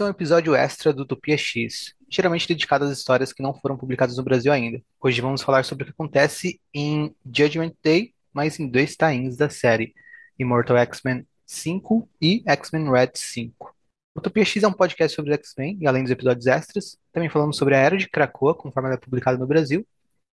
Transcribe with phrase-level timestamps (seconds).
[0.00, 3.76] Esse é um episódio extra do Utopia X, geralmente dedicado às histórias que não foram
[3.76, 4.80] publicadas no Brasil ainda.
[4.98, 9.50] Hoje vamos falar sobre o que acontece em Judgment Day, mas em dois tains da
[9.50, 9.94] série,
[10.38, 13.76] Immortal X-Men 5 e X-Men Red 5.
[14.16, 17.74] Utopia X é um podcast sobre X-Men e além dos episódios extras, também falamos sobre
[17.74, 19.86] a Era de Krakoa, conforme ela é publicada no Brasil,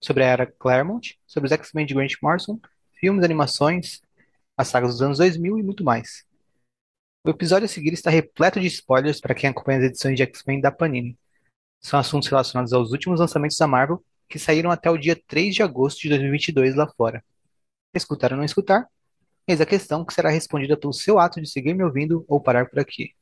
[0.00, 2.58] sobre a Era Claremont, sobre os X-Men de Grant Morrison,
[2.98, 4.02] filmes, animações,
[4.56, 6.24] as sagas dos anos 2000 e muito mais.
[7.24, 10.60] O episódio a seguir está repleto de spoilers para quem acompanha as edições de X-Men
[10.60, 11.16] da Panini.
[11.80, 15.62] São assuntos relacionados aos últimos lançamentos da Marvel, que saíram até o dia 3 de
[15.62, 17.24] agosto de 2022 lá fora.
[17.94, 18.88] Escutar ou não escutar?
[19.46, 22.68] Eis a questão que será respondida pelo seu ato de seguir me ouvindo ou parar
[22.68, 23.14] por aqui.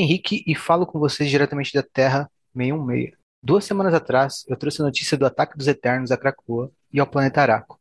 [0.00, 3.12] Henrique e falo com vocês diretamente da Terra 616.
[3.42, 7.06] Duas semanas atrás, eu trouxe a notícia do ataque dos Eternos a Krakoa e ao
[7.06, 7.78] planeta Araco.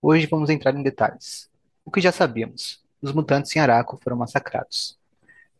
[0.00, 1.50] Hoje vamos entrar em detalhes.
[1.84, 4.98] O que já sabíamos: os mutantes em Araco foram massacrados.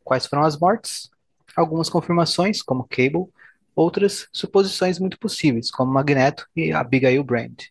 [0.03, 1.11] Quais foram as mortes?
[1.55, 3.29] Algumas confirmações, como Cable,
[3.77, 7.65] outras suposições muito possíveis, como Magneto e Abigail Brand.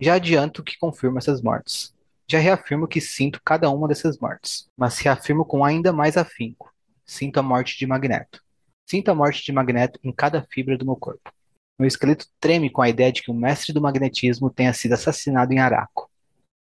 [0.00, 1.94] Já adianto que confirmo essas mortes.
[2.28, 6.69] Já reafirmo que sinto cada uma dessas mortes, mas reafirmo com ainda mais afinco.
[7.10, 8.40] Sinto a morte de Magneto.
[8.88, 11.32] Sinto a morte de Magneto em cada fibra do meu corpo.
[11.76, 15.52] Meu esqueleto treme com a ideia de que o mestre do magnetismo tenha sido assassinado
[15.52, 16.08] em Araco.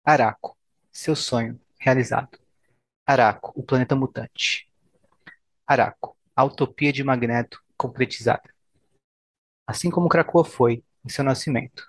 [0.02, 0.56] Araco,
[0.90, 2.38] seu sonho realizado.
[3.06, 4.66] Araco, o planeta mutante.
[5.66, 8.48] Araco, a utopia de Magneto concretizada.
[9.66, 11.86] Assim como Krakoa foi em seu nascimento.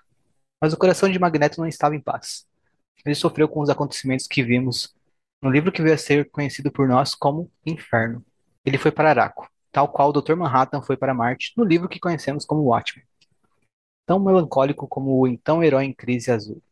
[0.60, 2.46] Mas o coração de Magneto não estava em paz.
[3.02, 4.94] Ele sofreu com os acontecimentos que vimos
[5.40, 8.22] no livro que veio a ser conhecido por nós como Inferno.
[8.64, 10.36] Ele foi para Araco, tal qual o Dr.
[10.36, 13.04] Manhattan foi para Marte no livro que conhecemos como Watchmen.
[14.06, 16.62] Tão melancólico como o então herói em crise azul.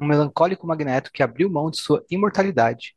[0.00, 2.96] Um melancólico Magneto que abriu mão de sua imortalidade,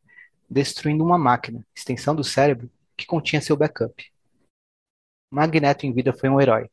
[0.49, 4.11] destruindo uma máquina, extensão do cérebro, que continha seu backup.
[5.31, 6.69] Magneto em vida foi um herói,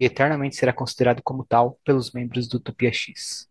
[0.00, 3.46] e eternamente será considerado como tal pelos membros do Utopia X.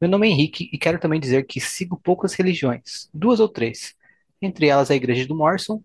[0.00, 3.94] Meu nome é Henrique e quero também dizer que sigo poucas religiões, duas ou três,
[4.40, 5.82] entre elas a Igreja do Morrison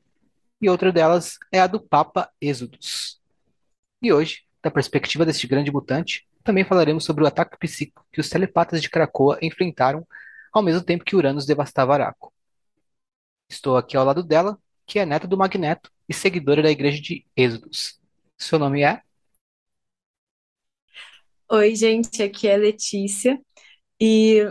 [0.64, 3.20] e outra delas é a do Papa Êxodos.
[4.02, 8.30] E hoje, da perspectiva deste grande mutante, também falaremos sobre o ataque psíquico que os
[8.30, 10.08] telepatas de Krakoa enfrentaram
[10.54, 12.34] ao mesmo tempo que Uranus devastava Araco.
[13.50, 17.26] Estou aqui ao lado dela, que é neta do Magneto e seguidora da Igreja de
[17.36, 18.00] Êxodos.
[18.38, 19.02] Seu nome é?
[21.52, 23.38] Oi, gente, aqui é Letícia.
[24.00, 24.44] E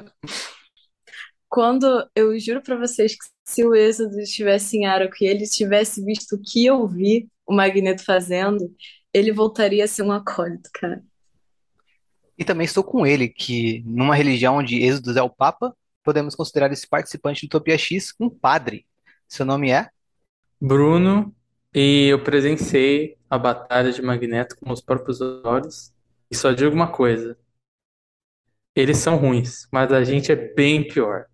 [1.48, 6.04] quando eu juro pra vocês que se o Êxodo estivesse em Araco e ele tivesse
[6.04, 8.74] visto o que eu vi o Magneto fazendo,
[9.12, 11.02] ele voltaria a ser um acólito, cara.
[12.38, 16.72] E também estou com ele, que numa religião onde Êxodos é o Papa, podemos considerar
[16.72, 18.86] esse participante do Utopia X um padre.
[19.28, 19.88] Seu nome é?
[20.60, 21.34] Bruno,
[21.74, 25.92] e eu presenciei a batalha de Magneto com os próprios olhos.
[26.30, 27.36] E só digo uma coisa:
[28.74, 31.26] eles são ruins, mas a gente é bem pior.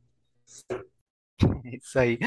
[1.65, 2.19] Isso aí.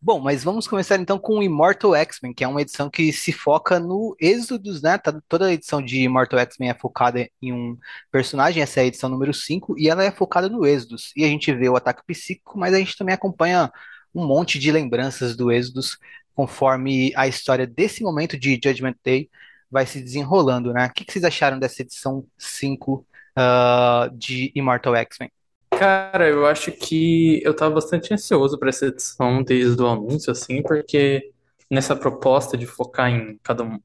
[0.00, 3.80] Bom, mas vamos começar então com Immortal X-Men, que é uma edição que se foca
[3.80, 4.96] no Êxodos, né?
[4.96, 7.76] Tá- Toda a edição de Immortal X-Men é focada em um
[8.12, 11.12] personagem, essa é a edição número 5, e ela é focada no Êxodos.
[11.16, 13.72] E a gente vê o ataque psíquico, mas a gente também acompanha
[14.14, 15.98] um monte de lembranças do Êxodos,
[16.34, 19.28] conforme a história desse momento de Judgment Day
[19.70, 20.86] vai se desenrolando, né?
[20.86, 23.04] O que que vocês acharam dessa edição 5,
[23.36, 25.30] ah, de Immortal X-Men?
[25.70, 30.62] Cara, eu acho que eu tava bastante ansioso para essa edição desde o anúncio, assim,
[30.62, 31.32] porque
[31.70, 33.78] nessa proposta de focar em cada um,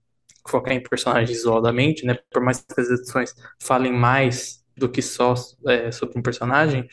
[0.48, 2.18] focar em personagens isoladamente, né?
[2.32, 5.36] Por mais que as edições falem mais do que só
[5.68, 6.88] é, sobre um personagem,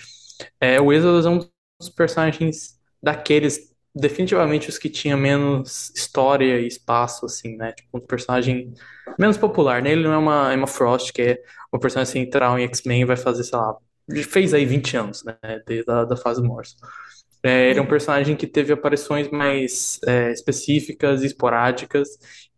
[0.60, 1.38] é, o Exodus é um
[1.80, 7.72] dos personagens daqueles, definitivamente os que tinha menos história e espaço, assim, né?
[7.72, 8.74] Tipo, um personagem
[9.18, 9.92] menos popular, né?
[9.92, 11.42] Ele não é uma Emma Frost, que é
[11.72, 13.76] uma personagem central em X-Men vai fazer, sei lá,
[14.24, 15.36] fez aí 20 anos, né?
[15.66, 16.76] Desde a da fase Morrison.
[17.42, 22.08] É, ele é um personagem que teve aparições mais é, específicas esporádicas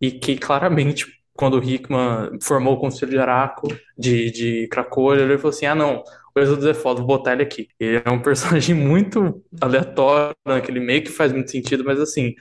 [0.01, 5.39] e que claramente, quando o Hickman formou o Conselho de Araco, de, de Krakoa, ele
[5.39, 6.03] falou assim, ah não,
[6.35, 7.69] o Êxodo é foda, vou botar ele aqui.
[7.79, 12.35] Ele é um personagem muito aleatório, naquele meio que faz muito sentido, mas assim,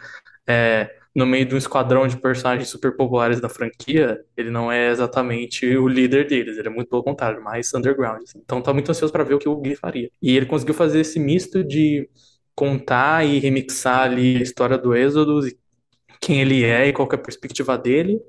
[0.48, 4.90] é, no meio de um esquadrão de personagens super populares da franquia, ele não é
[4.90, 8.24] exatamente o líder deles, ele é muito pelo contrário, mais underground.
[8.24, 8.40] Assim.
[8.44, 10.10] Então tá muito ansioso para ver o que o Gui faria.
[10.22, 12.10] E ele conseguiu fazer esse misto de
[12.56, 15.42] contar e remixar ali a história do Êxodo,
[16.20, 18.22] quem ele é e qual é a perspectiva dele.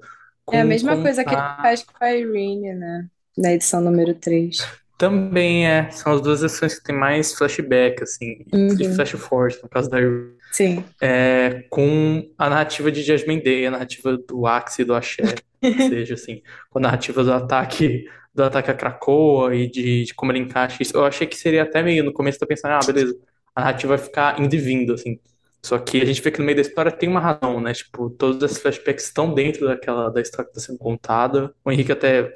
[0.50, 1.02] É a mesma contar...
[1.02, 3.06] coisa que ele faz com a Irene, né?
[3.38, 4.56] Na edição número 3.
[4.98, 5.90] Também é.
[5.90, 8.76] São as duas edições que tem mais flashback, assim, uhum.
[8.78, 10.41] e flash forward, no caso da Irene.
[10.52, 10.84] Sim.
[11.00, 15.22] É, com a narrativa de Judgment Day, a narrativa do Axe e do Axé,
[15.64, 20.14] ou seja, assim, com a narrativa do ataque do ataque a Krakoa e de, de,
[20.14, 20.96] como ele encaixa isso.
[20.96, 23.18] Eu achei que seria até meio, no começo eu pensando, ah, beleza,
[23.54, 25.18] a narrativa vai ficar indo e vindo, assim.
[25.62, 27.72] Só que a gente vê que no meio da história tem uma razão, né?
[27.72, 31.54] Tipo, todos esses flashbacks estão dentro daquela da história que está sendo contada.
[31.64, 32.32] O Henrique até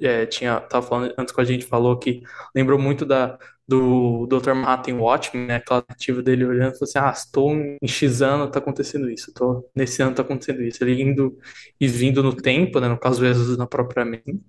[0.00, 2.22] é, tinha, tava falando antes com a gente, falou que
[2.54, 4.54] lembrou muito da, do Dr.
[4.54, 5.56] Manhattan Watchmen, né?
[5.56, 9.32] Aquela narrativa dele olhando e falou assim: Ah, estou em X ano, tá acontecendo isso,
[9.34, 10.82] tô, nesse ano tá acontecendo isso.
[10.84, 11.36] Ele indo
[11.80, 12.88] e vindo no tempo, né?
[12.88, 14.40] No caso, Jesus na própria mente.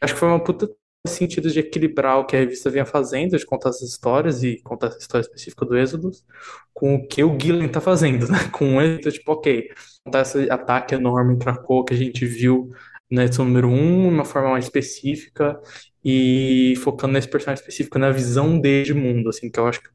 [0.00, 0.68] Acho que foi uma puta
[1.06, 4.88] sentido de equilibrar o que a revista vinha fazendo, de contar essas histórias e contar
[4.88, 6.10] essa história específica do Êxodo,
[6.74, 8.38] com o que o Gillen tá fazendo, né?
[8.52, 9.70] Com o Êxodo, tipo, ok,
[10.04, 12.70] contar esse ataque enorme em Krakow que a gente viu
[13.10, 15.60] na edição número 1, de uma forma mais específica,
[16.04, 19.90] e focando nesse personagem específico, na visão dele de mundo, assim, que eu acho que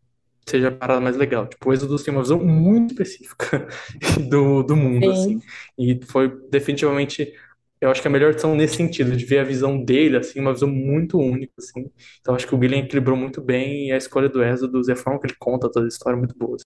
[0.48, 1.48] seja a parada mais legal.
[1.48, 3.68] Tipo, o Êxodo tem uma visão muito específica
[4.30, 5.12] do, do mundo, Sim.
[5.12, 5.42] assim,
[5.78, 7.34] e foi definitivamente
[7.82, 10.54] eu acho que a melhor edição nesse sentido, de ver a visão dele, assim, uma
[10.54, 11.92] visão muito única, assim.
[12.20, 14.96] Então acho que o Guilherme equilibrou muito bem e a escolha do Êxodo e a
[14.96, 16.56] forma que ele conta toda a história é muito boa.
[16.56, 16.64] Assim.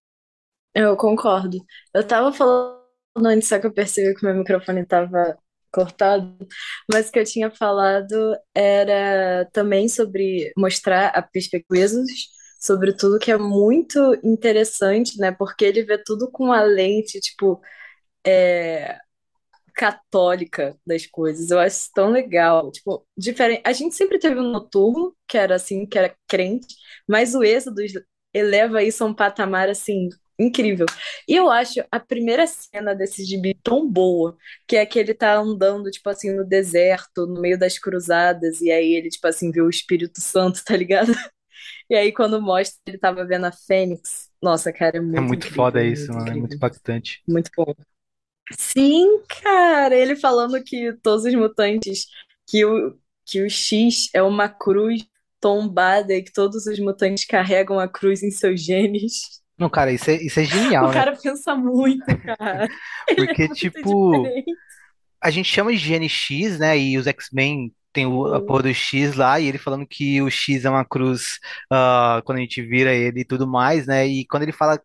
[0.75, 1.57] Eu concordo.
[1.93, 2.79] Eu tava falando
[3.25, 5.37] antes, só que eu percebi que meu microfone tava
[5.71, 6.35] cortado,
[6.91, 11.87] mas o que eu tinha falado era também sobre mostrar a perspectiva
[12.59, 15.31] sobre tudo que é muito interessante, né?
[15.31, 17.61] Porque ele vê tudo com a lente, tipo,
[18.25, 18.97] é,
[19.75, 21.51] católica das coisas.
[21.51, 22.71] Eu acho tão legal.
[22.71, 23.61] Tipo, diferente.
[23.65, 26.67] A gente sempre teve um noturno, que era assim, que era crente,
[27.07, 27.81] mas o êxodo
[28.33, 30.85] eleva isso a um patamar assim incrível.
[31.27, 34.37] E eu acho a primeira cena desse gibi tão boa,
[34.67, 38.71] que é que ele tá andando, tipo assim, no deserto, no meio das cruzadas, e
[38.71, 41.11] aí ele, tipo assim, vê o Espírito Santo, tá ligado?
[41.89, 44.29] E aí, quando mostra, ele tava vendo a Fênix.
[44.41, 46.31] Nossa, cara, é muito É muito incrível, foda isso, mano.
[46.31, 47.21] É muito impactante.
[47.27, 47.73] Muito bom.
[48.57, 52.07] Sim, cara, ele falando que todos os mutantes,
[52.47, 55.05] que o, que o X é uma cruz
[55.39, 59.38] tombada e que todos os mutantes carregam a cruz em seus genes.
[59.59, 60.93] Não, cara, isso é, isso é genial, O né?
[60.93, 62.67] cara pensa muito, cara.
[63.07, 64.23] É Porque, tipo,
[65.21, 66.77] a gente chama de gene X, né?
[66.77, 70.29] E os X-Men tem o, a porra do X lá, e ele falando que o
[70.29, 71.39] X é uma cruz
[71.71, 74.07] ah, quando a gente vira ele e tudo mais, né?
[74.07, 74.79] E quando ele fala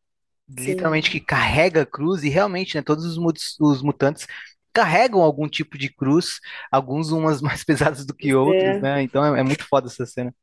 [0.48, 4.26] literalmente que carrega a cruz, e realmente, né, todos os, os mutantes
[4.72, 6.40] carregam algum tipo de cruz,
[6.70, 8.80] alguns umas mais pesadas do que outros, É.
[8.80, 9.02] né?
[9.02, 10.34] Então é, é muito foda essa cena.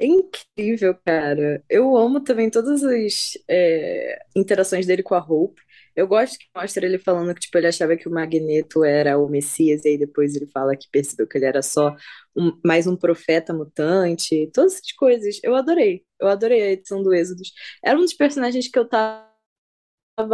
[0.00, 1.62] É incrível, cara.
[1.68, 5.60] Eu amo também todas as é, interações dele com a Hope.
[5.94, 9.28] Eu gosto que mostra ele falando que tipo, ele achava que o Magneto era o
[9.28, 11.94] Messias, e aí depois ele fala que percebeu que ele era só
[12.34, 14.50] um- mais um profeta mutante.
[14.54, 15.38] Todas essas coisas.
[15.44, 16.02] Eu adorei.
[16.18, 17.52] Eu adorei a edição do Êxodos.
[17.84, 19.28] Era um dos personagens que eu tava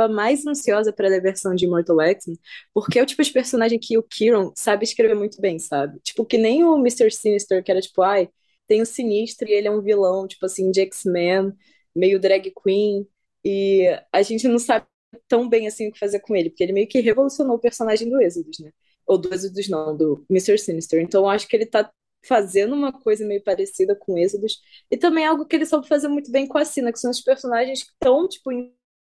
[0.08, 2.38] mais ansiosa para a versão de Immortal X-Men,
[2.74, 5.98] porque é o tipo de personagem que o Kieron sabe escrever muito bem, sabe?
[6.00, 7.10] Tipo, que nem o Mr.
[7.10, 8.28] Sinister, que era tipo, ai,
[8.66, 11.52] tem o Sinistro e ele é um vilão, tipo assim, de X-Men,
[11.94, 13.06] meio drag queen,
[13.44, 14.86] e a gente não sabe
[15.28, 18.08] tão bem assim o que fazer com ele, porque ele meio que revolucionou o personagem
[18.08, 18.70] do Êxodos, né?
[19.06, 20.58] Ou do Êxodos não, do Mr.
[20.58, 21.00] Sinister.
[21.00, 21.90] Então eu acho que ele tá
[22.26, 26.30] fazendo uma coisa meio parecida com Êxodos, e também algo que ele soube fazer muito
[26.30, 28.50] bem com a Sina, que são os personagens que estão, tipo,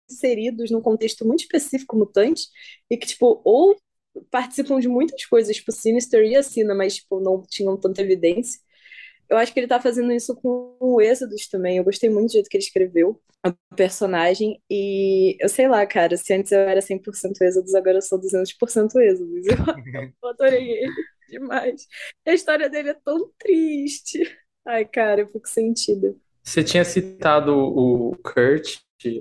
[0.10, 2.48] inseridos num contexto muito específico mutante
[2.89, 3.77] e que, tipo, ou
[4.30, 8.60] participam de muitas coisas, tipo, Sinister e a Sina, mas, tipo, não tinham tanta evidência.
[9.31, 11.77] Eu acho que ele tá fazendo isso com o Êxodos também.
[11.77, 14.61] Eu gostei muito do jeito que ele escreveu o personagem.
[14.69, 19.00] E eu sei lá, cara, se antes eu era 100% Êxodos, agora eu sou 200%
[19.00, 19.47] Êxodos.
[19.47, 20.91] Eu adorei ele
[21.29, 21.88] demais.
[22.27, 24.19] A história dele é tão triste.
[24.67, 26.13] Ai, cara, eu fico sentida.
[26.43, 28.79] Você tinha citado o Kurt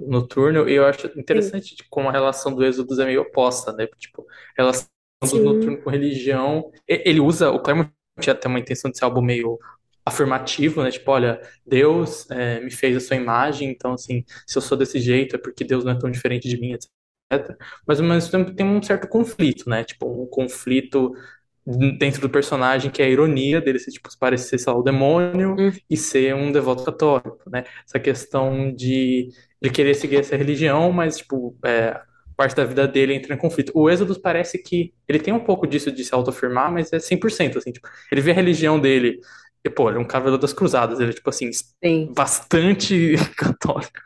[0.08, 3.22] no turno, e eu acho Sim, interessante de como a relação do Êxodos é meio
[3.22, 3.86] oposta, né?
[3.98, 4.26] Tipo,
[4.56, 4.88] relação
[5.22, 6.70] do sim, Noturno com religião.
[6.86, 9.58] Ele usa, o Claremont tinha até uma intenção de ser algo meio
[10.10, 10.90] afirmativo, né?
[10.90, 14.98] Tipo, olha, Deus é, me fez a sua imagem, então, assim, se eu sou desse
[15.00, 16.90] jeito é porque Deus não é tão diferente de mim, etc.
[17.86, 19.84] Mas ao mesmo tempo tem um certo conflito, né?
[19.84, 21.12] Tipo, um conflito
[21.98, 25.54] dentro do personagem, que é a ironia dele ser, tipo, parecer, sei lá, o demônio
[25.58, 25.70] Hum.
[25.88, 27.64] e ser um devoto católico, né?
[27.86, 29.28] Essa questão de,
[29.62, 32.00] de querer seguir essa religião, mas, tipo, é,
[32.36, 33.72] parte da vida dele entra em conflito.
[33.74, 37.58] O Êxodo parece que ele tem um pouco disso de se autoafirmar, mas é 100%,
[37.58, 39.20] assim, tipo, ele vê a religião dele,
[39.64, 42.12] e, pô, ele é um cavaleiro das cruzadas, ele é, tipo, assim, Sim.
[42.14, 44.00] bastante católico.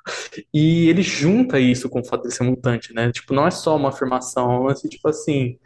[0.52, 3.12] E ele junta isso com o fato de ser mutante, né?
[3.12, 5.58] Tipo, não é só uma afirmação, é tipo assim,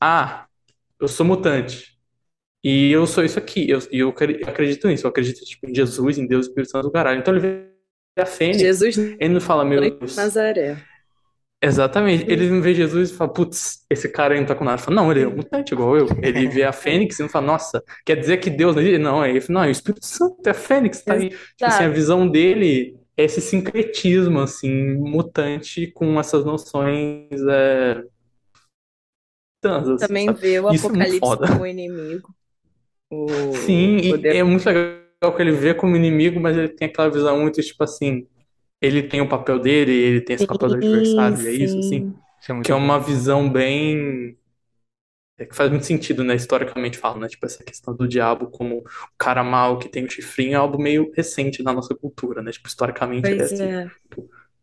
[0.00, 0.46] ah,
[1.00, 1.98] eu sou mutante.
[2.62, 3.68] E eu sou isso aqui.
[3.70, 5.06] Eu, e eu acre- acredito nisso.
[5.06, 7.20] Eu acredito, tipo, em Jesus, em Deus, Espírito Santo do caralho.
[7.20, 10.16] Então ele vê a Fênix, Jesus ele não fala, meu Deus.
[10.16, 10.76] Nazaré.
[11.60, 12.24] Exatamente.
[12.30, 14.78] Ele não vê Jesus e fala, putz, esse cara aí não tá com nada.
[14.78, 16.06] Fala, não, ele é um mutante igual eu.
[16.22, 18.98] Ele vê a Fênix e não fala, nossa, quer dizer que Deus não existe?
[18.98, 21.30] Não, ele fala, não, é o Espírito Santo, é a Fênix, tá aí.
[21.30, 28.04] Tipo assim, a visão dele é esse sincretismo, assim, mutante com essas noções é,
[29.60, 30.40] tantas, Também sabe?
[30.40, 31.46] vê o Isso é Apocalipse foda.
[31.48, 32.34] como inimigo.
[33.10, 34.36] O Sim, e poder.
[34.36, 37.82] é muito legal que ele vê como inimigo, mas ele tem aquela visão muito, tipo
[37.82, 38.26] assim,
[38.80, 42.08] ele tem o papel dele, ele tem esse papel do adversário, e é isso, assim,
[42.48, 44.38] é muito que é uma visão bem,
[45.38, 48.78] é que faz muito sentido, né, historicamente falando, né, tipo, essa questão do diabo como
[48.80, 48.84] o
[49.18, 52.68] cara mau que tem o chifrinho é algo meio recente na nossa cultura, né, tipo,
[52.68, 53.90] historicamente ele é Pois assim, é.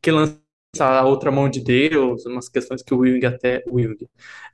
[0.02, 0.40] que lança
[0.82, 3.98] a outra mão de Deus, umas questões que o Jung até, o Jung,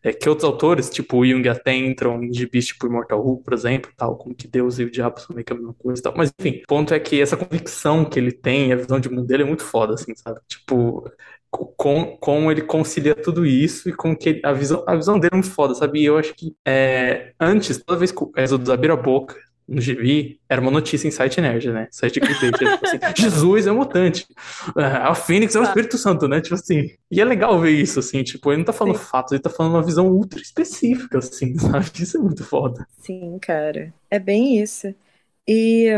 [0.03, 3.53] é, que outros autores, tipo o Jung até entram em gibis, tipo Immortal Hulk, por
[3.53, 6.03] exemplo, tal, como que Deus e o diabo são meio que a mesma coisa e
[6.03, 9.09] tal, mas enfim, o ponto é que essa convicção que ele tem, a visão de
[9.09, 11.09] mundo dele é muito foda, assim, sabe, tipo,
[11.49, 15.31] com, como ele concilia tudo isso e com que ele- a visão, a visão dele
[15.33, 18.69] é muito foda, sabe, e eu acho que é, antes, toda vez que o Exodus
[18.69, 19.35] abrir a boca,
[19.71, 21.87] no gibi, era uma notícia em site nerd, né?
[21.91, 22.57] Site de clickbait.
[22.57, 24.27] Tipo assim, Jesus é um mutante.
[24.75, 25.69] A Fênix é o Tá.
[25.69, 26.41] Espírito Santo, né?
[26.41, 26.89] Tipo assim.
[27.09, 28.21] E é legal ver isso, assim.
[28.23, 29.05] Tipo, ele não tá falando Sim.
[29.05, 31.89] fatos, ele tá falando uma visão ultra específica, assim, sabe?
[31.99, 32.85] Isso é muito foda.
[32.99, 33.93] Sim, cara.
[34.09, 34.93] É bem isso.
[35.47, 35.89] E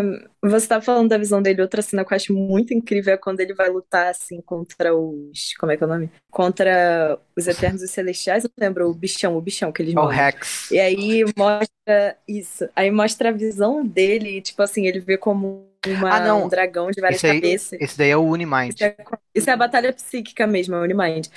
[0.42, 3.40] você tá falando da visão dele, outra cena que eu acho muito incrível é quando
[3.42, 5.54] ele vai lutar, assim, contra os...
[5.60, 6.10] Como é que é o nome?
[6.32, 8.44] Contra os Eternos e Celestiais.
[8.44, 10.08] Não lembro o bichão, o bichão que eles É o.
[10.08, 10.72] Rex.
[10.72, 12.68] E aí mostra isso.
[12.76, 17.02] Aí mostra a visão dele, tipo assim, ele vê como uma, Ah, um dragão de
[17.02, 17.80] várias Esse aí, cabeças.
[17.80, 18.74] esse daí é o Unimind.
[18.76, 18.96] Isso é,
[19.36, 21.28] isso é a batalha psíquica mesmo, é o Unimind.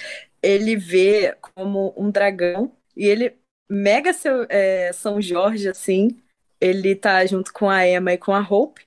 [0.42, 3.36] Ele vê como um dragão e ele,
[3.68, 6.16] mega seu, é, São Jorge, assim,
[6.60, 8.82] ele tá junto com a Emma e com a Hope.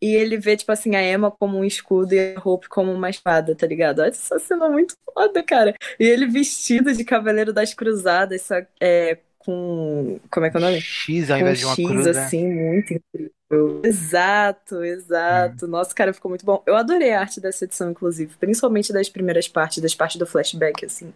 [0.00, 3.08] E ele vê, tipo assim, a Emma como um escudo e a Hope como uma
[3.08, 4.00] espada, tá ligado?
[4.00, 5.74] Olha essa cena muito foda, cara.
[5.98, 10.20] E ele vestido de Cavaleiro das Cruzadas, só, é, com.
[10.30, 10.80] Como é que é o nome?
[10.80, 12.10] X ao Com invés de uma X, cruz, né?
[12.10, 13.82] assim, muito incrível.
[13.84, 15.66] Exato, exato.
[15.66, 16.62] Nossa, cara, ficou muito bom.
[16.66, 20.84] Eu adorei a arte dessa edição, inclusive, principalmente das primeiras partes, das partes do flashback,
[20.84, 21.12] assim.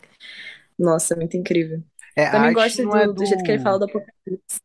[0.79, 1.83] Nossa, muito incrível.
[2.17, 4.61] É, Também gosto do, é do jeito que ele do- fala do Apocalipse.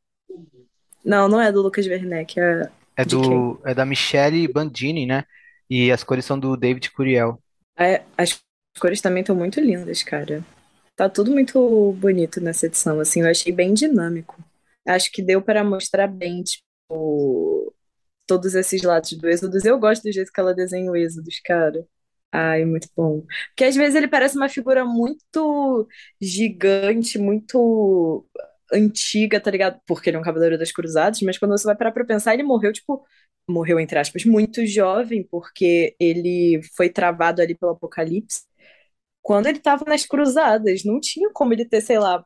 [1.04, 5.24] Não, não é do Lucas Werneck, é É do é da Michelle Bandini, né?
[5.70, 7.42] E as cores são do David Curiel.
[7.78, 8.40] É, as
[8.80, 10.44] cores também estão muito lindas, cara.
[10.96, 14.36] Tá tudo muito bonito nessa edição, assim, eu achei bem dinâmico.
[14.88, 17.74] Acho que deu para mostrar bem, tipo,
[18.28, 19.66] todos esses lados do Êxodos.
[19.66, 21.86] Eu gosto do jeito que ela desenha o Êxodos, cara.
[22.32, 23.24] Ai, muito bom.
[23.50, 25.88] Porque às vezes ele parece uma figura muito
[26.22, 28.28] gigante, muito
[28.74, 29.80] antiga, tá ligado?
[29.86, 32.44] Porque ele é um Cavaleiro das Cruzadas, mas quando você vai parar pra pensar, ele
[32.44, 33.06] morreu, tipo,
[33.48, 38.44] morreu, entre aspas, muito jovem, porque ele foi travado ali pelo Apocalipse
[39.22, 40.84] quando ele tava nas Cruzadas.
[40.84, 42.24] Não tinha como ele ter, sei lá.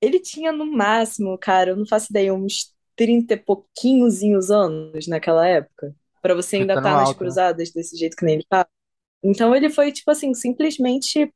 [0.00, 5.46] Ele tinha no máximo, cara, eu não faço ideia, uns 30 e pouquinhozinhos anos naquela
[5.46, 5.94] época.
[6.22, 7.18] Pra você ainda estar nas alto, né?
[7.18, 8.66] Cruzadas desse jeito que nem ele tá.
[9.22, 11.32] Então ele foi, tipo assim, simplesmente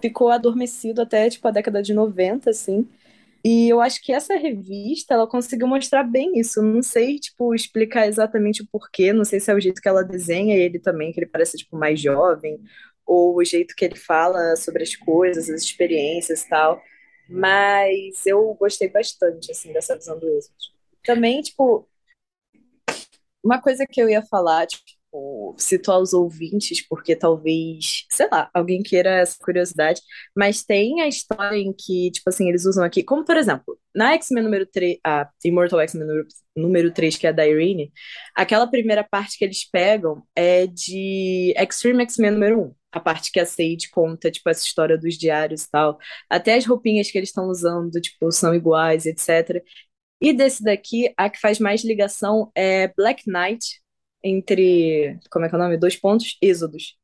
[0.00, 2.88] ficou adormecido até, tipo, a década de 90, assim.
[3.44, 6.62] E eu acho que essa revista, ela conseguiu mostrar bem isso.
[6.62, 9.12] Não sei, tipo, explicar exatamente o porquê.
[9.12, 11.76] Não sei se é o jeito que ela desenha ele também, que ele parece, tipo,
[11.76, 12.62] mais jovem,
[13.04, 16.80] ou o jeito que ele fala sobre as coisas, as experiências e tal.
[17.28, 20.54] Mas eu gostei bastante, assim, dessa visão do êxodo.
[21.04, 21.88] Também, tipo,
[23.42, 24.84] uma coisa que eu ia falar, tipo,
[25.58, 30.00] situar os ouvintes, porque talvez, sei lá, alguém queira essa curiosidade,
[30.36, 34.14] mas tem a história em que, tipo assim, eles usam aqui, como por exemplo, na
[34.14, 36.26] X-Men número 3, a Immortal X-Men número,
[36.56, 37.92] número 3, que é a da Irene,
[38.34, 42.74] aquela primeira parte que eles pegam é de Extreme X-Men número 1.
[42.92, 45.98] A parte que a Sage conta, tipo, essa história dos diários e tal.
[46.28, 49.62] Até as roupinhas que eles estão usando, tipo, são iguais, etc.
[50.20, 53.82] E desse daqui, a que faz mais ligação é Black Knight,
[54.24, 55.76] entre, como é que é o nome?
[55.78, 56.96] Dois pontos, Êxodos.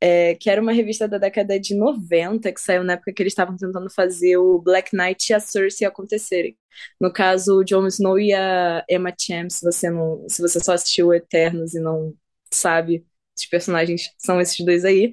[0.00, 3.32] é, que era uma revista da década de 90, que saiu na época que eles
[3.32, 6.56] estavam tentando fazer o Black Knight e a Cersei acontecerem.
[7.00, 10.72] No caso, o Jon Snow e a Emma Champ, se você, não, se você só
[10.74, 12.14] assistiu Eternos e não
[12.52, 13.06] sabe,
[13.36, 15.12] os personagens são esses dois aí.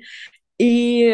[0.60, 1.12] E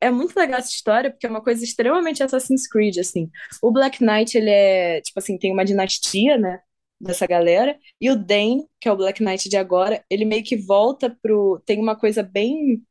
[0.00, 3.30] é muito legal essa história, porque é uma coisa extremamente Assassin's Creed, assim.
[3.62, 6.60] O Black Knight, ele é, tipo assim, tem uma dinastia, né,
[7.00, 10.56] dessa galera, e o Dane, que é o Black Knight de agora, ele meio que
[10.56, 11.60] volta pro...
[11.66, 12.82] Tem uma coisa bem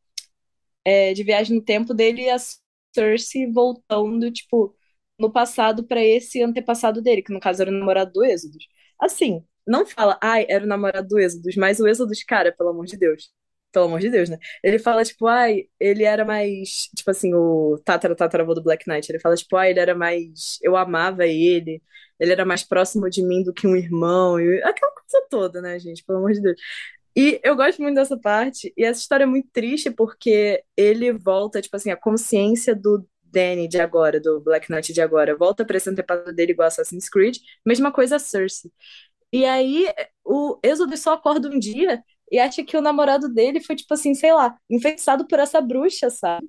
[0.86, 2.38] é, de viagem no tempo dele e a
[2.94, 4.76] Cersei voltando, tipo,
[5.20, 8.66] no passado para esse antepassado dele, que no caso era o namorado do Êxodos.
[9.00, 12.86] Assim, não fala, ai, era o namorado do Êxodos, mas o Êxodos, cara, pelo amor
[12.86, 13.30] de Deus
[13.72, 14.38] pelo amor de Deus, né?
[14.64, 16.90] Ele fala, tipo, ai, ele era mais.
[16.96, 19.12] Tipo assim, o Tatara Tataravô do Black Knight.
[19.12, 20.58] Ele fala, tipo, ai, ele era mais.
[20.62, 21.82] Eu amava ele.
[22.20, 24.40] Ele era mais próximo de mim do que um irmão.
[24.40, 24.62] E...
[24.64, 26.04] Aquela coisa toda, né, gente?
[26.04, 26.60] Pelo amor de Deus.
[27.16, 28.74] E eu gosto muito dessa parte.
[28.78, 33.68] E essa história é muito triste porque ele volta, tipo assim, a consciência do Danny
[33.68, 37.38] de agora, do Black Knight de agora, volta pra esse antepasado dele igual Assassin's Creed.
[37.66, 38.72] Mesma coisa a Cersei.
[39.32, 39.88] E aí,
[40.26, 44.14] o Êxodo só acorda um dia e acha que o namorado dele foi, tipo assim,
[44.14, 46.48] sei lá, infectado por essa bruxa, sabe?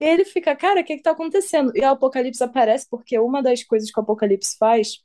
[0.00, 1.72] E ele fica, cara, o que que tá acontecendo?
[1.76, 5.00] E o Apocalipse aparece porque uma das coisas que o Apocalipse faz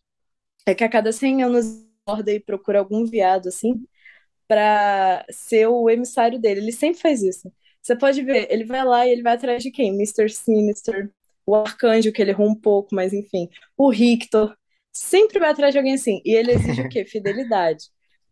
[0.65, 1.65] é que a cada 100 anos
[2.05, 3.85] acorda e procura algum viado, assim,
[4.47, 6.61] pra ser o emissário dele.
[6.61, 7.51] Ele sempre faz isso.
[7.81, 9.91] Você pode ver, ele vai lá e ele vai atrás de quem?
[9.93, 10.29] Mr.
[10.29, 11.11] Sinister,
[11.45, 14.55] o Arcanjo, que ele errou um pouco, mas enfim, o Rictor.
[14.93, 16.21] Sempre vai atrás de alguém assim.
[16.25, 17.03] E ele exige o quê?
[17.05, 17.85] Fidelidade.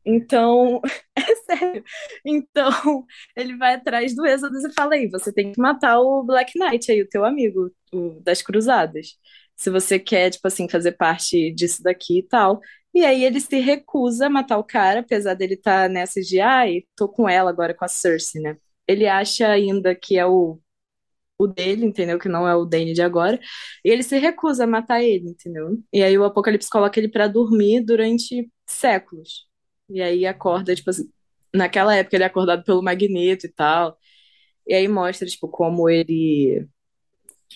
[0.06, 0.82] Então,
[1.18, 1.84] é sério.
[2.26, 2.72] Então,
[3.36, 6.92] ele vai atrás do Êxodo e fala aí, você tem que matar o Black Knight
[6.92, 9.18] aí, o teu amigo, o, das cruzadas.
[9.56, 12.62] Se você quer, tipo assim, fazer parte disso daqui e tal.
[12.94, 16.40] E aí ele se recusa a matar o cara, apesar dele estar tá nessa de,
[16.42, 18.58] ai, tô com ela agora com a Cersei, né?
[18.88, 20.60] Ele acha ainda que é o,
[21.38, 22.20] o dele, entendeu?
[22.20, 23.40] Que não é o Dany de agora.
[23.86, 25.78] E ele se recusa a matar ele, entendeu?
[25.94, 29.48] E aí o Apocalipse coloca ele para dormir durante séculos.
[29.90, 31.10] E aí acorda, tipo assim,
[31.54, 33.98] naquela época ele é acordado pelo Magneto e tal.
[34.68, 36.68] E aí mostra, tipo, como ele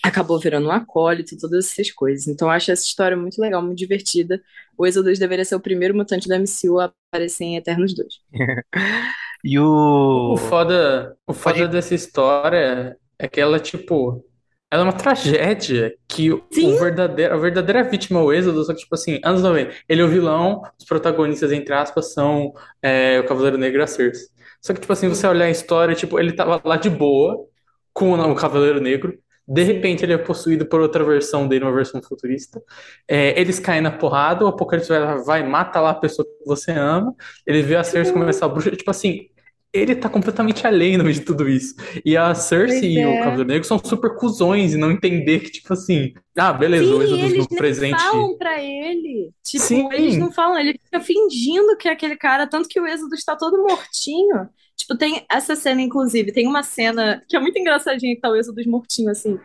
[0.02, 2.28] acabou virando um acólito, todas essas coisas.
[2.28, 4.42] Então eu acho essa história muito legal, muito divertida.
[4.76, 8.20] O Exodus deveria ser o primeiro mutante da MCU a aparecer em Eternos 2.
[9.44, 10.34] e o...
[10.34, 11.72] O foda, o foda Pode...
[11.72, 14.24] dessa história é que ela, tipo,
[14.70, 16.42] ela é uma tragédia que o
[16.78, 20.04] verdadeiro, a verdadeira vítima é o Êxodo, só que, tipo assim, anos 90, ele é
[20.04, 22.52] o vilão, os protagonistas, entre aspas, são
[22.82, 24.28] é, o Cavaleiro Negro e a Cersei.
[24.60, 27.46] Só que, tipo assim, você olhar a história, tipo, ele tava lá de boa
[27.92, 29.16] com o Cavaleiro Negro,
[29.48, 32.60] de repente ele é possuído por outra versão dele, uma versão futurista.
[33.06, 36.72] É, eles caem na porrada, o Apocalipse vai, vai mata lá a pessoa que você
[36.72, 37.14] ama,
[37.46, 39.28] ele vê a Cersei começar a bruxa, tipo assim,
[39.76, 41.74] ele tá completamente além no meio de tudo isso.
[42.04, 43.06] E a Cersei e é.
[43.06, 46.94] o Cavaleiro Negro são super cuzões e não entender que, tipo assim, ah, beleza, Sim,
[46.94, 48.00] o eles no presente.
[48.00, 49.30] falam pra ele.
[49.44, 49.88] Tipo, Sim.
[49.92, 53.36] eles não falam, ele fica fingindo que é aquele cara, tanto que o Êxodo está
[53.36, 54.48] todo mortinho.
[54.76, 58.36] Tipo, tem essa cena, inclusive, tem uma cena que é muito engraçadinha que tá o
[58.36, 59.38] Êxodo mortinho, assim.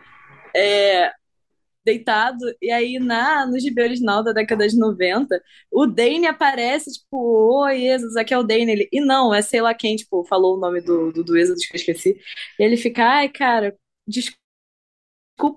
[0.54, 1.10] É,
[1.84, 7.16] deitado, e aí na, no gibi original da década de 90, o Dane aparece, tipo,
[7.64, 10.56] oi, Exodus, aqui é o Dane, ele, e não, é sei lá quem, tipo, falou
[10.56, 12.20] o nome do, do, do Exodus que eu esqueci,
[12.58, 14.38] e ele fica, ai, cara, desculpa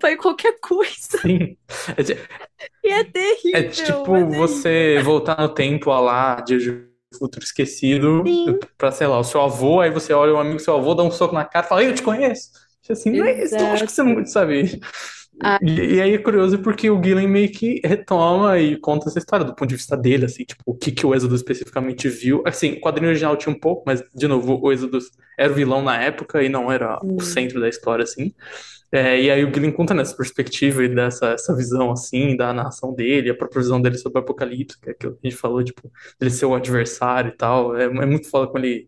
[0.07, 1.17] aí qualquer coisa.
[1.21, 1.57] Sim.
[2.83, 3.59] e é terrível.
[3.59, 8.59] É tipo é você voltar no tempo a lá, de futuro esquecido, Sim.
[8.77, 11.03] pra, sei lá, o seu avô, aí você olha um amigo do seu avô, dá
[11.03, 12.51] um soco na cara e fala, eu te conheço.
[12.89, 14.79] Assim, não é isso, acho que você não sabe.
[15.41, 15.60] Ah.
[15.62, 19.45] E, e, aí é curioso porque o Gillen meio que retoma e conta essa história
[19.45, 22.41] do ponto de vista dele, assim, tipo, o que, que o Exodus especificamente viu.
[22.45, 25.82] Assim, o quadrinho original tinha um pouco, mas, de novo, o Exodus era o vilão
[25.82, 28.34] na época e não era o centro da história, assim.
[28.91, 32.93] É, e aí o Gillen conta nessa perspectiva e dessa essa visão, assim, da narração
[32.93, 35.62] dele, a própria visão dele sobre o Apocalipse, que é aquilo que a gente falou,
[35.62, 37.76] tipo, ele ser o adversário e tal.
[37.76, 38.88] É, é muito foda quando ele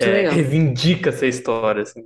[0.00, 2.04] é, reivindica essa história, assim.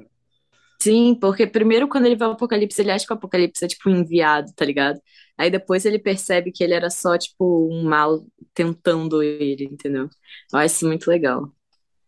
[0.87, 3.91] Sim, porque primeiro quando ele vê o Apocalipse, ele acha que o Apocalipse é tipo
[3.91, 5.01] um enviado, tá ligado?
[5.37, 10.09] Aí depois ele percebe que ele era só tipo um mal tentando ele, entendeu?
[10.53, 11.53] Eu acho isso muito legal.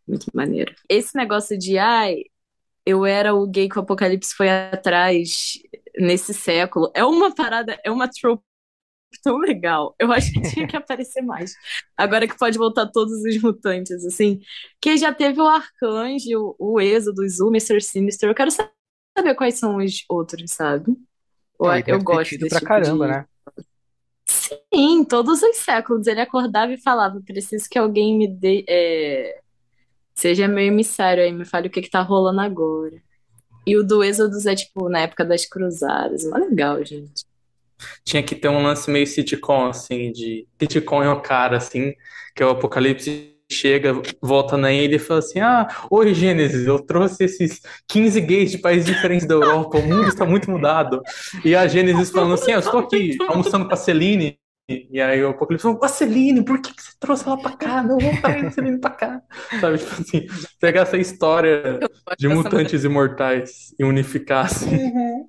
[0.07, 0.75] Muito maneiro.
[0.89, 2.23] Esse negócio de, ai,
[2.87, 5.55] eu era o gay que o Apocalipse foi atrás
[5.99, 8.45] nesse século, é uma parada, é uma trope
[9.23, 9.95] tão legal.
[9.99, 11.55] Eu acho que tinha que aparecer mais.
[11.97, 14.41] Agora que pode voltar todos os mutantes, assim.
[14.81, 17.81] Que já teve o Arcanjo, o Êxodo, o Mr.
[17.81, 18.29] Sinister.
[18.29, 20.97] Eu quero saber quais são os outros, sabe?
[21.61, 23.13] Eu, é, eu gosto desse pra tipo caramba, de...
[23.13, 23.27] né?
[24.27, 26.07] Sim, todos os séculos.
[26.07, 28.65] Ele acordava e falava: preciso que alguém me dê.
[28.69, 29.41] É...
[30.15, 33.01] Seja meu emissário aí, me fale o que, que tá rolando agora.
[33.65, 36.25] E o do Êxodos é tipo na época das cruzadas.
[36.25, 37.28] Mó legal, gente.
[38.05, 41.93] Tinha que ter um lance meio sitcom, assim, de sitcom é o cara, assim,
[42.35, 46.79] que é o Apocalipse chega, volta na ilha e fala assim: Ah, oi Gênesis, eu
[46.79, 51.03] trouxe esses 15 gays de países diferentes da Europa, o mundo está muito mudado.
[51.45, 54.39] E a Gênesis falando assim: ah, Eu estou aqui almoçando com a Celine.
[54.71, 57.83] E aí o Apocalipse falou, a Celine, por que, que você trouxe ela pra cá?
[57.83, 59.23] Não, vamos trazer a Celine pra cá.
[59.63, 60.27] Sabe, tipo assim,
[60.61, 61.81] pegar essa história
[62.19, 64.77] de mutantes imortais e unificar, assim.
[64.77, 65.27] Uhum.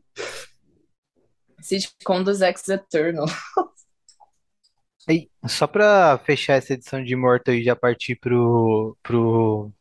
[1.70, 3.28] Sitcom dos Ex-Eternal.
[5.48, 9.72] Só pra fechar essa edição de Immortal e já partir pro, pro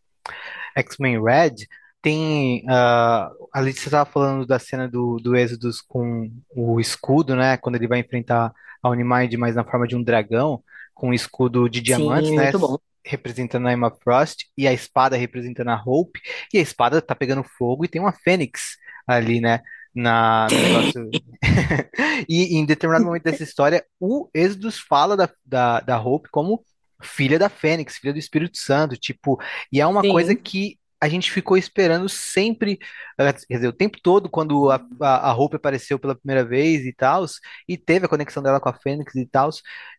[0.76, 1.54] X-Men Red,
[2.00, 2.64] tem.
[2.68, 7.56] ah, a Letícia estava falando da cena do, do Exodus com o escudo, né?
[7.56, 10.62] Quando ele vai enfrentar a Unimind, mas na forma de um dragão,
[10.94, 12.44] com um escudo de diamantes, Sim, né?
[12.44, 12.78] muito bom.
[13.04, 16.20] Representando a Emma Frost, e a espada representando a Hope,
[16.52, 19.60] e a espada tá pegando fogo e tem uma fênix ali, né?
[19.98, 21.10] Na, negócio.
[22.28, 26.64] E em determinado momento dessa história, o Exodus fala da, da, da Hope como
[27.00, 29.40] filha da Fênix, filha do Espírito Santo, tipo,
[29.72, 30.36] e é uma coisa Sim.
[30.36, 32.78] que a gente ficou esperando sempre,
[33.18, 36.84] eh, quer dizer, o tempo todo, quando a, a, a Hope apareceu pela primeira vez
[36.84, 37.24] e tal,
[37.68, 39.50] e teve a conexão dela com a Fênix e tal,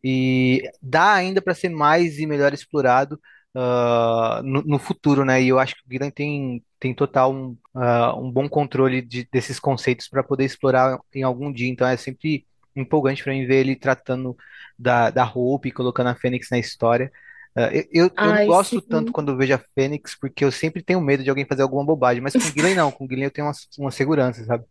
[0.04, 3.20] e dá ainda para ser mais e melhor explorado
[3.56, 5.42] ah, no, no futuro, né?
[5.42, 9.28] E eu acho que o Guilherme tem, tem total um, ah, um bom controle de-
[9.32, 11.68] desses conceitos para poder explorar em algum dia.
[11.70, 14.36] Então é sempre empolgante para mim ver ele tratando
[14.78, 17.12] da, da Hope e colocando a Fênix na história.
[17.56, 19.14] Ah, eu, eu, Ai, gosto tanto sim.
[19.14, 22.22] quando eu vejo a Fênix, porque eu sempre tenho medo de alguém fazer alguma bobagem,
[22.22, 24.66] mas com o Guilherme não, com o Guilherme eu tenho uma, uma segurança, sabe?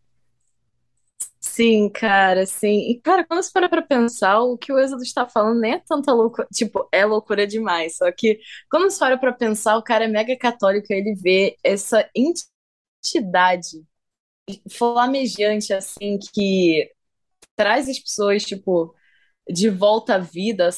[1.41, 2.91] Sim, cara, sim.
[2.91, 5.79] E, cara, quando você para pra pensar, o que o Êxodo está falando nem é
[5.79, 6.49] tanta loucura.
[6.53, 7.97] Tipo, é loucura demais.
[7.97, 12.09] Só que, quando você para pra pensar, o cara é mega católico ele vê essa
[12.15, 13.85] entidade
[14.71, 16.91] flamejante, assim, que
[17.57, 18.95] traz as pessoas, tipo,
[19.51, 20.71] de volta à vida,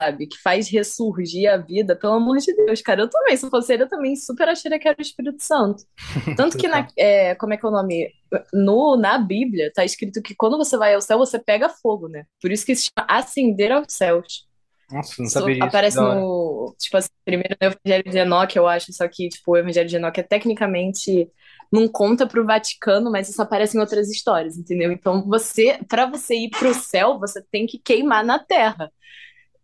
[0.00, 0.26] sabe?
[0.26, 3.02] Que faz ressurgir a vida, pelo amor de Deus, cara.
[3.02, 5.84] Eu também, se fosse ele, eu também super acharia que era o Espírito Santo.
[6.36, 8.12] Tanto que na, é, como é que é o nome?
[8.52, 12.24] No, na Bíblia tá escrito que quando você vai ao céu, você pega fogo, né?
[12.40, 14.46] Por isso que se chama ascender aos céus.
[14.90, 19.06] Nossa, não sabia aparece no, tipo assim, primeiro no Evangelho de Enoque, eu acho, só
[19.06, 21.30] que, tipo, o Evangelho de Enoque é tecnicamente
[21.70, 24.90] não conta pro Vaticano, mas isso aparece em outras histórias, entendeu?
[24.90, 28.90] Então, você, para você ir pro céu, você tem que queimar na terra.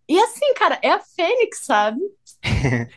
[0.08, 2.00] E assim, cara, é a Fênix, sabe?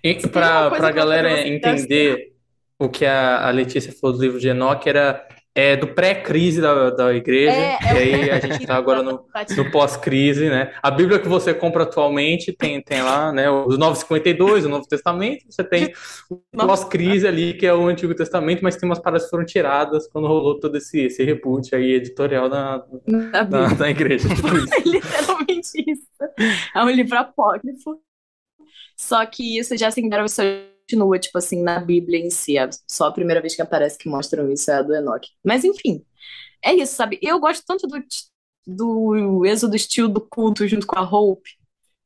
[0.03, 2.33] E uma pra, galera entender
[2.79, 6.91] o que a, a Letícia falou do livro de Enoque, era é, do pré-crise da,
[6.91, 9.25] da igreja, É, e é o aí a gente pré-crise tá agora no,
[9.57, 10.71] no pós-crise, né?
[10.83, 15.45] A Bíblia que você compra atualmente tem, tem lá, né, os 952, o Novo Testamento,
[15.49, 15.91] você tem
[16.29, 20.07] o pós-crise ali, que é o Antigo Testamento, mas tem umas paradas que foram tiradas
[20.07, 23.75] quando rolou todo esse, esse reboot aí editorial da, Na da, Bíblia.
[23.75, 24.27] da igreja.
[24.77, 26.07] É literalmente isso.
[26.75, 27.99] É um livro apócrifo.
[28.95, 32.57] Só que isso já assim, você continua, tipo assim, na Bíblia em si.
[32.57, 35.31] É só a primeira vez que aparece que mostram isso é a do Enoque.
[35.43, 36.03] Mas enfim,
[36.63, 37.19] é isso, sabe?
[37.21, 37.97] Eu gosto tanto do,
[38.65, 41.49] do êxodo estilo do culto junto com a Hope.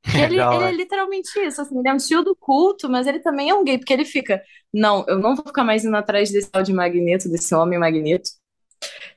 [0.15, 3.19] É ele, ele é literalmente isso, assim, ele é um estilo do culto, mas ele
[3.19, 4.41] também é um gay, porque ele fica,
[4.73, 8.31] não, eu não vou ficar mais indo atrás desse tal de Magneto, desse homem Magneto.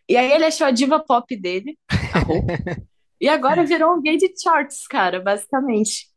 [0.06, 1.78] E aí ele achou a diva pop dele,
[2.12, 2.82] a Hope,
[3.18, 6.13] e agora virou um gay de charts, cara, basicamente.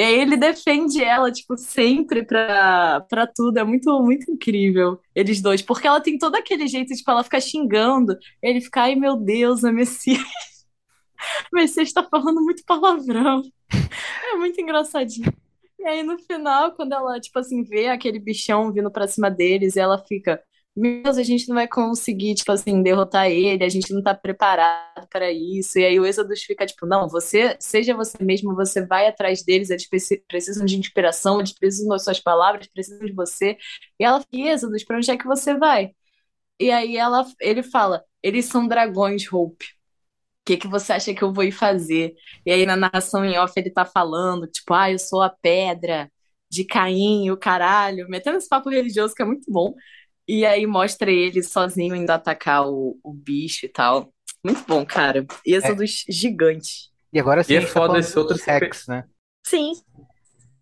[0.00, 3.58] E aí ele defende ela, tipo, sempre pra, pra tudo.
[3.58, 5.60] É muito, muito incrível, eles dois.
[5.60, 8.16] Porque ela tem todo aquele jeito, tipo, ela fica xingando.
[8.42, 10.22] Ele fica, ai meu Deus, a Messias,
[11.52, 13.42] Messias está falando muito palavrão.
[14.32, 15.30] É muito engraçadinho.
[15.78, 19.76] E aí no final, quando ela, tipo assim, vê aquele bichão vindo pra cima deles,
[19.76, 20.40] ela fica,
[20.76, 24.14] meu Deus, a gente não vai conseguir, tipo assim, derrotar ele, a gente não tá
[24.14, 25.78] preparado para isso.
[25.78, 29.68] E aí o Exodus fica, tipo, não, você, seja você mesmo, você vai atrás deles,
[29.70, 33.58] eles preci- precisam de inspiração, eles precisam das suas palavras, precisam de você.
[33.98, 35.90] E ela fica, Exodus, pra onde é que você vai?
[36.60, 39.66] E aí ela, ele fala, eles são dragões, Hope.
[40.42, 42.14] O que que você acha que eu vou ir fazer?
[42.44, 46.10] E aí na narração em off ele tá falando, tipo, ah, eu sou a pedra
[46.50, 49.74] de Caim, o caralho, metendo esse papo religioso que é muito bom.
[50.32, 54.12] E aí mostra ele sozinho indo atacar o, o bicho e tal.
[54.44, 55.26] Muito bom, cara.
[55.44, 56.88] E esse é dos gigantes.
[57.12, 59.04] e agora sim E é tá foda falando esse outro Rex, né?
[59.44, 59.72] Sim,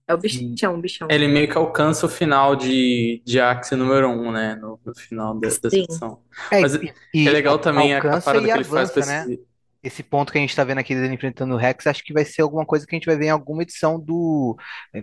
[0.07, 1.09] é o bichão, o bichão.
[1.11, 4.57] Ele meio que alcança o final de, de Axie número um, né?
[4.57, 6.22] No, no final de- dessa edição.
[6.50, 9.22] é, Mas e, é legal al- também a, parada que ele faz com avança, né?
[9.24, 9.48] esse.
[9.81, 12.24] Esse ponto que a gente tá vendo aqui dele enfrentando o Rex, acho que vai
[12.24, 14.57] ser alguma coisa que a gente vai ver em alguma edição do,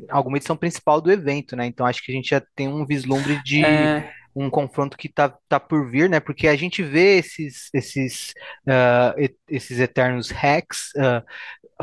[0.10, 1.66] alguma edição principal do evento, né?
[1.66, 5.30] Então acho que a gente já tem um vislumbre de É, um confronto que tá,
[5.48, 6.20] tá por vir, né?
[6.20, 8.34] Porque a gente vê esses, esses,
[9.18, 11.24] e- esses Eternos Rex ah,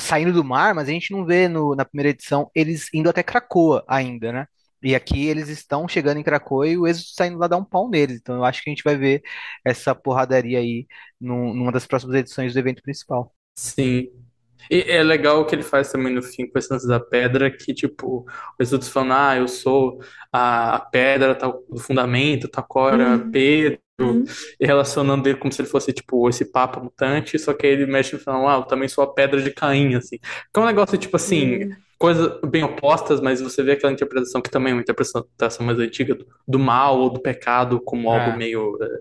[0.01, 3.23] saindo do mar, mas a gente não vê no, na primeira edição eles indo até
[3.23, 4.47] Krakoa ainda, né?
[4.83, 7.89] E aqui eles estão chegando em Krakoa e o Exodus saindo lá dar um pau
[7.91, 8.19] neles.
[8.21, 9.23] Então eu acho que a gente vai ver
[9.65, 10.87] essa porradaria aí
[11.21, 13.35] num- numa das próximas edições do evento principal.
[13.57, 14.22] Sim.
[14.71, 17.51] E é legal o que ele faz também no fim com esse lance da pedra,
[17.51, 18.25] que tipo,
[18.59, 20.01] o Exodus falando, ah, eu sou
[20.33, 23.31] a, a pedra tal, do fundamento, tal qual era Uhum.
[23.31, 24.25] Pedro, Uhum.
[24.59, 27.87] e relacionando ele como se ele fosse tipo esse papa mutante, só que aí ele
[27.87, 30.19] mexe falando, ah, eu também sou a pedra de Caim, assim.
[30.19, 31.71] Que é um negócio tipo assim, Uhum.
[31.99, 35.25] coisas bem opostas, mas você vê aquela interpretação que também é uma interpretação
[35.67, 38.37] mais antiga do, do mal ou do pecado como algo É.
[38.37, 39.01] meio eh,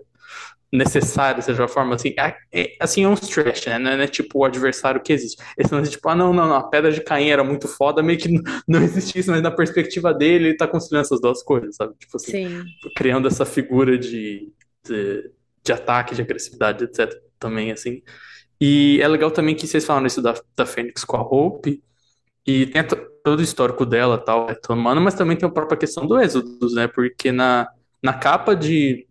[0.72, 3.78] necessário, seja a forma assim, é, é- assim é um stretch, né?
[3.78, 5.42] Não é, não é tipo o adversário que existe.
[5.58, 8.18] Esse lance tipo, ah, não, não, não, a pedra de Caim era muito foda, meio
[8.18, 8.28] que
[8.66, 11.94] não existe isso, mas na perspectiva dele, ele tá construindo essas duas coisas, sabe?
[11.98, 12.64] Tipo assim, Sim.
[12.96, 14.52] criando essa figura de,
[14.86, 15.30] de,
[15.64, 17.20] de ataque, de agressividade, etc.
[17.38, 18.02] Também, assim.
[18.60, 21.82] E é legal também que vocês falaram isso da, da Fênix com a Hope,
[22.46, 26.06] e tem to- todo o histórico dela, tal, retomando, mas também tem a própria questão
[26.06, 26.88] do Êxodos, né?
[26.88, 27.68] Porque na,
[28.02, 29.06] na capa de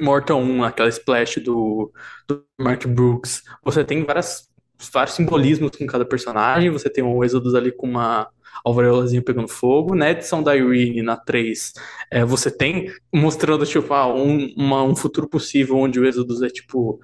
[0.00, 1.92] Mortal 1, aquela splash do,
[2.28, 4.48] do Mark Brooks, você tem várias,
[4.92, 8.28] vários simbolismos com cada personagem, você tem o Êxodos ali com uma
[8.64, 11.72] alvareolazinha pegando fogo, na edição da Irene, na 3,
[12.10, 16.48] é, você tem mostrando, tipo, ah, um, uma- um futuro possível onde o Êxodos é,
[16.48, 17.00] tipo,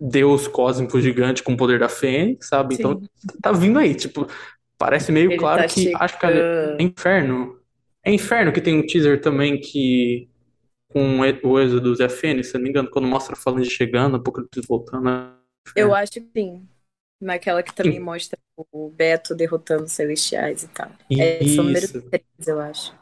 [0.00, 2.74] Deus cósmico gigante com o poder da Fênix, sabe?
[2.76, 3.38] Então, Sim.
[3.40, 4.26] tá vindo aí, tipo,
[4.78, 6.80] parece meio Ele claro tá que acho que chegando.
[6.80, 7.58] é Inferno.
[8.04, 10.28] É Inferno que tem um teaser também que
[10.92, 14.60] com o Êxodo a Fênix, se não me engano, quando mostra a Falange chegando, Apocalipse
[14.68, 15.08] voltando.
[15.08, 15.32] é
[15.74, 16.66] Eu acho que sim.
[17.20, 18.38] Naquela que também mostra
[18.72, 20.90] o Beto derrotando os celestiais e tal.
[21.10, 22.02] É esse é o número Isso.
[22.02, 22.94] 3, eu acho.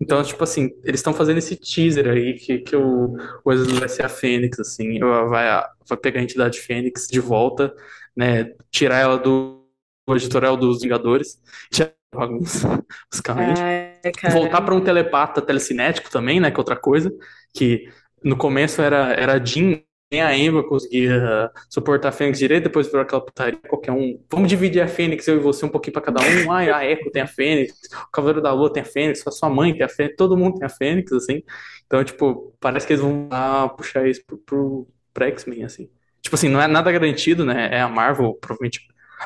[0.00, 3.88] Então, tipo assim, eles estão fazendo esse teaser aí que, que o, o Êxodo vai
[3.88, 7.74] ser a Fênix, assim, vai, vai pegar a entidade Fênix de volta,
[8.16, 8.52] né?
[8.70, 9.64] Tirar ela do,
[10.06, 13.60] do editorial dos Vingadores, tirar bagunça, basicamente.
[13.60, 14.34] Ai, cara.
[14.34, 16.50] voltar para um telepata telecinético também, né?
[16.50, 17.12] Que é outra coisa.
[17.54, 17.88] Que
[18.24, 22.86] no começo era, era a Jean, nem a Emma conseguia suportar a Fênix direito, depois
[22.86, 24.22] virou aquela putaria, qualquer um.
[24.30, 26.52] Vamos dividir a Fênix, eu e você, um pouquinho para cada um.
[26.52, 27.72] Ai, a Echo tem a Fênix,
[28.08, 30.58] o Cavaleiro da Lua tem a Fênix, a sua mãe tem a Fênix, todo mundo
[30.58, 31.42] tem a Fênix, assim.
[31.86, 35.88] Então, tipo, parece que eles vão lá puxar isso pro, pro, pra X-Men, assim.
[36.20, 37.70] Tipo assim, não é nada garantido, né?
[37.72, 38.80] É a Marvel, provavelmente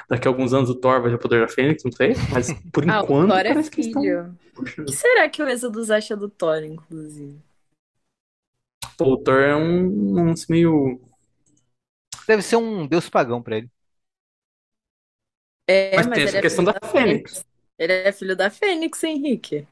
[0.09, 2.53] daqui a alguns anos o Thor vai ter o poder da Fênix, não sei, mas
[2.73, 4.37] por Ah, o enquanto Thor é estão filho.
[4.53, 4.87] O puxando.
[4.87, 7.41] que será que o Êxodos acha do Thor, inclusive?
[8.97, 11.01] Pô, o Thor é um, um lance meio.
[12.27, 13.71] Deve ser um deus pagão pra ele.
[15.69, 17.45] É, Mas mas tem essa é questão filho da Fênix.
[17.79, 19.67] Ele é filho da Fênix, Henrique.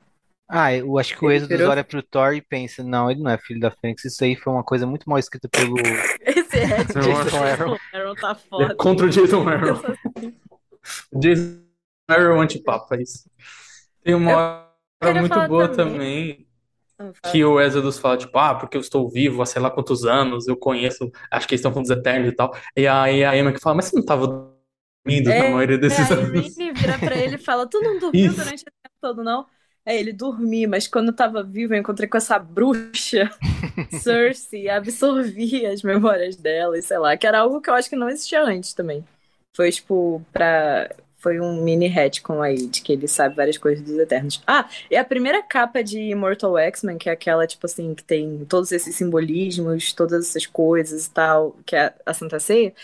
[0.49, 3.31] Ah, eu acho que o Exodus virou- olha pro Thor e pensa, não, ele não
[3.31, 5.75] é filho da Fênix, isso aí foi uma coisa muito mal escrita pelo...
[6.21, 7.79] Esse Não, Jason Aaron.
[7.95, 8.75] Aaron tá É foda.
[8.77, 9.81] contra o Jason Aaron.
[11.20, 11.61] Jason
[12.09, 13.29] Aaron antipapa, é isso.
[14.03, 14.68] Tem uma
[15.03, 16.46] hora muito boa também- também,
[16.98, 20.05] Ah, que o Exodus fala, tipo, ah, porque eu estou vivo há sei lá quantos
[20.05, 22.55] anos, eu conheço, acho que eles estão falando dos Eternos e tal.
[22.77, 26.11] E aí a Emma que fala, mas você não estava dormindo na É, maioria desses
[26.11, 26.57] a anos?
[26.57, 28.37] Irene vira pra ele e fala: Tu não dormiu Isso.
[28.37, 29.46] durante o tempo todo, não?
[29.85, 33.31] É, ele dormi, mas quando eu tava vivo, eu encontrei com essa bruxa,
[33.90, 37.96] Cersei, absorvi as memórias dela, e sei lá, que era algo que eu acho que
[37.96, 39.05] não existia antes também.
[39.55, 40.90] Foi, tipo, pra.
[41.25, 44.43] Foi um mini retcon aí, de que ele sabe várias coisas dos Eternos.
[44.47, 48.45] Ah, e a primeira capa de Immortal X-Men, que é aquela, tipo assim, que tem
[48.45, 52.75] todos esses simbolismos, todas essas coisas e tal, que é a Santa Ceia.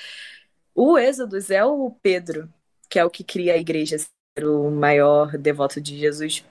[0.75, 2.49] O Êxodos é o Pedro,
[2.89, 6.43] que é o que cria a igreja, ser o maior devoto de Jesus.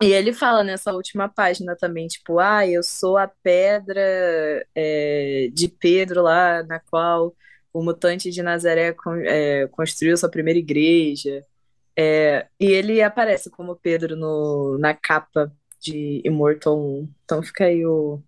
[0.00, 4.00] E ele fala nessa última página também, tipo, ah, eu sou a pedra
[4.72, 7.34] é, de Pedro lá, na qual
[7.72, 11.44] o mutante de Nazaré é, construiu sua primeira igreja.
[11.96, 17.10] É, e ele aparece como Pedro no, na capa de Immortal 1.
[17.24, 18.22] Então fica aí o...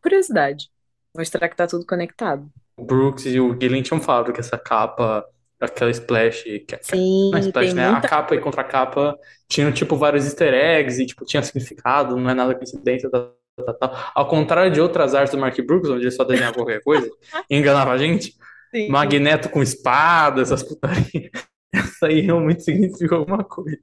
[0.00, 0.70] curiosidade.
[1.16, 2.48] Mostrar que tá tudo conectado.
[2.76, 5.24] O Brooks e o Gillen tinham falado que essa capa,
[5.60, 7.86] aquela splash, que, Sim, é splash, tem né?
[7.86, 9.16] A muita capa e contra-capa
[9.48, 13.32] tinham, tipo, vários easter eggs e, tipo, tinha significado, não é nada coincidência, tal,
[13.64, 14.12] tal, tal.
[14.12, 17.08] Ao contrário de outras artes do Mark Brooks, onde ele só desenhava qualquer coisa
[17.48, 18.36] e enganava a gente,
[18.74, 18.88] Sim.
[18.88, 21.30] Magneto com espada, essas putarias.
[21.72, 23.78] Essa aí realmente significa alguma coisa.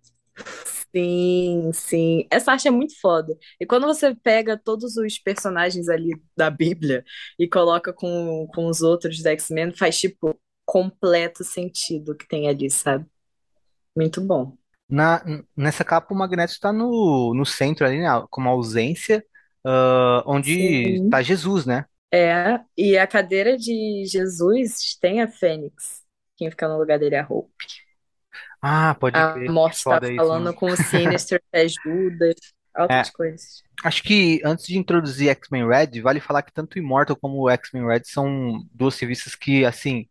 [0.93, 2.27] Sim, sim.
[2.29, 3.37] Essa arte é muito foda.
[3.59, 7.03] E quando você pega todos os personagens ali da Bíblia
[7.39, 12.49] e coloca com, com os outros da X-Men, faz, tipo, completo sentido o que tem
[12.49, 13.05] ali, sabe?
[13.95, 14.57] Muito bom.
[14.89, 15.23] Na,
[15.55, 19.23] nessa capa o Magneto está no, no centro ali, né, como ausência,
[19.65, 21.05] ah, onde Sim.
[21.05, 21.85] está Jesus, né?
[22.13, 26.03] É, e a cadeira de Jesus tem a Fênix.
[26.37, 27.53] Quem fica no lugar dele é a Hope.
[28.61, 29.55] Ah, pode A crer.
[29.63, 30.49] Que morte tá isso, mano.
[30.49, 32.33] falando com o Sinister que ajuda,
[32.89, 33.63] É, altas coisas.
[33.85, 37.49] acho que antes de introduzir X-Men Red, vale falar que tanto o Immortal como o
[37.49, 40.09] X-Men Red são duas revistas que, assim,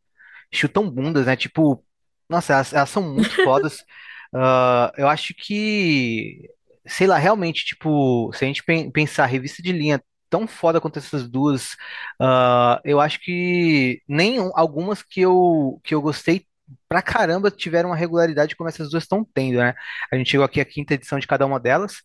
[0.52, 1.36] chutam bundas, né?
[1.36, 1.84] Tipo,
[2.28, 3.84] nossa, elas, elas são muito fodas.
[4.34, 6.50] Ah, eu acho que,
[6.86, 10.98] sei lá, realmente, tipo, se a gente pen- pensar revista de linha tão foda quanto
[10.98, 11.76] essas duas,
[12.20, 16.46] ah, eu acho que nem um- algumas que eu, que eu gostei
[16.88, 19.74] pra caramba tiveram uma regularidade como essas duas estão tendo, né?
[20.12, 21.96] A gente chegou aqui à quinta edição de cada uma delas.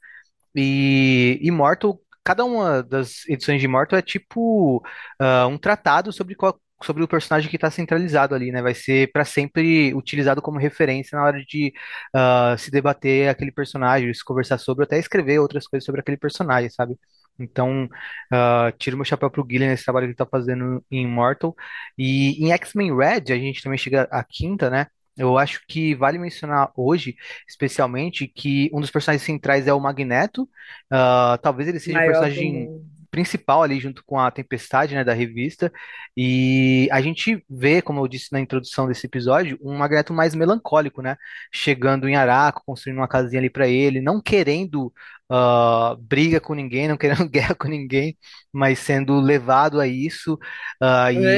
[0.55, 4.81] E Immortal, cada uma das edições de Immortal é tipo
[5.19, 8.61] ah, um tratado sobre qual, sobre o personagem que está centralizado ali, né?
[8.61, 11.73] Vai ser para sempre utilizado como referência na hora de
[12.13, 16.69] ah, se debater aquele personagem, se conversar sobre, até escrever outras coisas sobre aquele personagem,
[16.69, 16.97] sabe?
[17.39, 17.89] Então,
[18.31, 21.55] ah, tiro meu chapéu pro Gillian nesse trabalho que ele tá fazendo em Immortal.
[21.97, 24.87] E em X-Men Red, a gente também chega à quinta, né?
[25.17, 27.15] Eu acho que vale mencionar hoje
[27.47, 30.47] especialmente, que um dos personagens centrais é o Magneto.
[30.91, 32.94] Ah, talvez ele seja o Maior do personagem mundo.
[33.15, 35.71] Principal ali junto com a Tempestade, né, da revista.
[36.17, 41.01] E a gente vê, como eu disse na introdução desse episódio, um Magneto mais melancólico,
[41.01, 41.15] né?
[41.49, 44.91] Chegando em Araco, construindo uma casinha ali para ele, não querendo
[45.29, 48.17] ah, briga com ninguém, não querendo guerra com ninguém,
[48.51, 50.37] mas sendo levado a isso.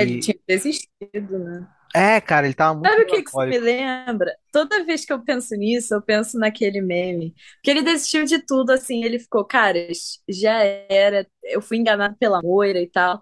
[0.01, 1.67] Ele e tinha desistido, né?
[1.95, 4.35] É, cara, ele tava muito Sabe o que que isso me lembra?
[4.51, 7.33] Toda vez que eu penso nisso, eu penso naquele meme.
[7.63, 9.77] Que ele desistiu de tudo, assim, ele ficou, cara,
[10.27, 13.21] já era, eu fui enganado pela Moira e tal.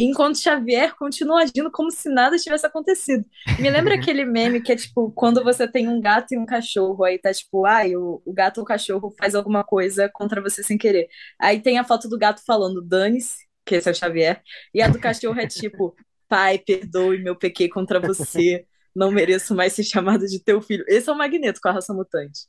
[0.00, 3.24] Enquanto Xavier continua agindo como se nada tivesse acontecido.
[3.58, 7.02] Me lembra aquele meme que é tipo, quando você tem um gato e um cachorro,
[7.04, 10.62] aí tá tipo, ai, o, o gato ou o cachorro faz alguma coisa contra você
[10.62, 11.08] sem querer.
[11.38, 14.40] Aí tem a foto do gato falando, dane-se, que esse é o Xavier,
[14.72, 15.94] e a do cachorro é tipo,
[16.28, 20.84] pai, perdoe meu pequei contra você, não mereço mais ser chamado de teu filho.
[20.88, 22.46] Esse é o Magneto com a raça mutante.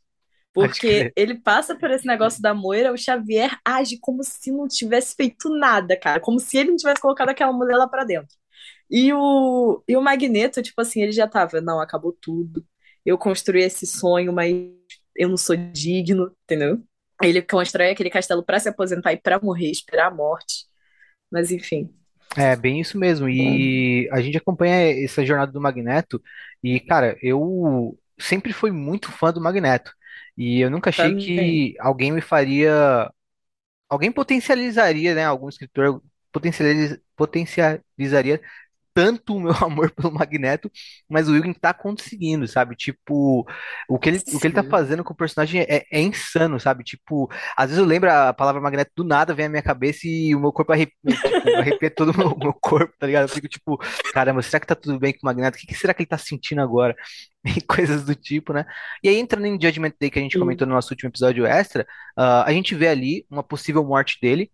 [0.54, 5.15] Porque ele passa por esse negócio da Moira, o Xavier age como se não tivesse
[5.15, 6.20] feito nada, cara.
[6.20, 8.36] Como se ele não tivesse colocado aquela mulher lá pra dentro.
[8.89, 12.65] E o, e o Magneto, tipo assim, ele já tava, não, acabou tudo.
[13.06, 14.54] Eu construí esse sonho, mas
[15.15, 16.82] eu não sou digno, entendeu?
[17.22, 20.65] Ele constrói aquele castelo pra se aposentar e pra morrer, esperar a morte.
[21.32, 21.94] Mas enfim,
[22.38, 23.28] É, bem isso mesmo.
[23.28, 26.22] E a gente acompanha essa jornada do Magneto.
[26.63, 29.94] E, cara, eu sempre fui muito fã do Magneto.
[30.38, 31.26] E eu nunca achei também.
[31.26, 33.12] que alguém me faria.
[33.89, 35.26] Alguém potencializaria, né?
[35.26, 38.42] Algum escritor potencializ- potencializaria
[38.93, 40.71] tanto o meu amor pelo Magneto,
[41.10, 42.75] mas o William tá conseguindo, sabe?
[42.75, 43.45] Tipo,
[43.88, 46.84] o que ele, o que ele tá fazendo com o personagem é, é insano, sabe?
[46.84, 50.36] Tipo, às vezes eu lembro a palavra Magneto do nada, vem à minha cabeça e
[50.36, 53.23] o meu corpo arrepia, tipo, arrepia todo o meu, meu corpo, tá ligado?
[53.23, 53.78] Eu fico tipo,
[54.13, 55.58] caramba, será que tá tudo bem com o Magneto?
[55.58, 56.95] O que, que será que ele tá sentindo agora?
[57.58, 58.65] E coisas do tipo, né?
[59.02, 60.39] E aí, entrando em Judgment Day, que a gente Sim.
[60.39, 64.52] comentou no nosso último episódio extra, ah, a gente vê ali uma possível morte dele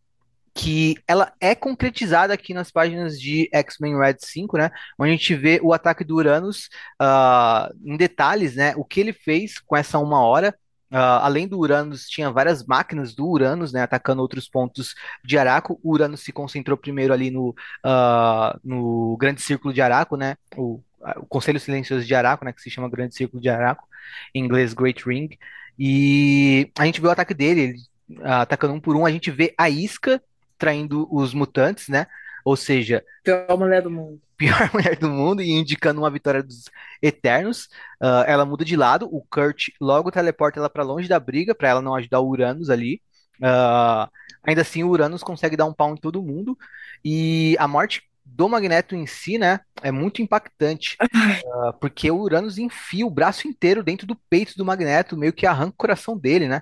[0.55, 4.71] que ela é concretizada aqui nas páginas de X-Men Red 5, né?
[4.97, 8.73] Onde a gente vê o ataque do Uranus ah, em detalhes, né?
[8.77, 10.55] O que ele fez com essa uma hora.
[10.89, 13.81] Ah, além do Uranus, tinha várias máquinas do Uranus, né?
[13.81, 15.77] Atacando outros pontos de Araco.
[15.83, 20.37] O Uranus se concentrou primeiro ali no, ah, no Grande Círculo de Araco, né?
[20.55, 20.81] O,
[21.17, 22.53] o Conselho Silencioso de Araco, né?
[22.53, 23.85] Que se chama Grande Círculo de Araco,
[24.33, 25.37] em inglês Great Ring.
[25.77, 27.79] E a gente vê o ataque dele, ele
[28.23, 29.05] atacando um por um.
[29.05, 30.21] A gente vê a isca
[30.57, 32.07] traindo os mutantes, né?
[32.43, 34.21] Ou seja, Pior mulher do mundo.
[34.37, 36.65] pior mulher do mundo e indicando uma vitória dos
[37.01, 37.69] Eternos.
[37.99, 41.69] Ah, ela muda de lado, o Kurt logo teleporta ela para longe da briga, para
[41.69, 43.01] ela não ajudar o Uranus ali.
[43.41, 44.09] Ah,
[44.43, 46.57] ainda assim, o Uranus consegue dar um pau em todo mundo.
[47.03, 52.57] E a morte do Magneto em si, né, é muito impactante, ah, porque o Uranus
[52.57, 56.47] enfia o braço inteiro dentro do peito do Magneto, meio que arranca o coração dele,
[56.47, 56.61] né?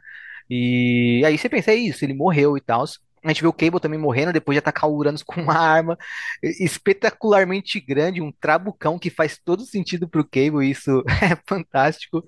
[0.49, 2.83] E aí você pensa, é isso, ele morreu e tal.
[3.23, 5.97] A gente vê o Cable também morrendo depois de atacar o Uranus com uma arma
[6.41, 12.23] espetacularmente grande, um trabucão que faz todo sentido pro Cable, isso é fantástico.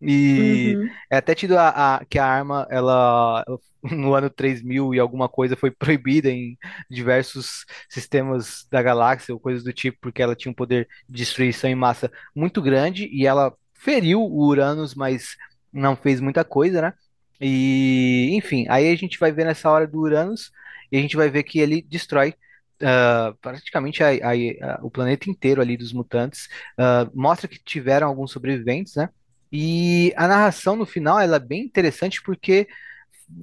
[0.00, 0.98] E Uhum.
[1.10, 3.44] é até tido a, a- que a arma, ela
[3.82, 6.56] no ano 3000 e alguma coisa foi proibida em
[6.90, 11.68] diversos sistemas da galáxia ou coisas do tipo, porque ela tinha um poder de destruição
[11.70, 15.36] em massa muito grande e ela feriu o Uranus, mas
[15.72, 16.92] não fez muita coisa, né?
[17.40, 20.50] E, enfim, aí a gente vai ver nessa hora do Uranus
[20.90, 22.34] e a gente vai ver que ele destrói
[22.82, 26.48] ah, praticamente a- a- a- o planeta inteiro ali dos mutantes.
[26.76, 29.08] Ah, mostra que tiveram alguns sobreviventes, né?
[29.52, 32.68] E a narração no final ela é bem interessante porque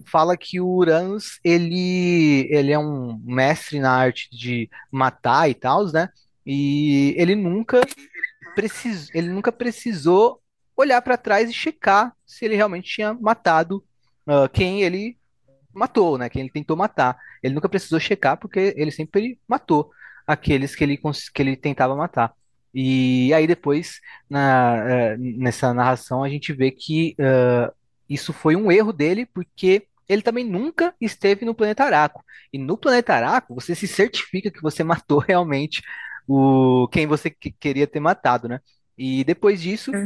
[0.05, 5.85] fala que o Uranus, ele, ele é um mestre na arte de matar e tal,
[5.91, 6.09] né?
[6.45, 7.81] E ele nunca
[8.55, 10.41] precis, ele nunca precisou
[10.75, 13.83] olhar para trás e checar se ele realmente tinha matado
[14.27, 15.17] uh, quem ele
[15.73, 16.29] matou, né?
[16.29, 17.17] Quem ele tentou matar.
[17.43, 19.91] Ele nunca precisou checar porque ele sempre matou
[20.27, 22.33] aqueles que ele, que ele tentava matar.
[22.73, 23.99] E aí depois,
[24.29, 27.73] na, uh, nessa narração, a gente vê que uh,
[28.09, 32.23] isso foi um erro dele, porque ele também nunca esteve no planeta Araco.
[32.53, 35.81] E no planeta Araco, você se certifica que você matou realmente
[36.27, 38.59] o quem você que- queria ter matado, né?
[38.97, 39.97] E depois disso,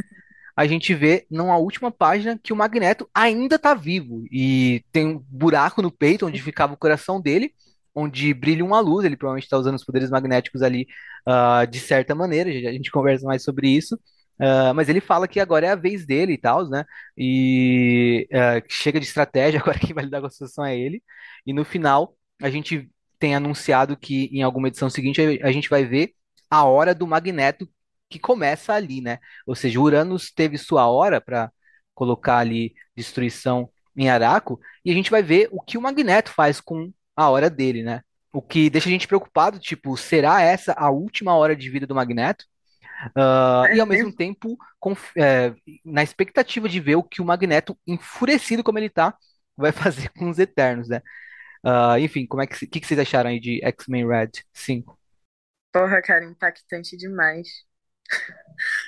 [0.60, 5.18] a gente vê numa última página que o Magneto ainda tá vivo e tem um
[5.26, 7.54] buraco no peito onde ficava o coração dele,
[7.94, 9.06] onde brilha uma luz.
[9.06, 10.86] Ele provavelmente está usando os poderes magnéticos ali,
[11.26, 12.50] ah, de certa maneira.
[12.50, 13.98] A gente conversa mais sobre isso.
[14.38, 16.84] Ah, mas ele fala que agora é a vez dele e tal, né?
[17.16, 18.28] E
[18.68, 21.02] que chega de estratégia, agora quem vai lidar com a situação é ele.
[21.46, 25.86] E no final, a gente tem anunciado que em alguma edição seguinte a gente vai
[25.86, 26.12] ver
[26.50, 27.66] a hora do Magneto
[28.10, 29.18] que começa ali, né?
[29.46, 31.52] Ou seja, Uranus teve sua hora para
[31.94, 36.60] colocar ali destruição em Araco, e a gente vai ver o que o Magneto faz
[36.60, 38.02] com a hora dele, né?
[38.32, 41.94] O que deixa a gente preocupado, tipo, será essa a última hora de vida do
[41.94, 42.46] Magneto?
[43.16, 44.12] Ah, É e ao mesmo mesmo?
[44.12, 44.56] tempo,
[45.16, 45.54] é,
[45.84, 49.16] na expectativa de ver o que o Magneto, enfurecido como ele tá,
[49.56, 51.00] vai fazer com os Eternos, né?
[51.64, 54.98] Ah, enfim, como é que, que, que vocês acharam aí de X-Men Red 5?
[55.72, 57.66] Porra, cara, impactante demais.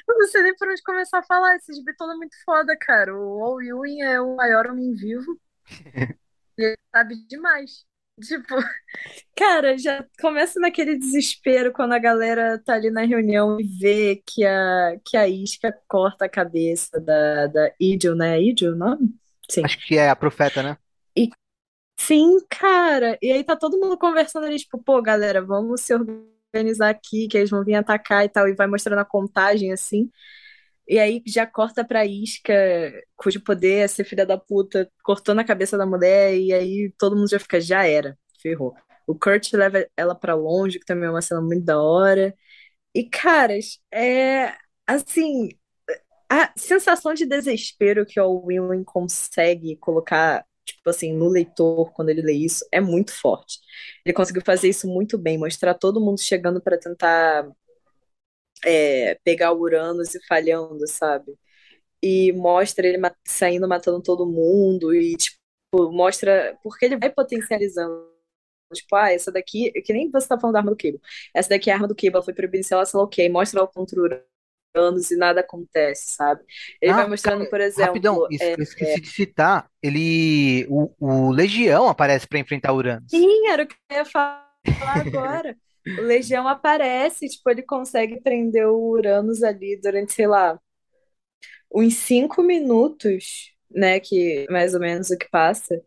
[0.09, 1.57] Eu não sei nem por onde começar a falar.
[1.57, 3.17] Esse gibi todo é muito foda, cara.
[3.17, 5.41] O Al Ewing é o maior homem vivo
[6.59, 7.85] e ele sabe demais.
[8.21, 8.55] Tipo,
[9.35, 14.45] cara, já começa naquele desespero quando a galera tá ali na reunião e vê que
[14.45, 18.41] a, que a isca corta a cabeça da, da Idil, né?
[18.41, 19.15] Idil o nome?
[19.49, 19.65] Sim.
[19.65, 20.77] Acho que é a Profeta, né?
[21.17, 21.31] E
[21.99, 23.19] sim, cara.
[23.23, 26.33] E aí tá todo mundo conversando ali, tipo, pô, galera, vamos se organizar
[26.81, 28.49] aqui, que eles vão vir atacar e tal.
[28.49, 30.11] E vai mostrando a contagem assim.
[30.89, 32.53] E aí já corta pra Isca,
[33.17, 37.17] cujo poder é ser filha da puta, cortando a cabeça da mulher, e aí todo
[37.17, 38.75] mundo já fica, já era, ferrou.
[39.07, 42.35] O Kurt leva ela pra longe, que também é uma cena muito da hora.
[42.95, 44.55] E, caras, é
[44.87, 45.51] assim,
[46.29, 52.23] a sensação de desespero que o Will consegue colocar, tipo assim, no leitor quando ele
[52.23, 53.59] lê isso é muito forte.
[54.05, 57.47] Ele conseguiu fazer isso muito bem, mostrar todo mundo chegando pra tentar
[58.65, 61.35] é, pegar o Uranus e falhando, sabe?
[62.03, 65.39] E mostra ele ma- saindo matando todo mundo e, tipo,
[65.93, 68.11] mostra porque ele vai potencializando.
[68.75, 71.01] Tipo, ah, essa daqui, que nem você tá falando da arma do Cable.
[71.35, 73.29] Essa daqui é a arma do Cable, ela foi proibida em instalação, ok.
[73.31, 74.27] Mostra ela contra o Uranus
[75.11, 76.43] e nada acontece, sabe?
[76.81, 80.93] Ele vai Ah, mostrando, por rapidão, exemplo, es- é, eu esqueci de citar, ele, o,
[81.29, 83.13] o Legião aparece para enfrentar Uranus.
[83.13, 84.47] sim, era o que eu ia falar
[84.81, 85.57] agora.
[85.97, 90.59] O Legião aparece, tipo, ele consegue prender o Uranus ali durante, sei lá,
[91.75, 94.01] uns cinco minutos, né?
[94.01, 95.83] Que mais ou menos o que passa.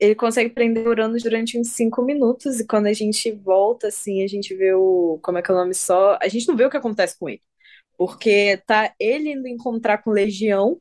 [0.00, 4.22] Ele consegue prender o Uranus durante uns cinco minutos, e quando a gente volta, assim,
[4.24, 5.18] a gente vê o.
[5.22, 6.18] Como é que é o nome só?
[6.22, 7.42] A gente não vê o que acontece com ele.
[7.98, 10.80] Porque tá ele indo encontrar com Legião,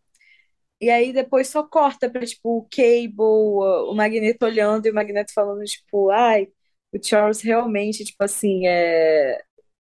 [0.79, 5.33] e aí depois só corta pra, tipo, o Cable, o Magneto olhando, e o Magneto
[5.33, 6.47] falando, tipo, ai,
[6.93, 9.41] o Charles realmente, tipo assim, é,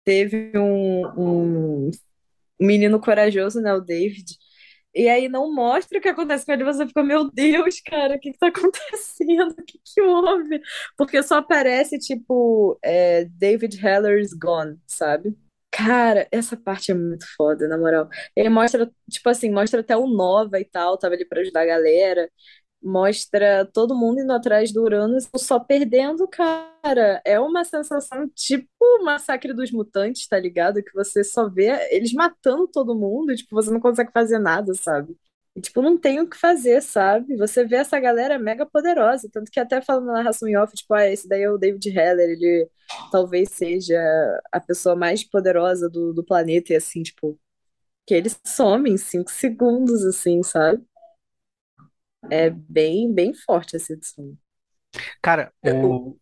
[0.05, 1.91] teve um, um
[2.61, 4.37] menino corajoso, né, o David.
[4.95, 8.21] E aí não mostra o que acontece com ele, você fica, meu Deus, cara, o
[8.21, 9.53] que que tá acontecendo?
[9.53, 10.61] O que que houve?
[10.97, 15.37] Porque só aparece, tipo, é, David Heller's gone, sabe?
[15.71, 18.09] Cara, essa parte é muito foda, na moral.
[18.37, 21.67] Ele mostra, tipo assim, mostra até o Nova e tal, tava ali pra ajudar a
[21.67, 22.31] galera.
[22.83, 27.23] Mostra todo mundo indo atrás do Uranus, só perdendo, cara.
[27.25, 30.83] É uma sensação tipo o Massacre dos Mutantes, tá ligado?
[30.83, 35.17] Que você só vê eles matando todo mundo, tipo, você não consegue fazer nada, sabe?
[35.57, 37.37] E, tipo, não tem o que fazer, sabe?
[37.37, 40.95] Você vê essa galera mega poderosa, tanto que até falando na narração em off, tipo,
[40.95, 42.69] ah, esse daí é o David Heller, ele
[43.11, 43.97] talvez seja
[44.53, 47.39] a pessoa mais poderosa do, do planeta, e assim, tipo,
[48.07, 50.85] que ele some em cinco segundos, assim, sabe?
[52.29, 54.37] É bem, bem forte essa edição.
[55.23, 56.17] Cara, É, o-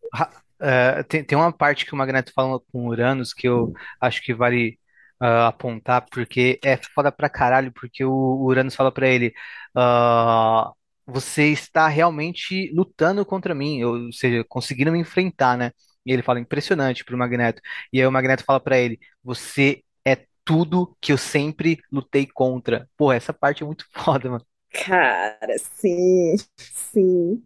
[0.60, 4.22] é, tem, tem uma parte que o Magneto fala com o Uranus que eu acho
[4.22, 4.78] que vale
[5.20, 8.12] ah, apontar, porque é foda pra caralho, porque o,
[8.44, 9.32] Uranus fala pra ele,
[9.74, 10.72] ah,
[11.06, 15.72] você está realmente lutando contra mim, ou seja, conseguindo me enfrentar, né?
[16.04, 17.60] E ele fala, impressionante pro Magneto.
[17.92, 22.88] E aí o Magneto fala pra ele, você é tudo que eu sempre lutei contra.
[22.96, 24.46] Pô, essa parte é muito foda, mano.
[24.72, 27.44] Cara, sim, sim.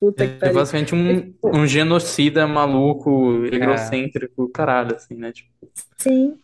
[0.00, 0.52] Puta que Ele é pariu.
[0.52, 3.54] basicamente É, um, um genocida maluco, É.
[3.54, 5.32] egocêntrico, caralho, assim, né?
[5.32, 6.42] Tipo, sim,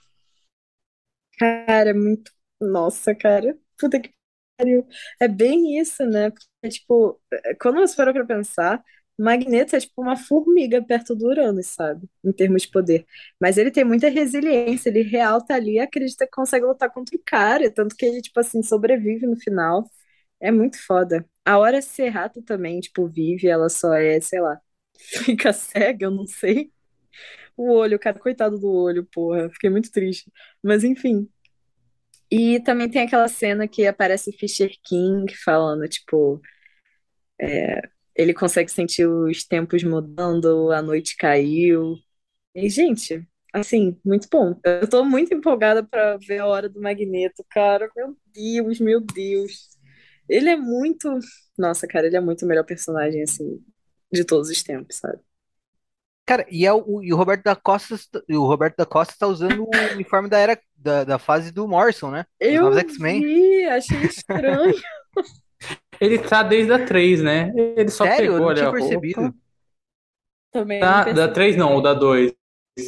[1.39, 2.33] cara, é muito.
[2.61, 3.59] Nossa, cara.
[3.79, 4.13] Puta que
[4.57, 4.87] pariu.
[5.21, 6.31] É bem isso, né?
[6.71, 8.83] Tipo, é, quando você para pra pensar,
[9.19, 12.09] Magneto é tipo uma formiga perto do Uranus, sabe?
[12.25, 13.07] Em termos de poder.
[13.41, 17.17] Mas ele tem muita resiliência, ele real tá ali e acredita que consegue lutar contra
[17.17, 17.71] o cara.
[17.71, 19.89] Tanto que ele, tipo assim, sobrevive no final.
[20.41, 21.25] É muito foda.
[21.45, 24.61] A Hora Serrato também, tipo, vive, ela só é, sei lá,
[25.25, 26.73] fica cega, eu não sei.
[27.57, 29.49] O olho, cara, coitado do olho, porra.
[29.51, 30.31] Fiquei muito triste.
[30.63, 31.29] Mas enfim.
[32.31, 36.41] E também tem aquela cena que aparece Fisher King falando, tipo,
[38.17, 41.97] ele consegue sentir os tempos mudando, a noite caiu.
[42.55, 44.59] E, gente, assim, muito bom.
[44.65, 47.91] Eu tô muito empolgada pra ver a hora do Magneto, cara.
[47.97, 49.71] Meu Deus, meu Deus.
[50.29, 51.09] Ele é muito.
[51.59, 53.65] Nossa, cara, ele é muito o melhor personagem, assim,
[54.13, 55.21] de todos os tempos, sabe?
[56.27, 57.97] Cara, e, é o, e o Roberto da Costa,
[58.29, 61.69] e o Roberto da Costa tá usando o uniforme da era da, da fase do
[61.69, 62.25] Morrison, né?
[62.49, 63.21] Novos Eu X-Men.
[63.21, 64.75] vi, achei estranho.
[66.01, 67.53] ele tá desde a 3, né?
[67.55, 68.33] Ele só Sério?
[68.35, 69.35] Eu pegou não ali tinha percebido.
[70.51, 71.33] Também não Da, da percebi.
[71.33, 72.33] 3 não, ou da 2.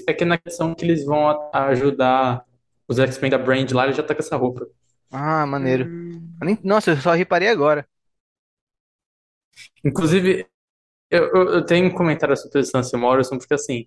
[0.08, 2.44] É que na questão que eles vão ajudar
[2.88, 4.66] os X-Men da Brand lá, ele já tá com essa roupa.
[5.10, 5.84] Ah, maneiro.
[5.84, 6.38] Hum.
[6.42, 7.88] Eu Nossa, eu só reparei agora.
[9.84, 10.46] Inclusive,
[11.10, 13.86] eu, eu, eu tenho um comentário sobre Lance Morrison, porque assim,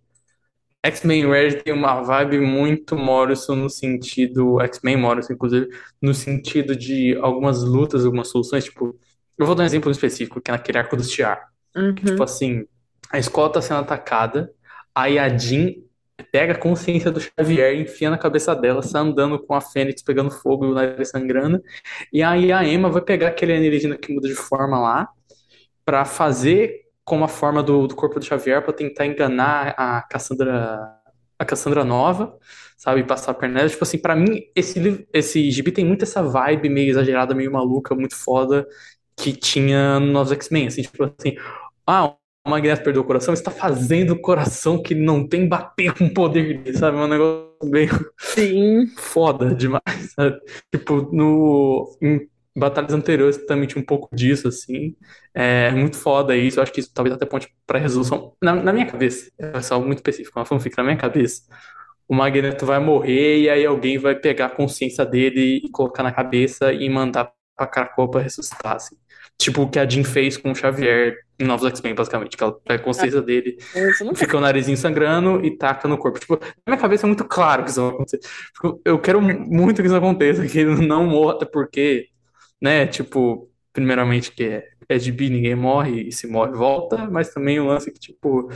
[0.84, 5.70] X-Men Red tem uma vibe muito Morrison no sentido, X-Men Morrison, inclusive,
[6.02, 8.98] no sentido de algumas lutas, algumas soluções, tipo,
[9.38, 11.04] eu vou dar um exemplo específico, que é naquele arco do
[11.96, 12.24] que tipo Uhum.
[12.24, 12.66] assim,
[13.12, 14.54] a escola tá sendo atacada,
[14.96, 15.74] aí a Jean
[16.32, 20.32] pega a consciência do Xavier, enfia na cabeça dela, sai andando com a Fênix pegando
[20.32, 21.62] fogo e o nariz sangrando,
[22.12, 25.10] e aí a Emma vai pegar aquele alienígena que muda de forma lá,
[25.86, 30.80] pra fazer com a forma do, do corpo do Xavier pra tentar enganar a Cassandra,
[31.40, 32.38] a Cassandra Nova,
[32.78, 33.68] sabe, passar a perna.
[33.68, 37.52] Tipo assim, pra mim esse livro, esse gibi tem muito essa vibe meio exagerada, meio
[37.52, 38.68] maluca, muito foda
[39.18, 41.36] que tinha no Novos X-Men, assim, tipo assim,
[41.86, 46.06] ah, o Magneto perdeu o coração, está fazendo o coração que não tem bater com
[46.06, 46.98] o poder dele, sabe?
[46.98, 48.88] É um negócio meio Sim.
[48.96, 50.40] foda demais, sabe?
[50.72, 52.30] Tipo, no, em
[52.60, 54.96] batalhas anteriores também tinha um pouco disso, assim.
[55.34, 56.60] É muito foda isso.
[56.60, 58.34] Eu acho que isso talvez até ponte pra resolução.
[58.42, 61.44] Na, na minha cabeça, é só muito específico, uma fanfic na minha cabeça.
[62.08, 66.12] O Magneto vai morrer e aí alguém vai pegar a consciência dele e colocar na
[66.12, 68.96] cabeça e mandar pra Krakoa pra ressuscitar, assim.
[69.38, 72.36] Tipo o que a Jean fez com o Xavier em Novos X-Men, basicamente.
[72.36, 73.58] Que ela pega a consciência dele
[74.02, 76.20] não fica o narizinho sangrando e taca no corpo.
[76.20, 78.20] Tipo, na minha cabeça é muito claro que isso vai acontecer.
[78.20, 82.08] Tipo, Eu quero muito que isso aconteça, que ele não morra, até porque,
[82.62, 87.34] né, tipo, primeiramente que é, é de bi, ninguém morre, e se morre, volta, mas
[87.34, 88.50] também o lance que, tipo,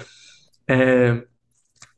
[0.68, 1.24] é,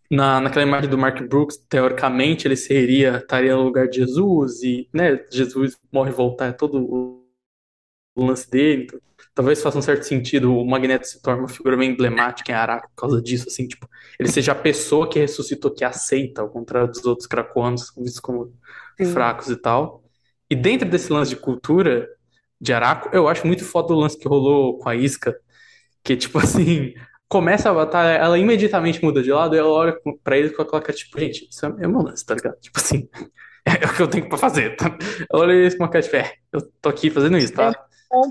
[0.10, 4.88] na, naquela imagem do Mark Brooks, teoricamente ele seria, estaria no lugar de Jesus, e,
[4.94, 6.78] né, Jesus morre e voltar, é todo
[8.16, 8.84] o lance dele.
[8.84, 9.00] Então,
[9.34, 12.90] talvez faça um certo sentido o Magneto se torne uma figura meio emblemática em Araco
[12.90, 13.90] por causa disso, assim, tipo,
[14.20, 18.54] ele seja a pessoa que ressuscitou, que aceita, ao contrário dos outros cracoanos, vistos como
[18.98, 19.12] Sim.
[19.12, 20.05] fracos e tal.
[20.50, 22.08] E dentro desse lance de cultura
[22.60, 25.36] de Araco, eu acho muito foda o lance que rolou com a Isca,
[26.04, 26.94] que tipo assim,
[27.28, 30.82] começa a batalha, ela imediatamente muda de lado e ela olha pra ele com aquela
[30.82, 32.60] cara, tipo, gente, isso é o meu lance, tá ligado?
[32.60, 33.10] Tipo assim,
[33.66, 34.86] é o que eu tenho pra fazer, tá?
[35.32, 37.74] Ela olha isso com uma cara, tipo, é, eu tô aqui fazendo isso, tá?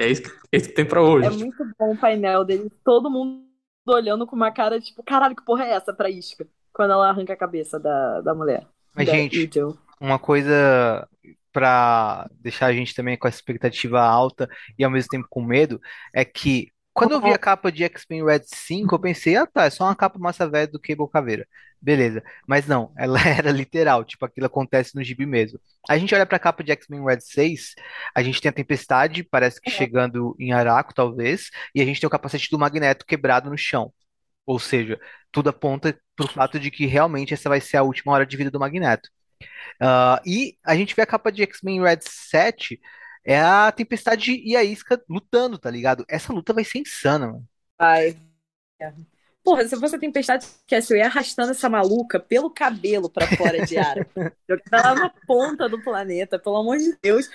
[0.00, 1.28] É isso, que- é isso que tem pra hoje.
[1.28, 3.44] É muito bom o painel dele, todo mundo
[3.86, 6.46] olhando com uma cara tipo, caralho, que porra é essa pra Isca?
[6.72, 8.66] Quando ela arranca a cabeça da, da mulher.
[8.96, 9.76] Mas, da gente, Idil.
[10.00, 11.06] uma coisa
[11.54, 15.80] pra deixar a gente também com a expectativa alta e ao mesmo tempo com medo
[16.12, 19.64] é que quando eu vi a capa de X-Men Red 5, eu pensei, ah tá,
[19.64, 21.46] é só uma capa massa velha do Cable Caveira.
[21.82, 22.22] Beleza.
[22.46, 25.58] Mas não, ela era literal, tipo, aquilo acontece no gibi mesmo.
[25.88, 27.74] A gente olha pra capa de X-Men Red 6,
[28.14, 32.06] a gente tem a Tempestade, parece que chegando em Araco, talvez, e a gente tem
[32.06, 33.92] o capacete do Magneto quebrado no chão.
[34.46, 34.98] Ou seja,
[35.32, 38.50] tudo aponta pro fato de que realmente essa vai ser a última hora de vida
[38.52, 39.08] do Magneto.
[39.80, 42.80] Ah, e a gente vê a capa de X-Men Red 7,
[43.24, 46.04] é a Tempestade e a Isca lutando, tá ligado?
[46.08, 47.48] Essa luta vai ser insana, mano.
[47.78, 48.16] Ai.
[49.42, 53.64] Porra, se fosse a tempestade que eu ia arrastando essa maluca pelo cabelo pra fora
[53.64, 53.96] de ar.
[54.48, 57.28] Jogando ela na ponta do planeta, pelo amor de Deus.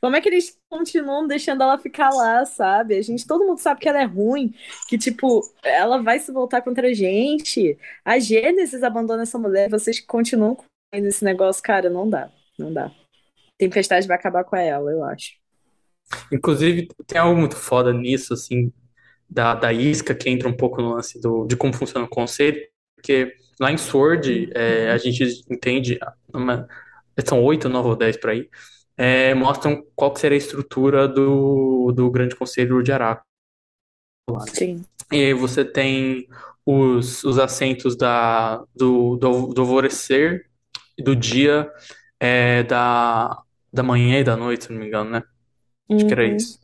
[0.00, 2.96] Como é que eles continuam deixando ela ficar lá, sabe?
[2.96, 4.54] A gente, todo mundo sabe que ela é ruim,
[4.88, 7.78] que tipo, ela vai se voltar contra a gente.
[8.04, 12.90] A Gênesis abandona essa mulher, vocês continuam com esse negócio, cara, não dá, não dá.
[13.56, 15.32] Tempestade vai acabar com ela, eu acho.
[16.32, 18.72] Inclusive, tem algo muito foda nisso, assim,
[19.28, 22.60] da, da isca, que entra um pouco no lance do, de como funciona o conselho,
[22.96, 25.98] porque lá em Sword, é, a gente entende,
[26.32, 26.66] uma,
[27.24, 28.48] são oito, nove ou dez por aí,
[28.96, 33.24] é, mostram qual que seria a estrutura do, do Grande Conselho de Araco.
[34.52, 34.84] Sim.
[35.12, 36.28] E aí você tem
[36.66, 40.49] os, os assentos da, do, do, do alvorecer,
[41.02, 41.70] do dia,
[42.20, 43.38] é, da,
[43.72, 45.22] da manhã e da noite, se não me engano, né?
[45.96, 46.36] Acho que era Uhum.
[46.36, 46.60] isso.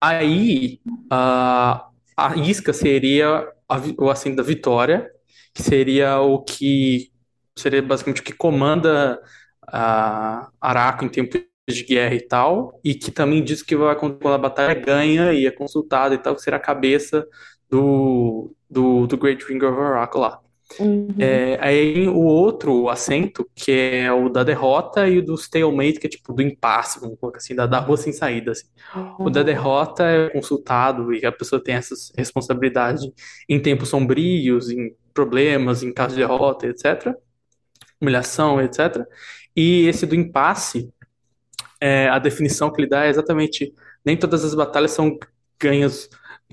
[0.00, 0.80] Aí,
[1.10, 3.26] a, a isca seria
[3.68, 5.10] a o assento da vitória,
[5.54, 7.12] que seria o que
[7.58, 9.20] seria basicamente o que comanda
[9.66, 14.26] a Araco em tempos de guerra e tal, e que também diz que vai, quando
[14.28, 17.26] a batalha ganha e é consultado e tal, que será a cabeça
[17.68, 20.40] do, do, do Great Ring of Araco lá.
[20.78, 21.08] Uhum.
[21.18, 26.06] É, aí o outro assento, que é o da derrota, e o do stalemate, que
[26.06, 28.52] é tipo do impasse, vamos colocar assim, da, da rua sem saída.
[28.52, 28.66] assim.
[29.18, 33.12] O da derrota é consultado e a pessoa tem essa responsabilidade
[33.48, 37.14] em tempos sombrios, em problemas, em caso de derrota, etc.
[38.00, 39.04] Humilhação, etc.
[39.56, 40.92] E esse do impasse,
[41.80, 45.18] é, a definição que ele dá é exatamente nem todas as batalhas são
[45.58, 46.08] ganhas,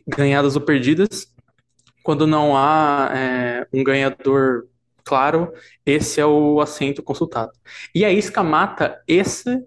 [0.07, 1.33] ganhadas ou perdidas.
[2.07, 4.69] Quando não há é, um ganhador
[5.03, 5.51] claro,
[5.85, 7.51] esse é o assento consultado.
[7.93, 9.61] E a isca mata esse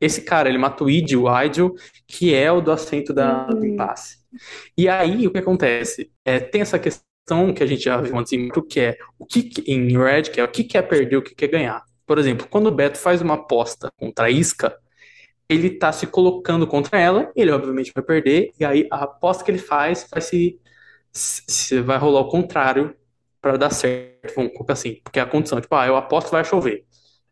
[0.00, 1.76] esse cara, ele mata o Idio, o Idil,
[2.08, 3.66] que é o do assento da, do Uhum.
[3.66, 4.18] impasse.
[4.76, 6.10] E aí, o que acontece?
[6.24, 9.24] É, tem essa questão que a gente já viu antes em Micro, que é o
[9.24, 11.84] que em Red, que é o que que é perder, o que que é ganhar.
[12.04, 14.76] Por exemplo, quando o Beto faz uma aposta contra a isca,
[15.48, 19.50] ele tá se colocando contra ela, ele obviamente vai perder, e aí a aposta que
[19.50, 20.58] ele faz vai se,
[21.16, 22.94] se vai rolar o contrário
[23.40, 26.44] para dar certo, vamos colocar assim, porque a condição, tipo, ah, eu aposto que vai
[26.44, 26.84] chover.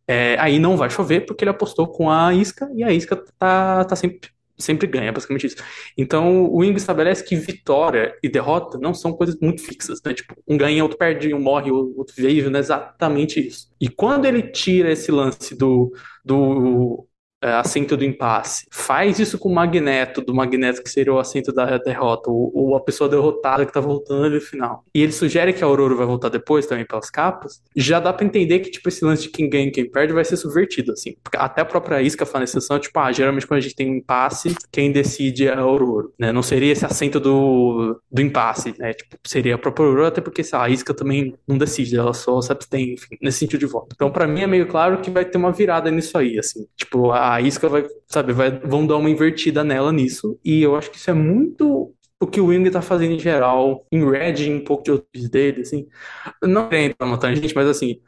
[0.07, 3.85] É, aí não vai chover porque ele apostou com a isca e a isca tá,
[3.85, 5.57] tá sempre, sempre ganha, basicamente isso.
[5.97, 10.15] Então o Wing estabelece que vitória e derrota não são coisas muito fixas, né?
[10.15, 13.69] Tipo, um ganha, outro perde, um morre, outro vive, não é exatamente isso.
[13.81, 15.93] E quando ele tira esse lance do,
[16.25, 17.07] do
[17.53, 21.79] assento do impasse, faz isso com o Magneto, do Magneto que seria o assento da
[21.79, 24.85] derrota, ou, ou a pessoa derrotada que tá voltando ali no final.
[24.95, 28.27] E ele sugere que a Aurora vai voltar depois também pelas capas, já dá pra
[28.27, 31.17] entender que, tipo, esse lance de quem ganha e quem perde vai ser subvertido, assim.
[31.23, 33.91] Porque até a própria Isca fala nessa sessão, tipo, ah, geralmente quando a gente tem
[33.91, 36.33] um impasse, quem decide é a Aurora, né?
[36.33, 38.93] Não seria esse assento do, do impasse, né?
[38.93, 42.53] Tipo, seria a própria Aurora, até porque a Isca também não decide, ela só se
[42.53, 43.89] abstém, enfim, nesse sentido de voto.
[43.95, 46.67] Então, pra mim é meio claro que vai ter uma virada nisso aí, assim.
[46.77, 50.91] Tipo, a Isca vai, sabe, vai, vão dar uma invertida nela nisso, e eu acho
[50.91, 54.65] que isso é muito o que o Wing tá fazendo em geral, em Red, um
[54.65, 55.87] pouco de outros dele, assim.
[56.43, 58.01] Não querendo entrar numa tangente, mas assim,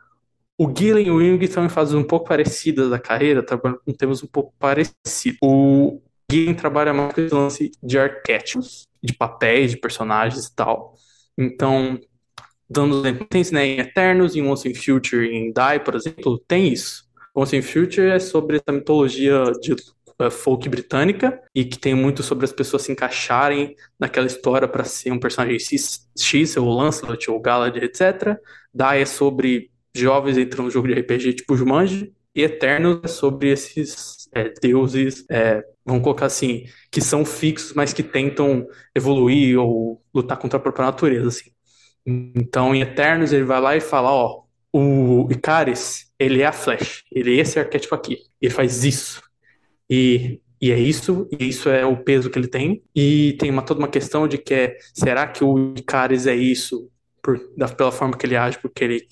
[0.58, 3.92] o Gillen e o Wing estão em fases um pouco parecidas da carreira, trabalhando com
[3.92, 5.38] temas um pouco parecidos.
[5.42, 6.00] O
[6.30, 10.94] Gillen trabalha mais com esse lance de arquétipos, de papéis, de personagens e tal.
[11.36, 12.00] Então,
[12.68, 16.72] dando exemplo, tem né, em Eternos, em Once in Future, em Die, por exemplo, tem
[16.72, 17.05] isso.
[17.36, 22.22] Once in Future é sobre essa mitologia de uh, folk britânica e que tem muito
[22.22, 27.30] sobre as pessoas se encaixarem naquela história para ser um personagem X, X, ou Lancelot,
[27.30, 28.38] ou Galad, etc.
[28.72, 33.50] Die é sobre jovens entrando no jogo de RPG tipo Jumanji, e Eternos é sobre
[33.50, 40.02] esses é, deuses, é, vamos colocar assim, que são fixos, mas que tentam evoluir ou
[40.14, 41.50] lutar contra a própria natureza, assim.
[42.04, 47.04] Então, em Eternos, ele vai lá e fala, ó, o Icaris, ele é a Flash,
[47.12, 49.22] ele é esse arquétipo aqui, ele faz isso.
[49.88, 52.82] E, e é isso, e isso é o peso que ele tem.
[52.94, 56.90] E tem uma, toda uma questão de que é, será que o Icaris é isso
[57.22, 59.08] por, da, pela forma que ele age, porque ele,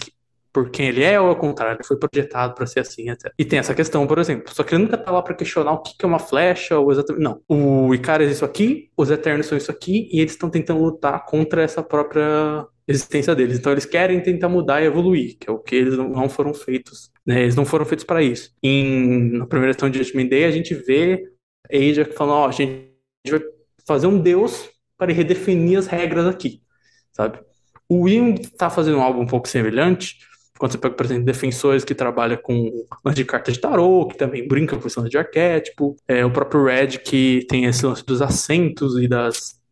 [0.55, 3.33] por quem ele é, ou ao contrário, ele foi projetado para ser assim, etc.
[3.37, 5.83] E tem essa questão, por exemplo, só que ele nunca tá lá para questionar o
[5.83, 7.25] que, é uma flecha, ou exatamente.
[7.25, 7.43] Não.
[7.49, 11.25] O Icaris é isso aqui, os Eternos são isso aqui, e eles estão tentando lutar
[11.27, 13.59] contra essa própria existência deles.
[13.59, 17.11] Então eles querem tentar mudar e evoluir, que é o que eles não foram feitos.
[17.27, 17.43] Né?
[17.43, 18.53] Eles não foram feitos para isso.
[18.63, 21.25] Em, na primeira edição de Judgment Day, a gente vê
[21.69, 22.93] Aja falando, ó, a gente
[23.29, 23.41] vai
[23.85, 26.63] fazer um deus para redefinir as regras aqui,
[27.13, 27.41] sabe?
[27.89, 30.19] O Wing tá fazendo algo um pouco semelhante,
[30.59, 34.17] quando você pega, por exemplo, defensores que trabalham com lance de carta de tarô, que
[34.17, 38.05] também brinca com esse lance de arquétipo, é, o próprio Red, que tem esse lance
[38.05, 39.63] dos assentos e das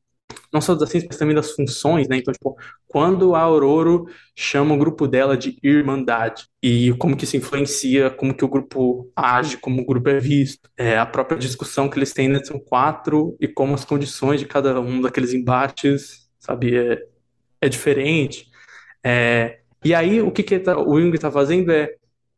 [0.53, 2.17] não só dos assentos, mas também das funções, né?
[2.19, 2.57] Então, tipo,
[2.87, 4.05] quando a Aurora
[4.37, 9.11] chama o grupo dela de Irmandade e como que isso influencia, como que o grupo
[9.17, 12.59] age, como o grupo é visto, é, a própria discussão que eles têm na edição
[12.59, 17.03] 4 e como as condições de cada um daqueles embates, sabe, é,
[17.61, 18.47] é diferente.
[19.05, 21.95] É, e aí, o que, que tá, o Jung está fazendo é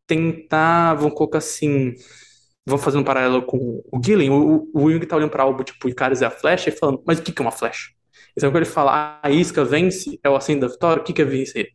[0.07, 1.95] tentar, vamos colocar assim,
[2.67, 5.89] vou fazer um paralelo com o Gillen, o, o Jung tá olhando pra algo tipo
[5.89, 7.91] Icarus e a flecha e falando, mas o que, que é uma flecha?
[8.37, 11.23] Então quando ele fala, a isca vence, é o aceno da vitória, o que, que
[11.23, 11.69] é vencer?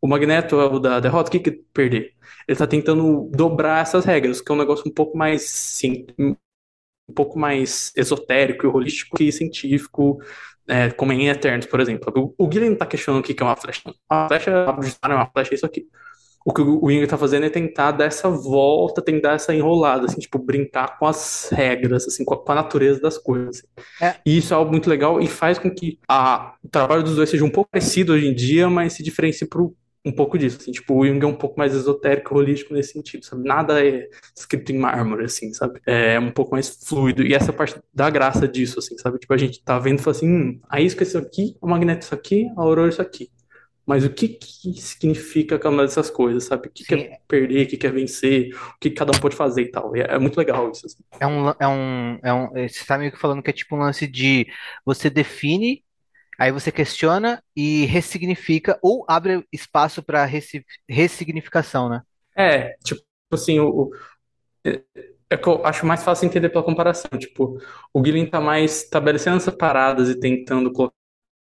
[0.00, 2.12] O Magneto é o da derrota, o que, que é perder?
[2.48, 6.06] Ele tá tentando dobrar essas regras, que é um negócio um pouco mais, sim,
[7.08, 10.18] um pouco mais esotérico e holístico que científico,
[10.68, 12.12] é, como em Eternos, por exemplo.
[12.16, 13.82] O, o Guilherme tá questionando o que, é uma flecha.
[14.10, 15.86] Uma flecha é uma flecha é isso aqui
[16.44, 20.20] o que o Jung tá fazendo é tentar dar essa volta, tentar essa enrolada, assim,
[20.20, 23.64] tipo, brincar com as regras, assim, com a, com a natureza das coisas.
[24.00, 24.16] É.
[24.26, 27.30] E isso é algo muito legal e faz com que a, o trabalho dos dois
[27.30, 30.72] seja um pouco parecido hoje em dia, mas se diferencie pro, um pouco disso, assim,
[30.72, 33.46] tipo, o Jung é um pouco mais esotérico, holístico nesse sentido, sabe?
[33.46, 35.80] Nada é escrito em mármore, assim, sabe?
[35.86, 39.18] É um pouco mais fluido, e essa parte da graça disso, assim, sabe?
[39.18, 41.68] Tipo, a gente tá vendo e fala assim, hum, a isca é isso aqui, o
[41.68, 43.30] magneto é isso aqui, a aurora é isso aqui.
[43.84, 46.68] Mas o que, que significa cada uma dessas coisas, sabe?
[46.68, 49.34] O que, que é perder, o que, que é vencer, o que cada um pode
[49.34, 49.96] fazer e tal.
[49.96, 50.86] E é, é muito legal isso.
[50.86, 51.02] Assim.
[51.18, 53.80] É um, é um, é um, você está meio que falando que é tipo um
[53.80, 54.46] lance de
[54.84, 55.82] você define,
[56.38, 60.28] aí você questiona e ressignifica, ou abre espaço para
[60.88, 62.02] ressignificação, né?
[62.36, 63.02] É, tipo
[63.32, 63.90] assim, o,
[64.64, 64.82] é,
[65.30, 67.10] é que eu acho mais fácil entender pela comparação.
[67.18, 67.58] Tipo,
[67.92, 70.94] o Guilherme tá mais estabelecendo essas paradas e tentando colocar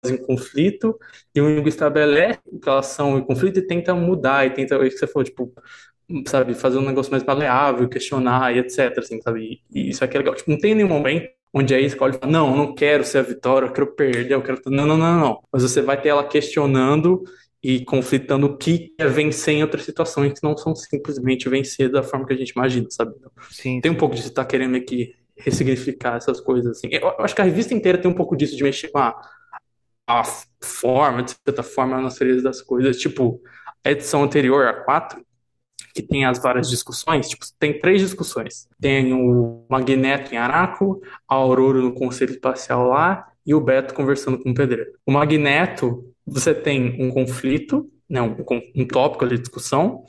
[0.05, 0.99] em conflito,
[1.33, 4.77] e o Jung estabelece que elas são em conflito e tenta mudar, e tenta, é
[4.77, 5.51] o que você falou, tipo,
[6.27, 10.19] sabe, fazer um negócio mais maleável, questionar e etc, assim, sabe, e isso aqui é
[10.19, 10.35] legal.
[10.35, 13.21] Tipo, não tem nenhum momento onde a escolhe fala, não, eu não quero ser a
[13.21, 14.59] vitória, eu quero perder, eu quero...
[14.67, 15.39] Não, não, não, não.
[15.51, 17.23] Mas você vai ter ela questionando
[17.63, 22.03] e conflitando o que é vencer em outras situações que não são simplesmente vencer da
[22.03, 23.13] forma que a gente imagina, sabe?
[23.49, 23.95] Sim, tem sim.
[23.95, 26.89] um pouco de você estar tá querendo meio que ressignificar essas coisas, assim.
[26.91, 29.15] Eu acho que a revista inteira tem um pouco disso, de mexer com a
[30.07, 30.23] a
[30.61, 32.97] forma, de certa forma, a natureza das coisas.
[32.97, 33.41] Tipo,
[33.83, 35.25] a edição anterior, a 4,
[35.95, 38.67] que tem as várias discussões, tipo, tem três discussões.
[38.81, 44.37] Tem o Magneto em Araco, a Aurora no Conselho Espacial lá, e o Beto conversando
[44.37, 44.91] com o Pedreiro.
[45.05, 48.35] O Magneto, você tem um conflito, né, um,
[48.75, 50.03] um tópico de discussão,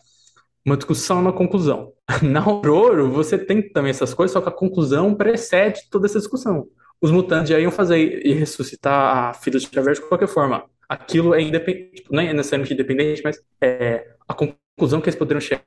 [0.64, 1.92] uma discussão uma conclusão.
[2.20, 6.66] Na Aurora, você tem também essas coisas, só que a conclusão precede toda essa discussão
[7.00, 10.64] os mutantes já iam fazer e ressuscitar a filha de Xavier de qualquer forma.
[10.88, 15.40] Aquilo é independente, tipo, não é necessariamente independente, mas é, a conclusão que eles poderiam
[15.40, 15.62] chegar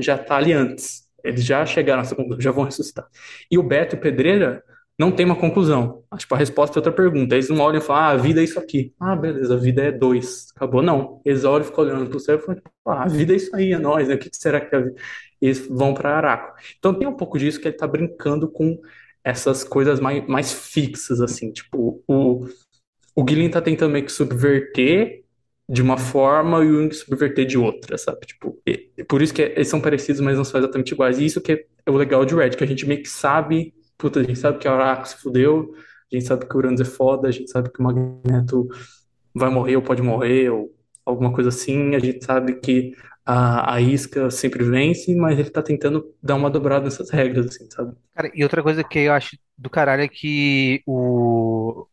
[0.00, 1.06] já está ali antes.
[1.22, 2.02] Eles já chegaram
[2.38, 3.06] já vão ressuscitar.
[3.50, 4.62] E o Beto e o Pedreira
[4.98, 6.02] não tem uma conclusão.
[6.16, 7.34] Tipo, a resposta é outra pergunta.
[7.34, 8.92] Eles não olham e falam, ah, a vida é isso aqui.
[8.98, 10.48] Ah, beleza, a vida é dois.
[10.56, 10.82] Acabou.
[10.82, 11.20] Não.
[11.24, 13.72] Eles olham e ficam olhando pro céu e falam, ah, a vida é isso aí,
[13.72, 14.14] é nós, né?
[14.14, 14.96] O que será que é a vida?
[15.40, 16.56] Eles vão para Araco.
[16.78, 18.76] Então tem um pouco disso que ele está brincando com
[19.22, 22.46] essas coisas mais, mais fixas, assim, tipo, o,
[23.14, 25.22] o Guilherme tá tentando meio que subverter
[25.68, 28.20] de uma forma e o Jung subverter de outra, sabe?
[28.26, 31.18] Tipo, e, por isso que eles são parecidos, mas não são exatamente iguais.
[31.18, 34.20] E isso que é o legal de Red, que a gente meio que sabe, puta,
[34.20, 35.74] a gente sabe que a Oracle se fudeu,
[36.10, 38.66] a gente sabe que o Uranus é foda, a gente sabe que o Magneto
[39.34, 42.94] vai morrer ou pode morrer, ou alguma coisa assim, a gente sabe que
[43.26, 47.68] a, a isca sempre vence, mas ele tá tentando dar uma dobrada nessas regras, assim,
[47.70, 47.94] sabe?
[48.14, 51.47] Cara, e outra coisa que eu acho do caralho é que o,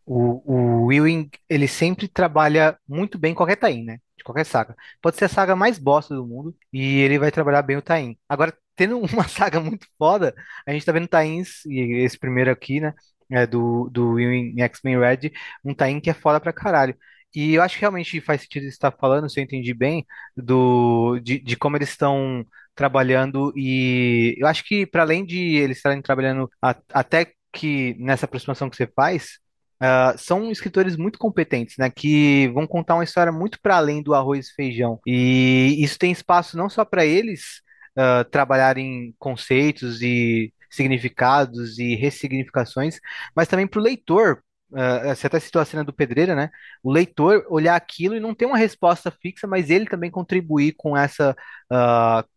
[0.06, 4.00] o, o Ewing, ele sempre trabalha muito bem qualquer Tain, né?
[4.18, 4.76] De qualquer saga.
[5.02, 8.18] Pode ser a saga mais bosta do mundo e ele vai trabalhar bem o Tain.
[8.30, 10.36] Agora, tendo uma saga muito foda,
[10.68, 12.94] a gente tá vendo Tains, e esse primeiro aqui, né?
[13.32, 15.32] É do, do Ewing X-Men Red,
[15.64, 16.96] um Tain que é foda pra caralho.
[17.36, 20.06] E eu acho que realmente faz sentido estar falando, se eu entendi bem,
[20.38, 23.52] do, de, de como eles estão trabalhando.
[23.58, 28.70] E eu acho que, para além de eles estarem trabalhando a, até que nessa aproximação
[28.70, 29.40] que você faz,
[29.82, 31.90] uh, são escritores muito competentes, né?
[31.90, 35.00] Que vão contar uma história muito para além do arroz e feijão.
[35.06, 37.62] E isso tem espaço não só para eles
[37.98, 43.00] uh, trabalharem conceitos e significados e ressignificações,
[43.36, 46.50] mas também para o leitor Uh, você até citou a cena do Pedreira, né?
[46.84, 50.98] O leitor olhar aquilo e não ter uma resposta fixa, mas ele também contribuir com
[50.98, 51.36] essa.
[51.72, 52.28] Uh,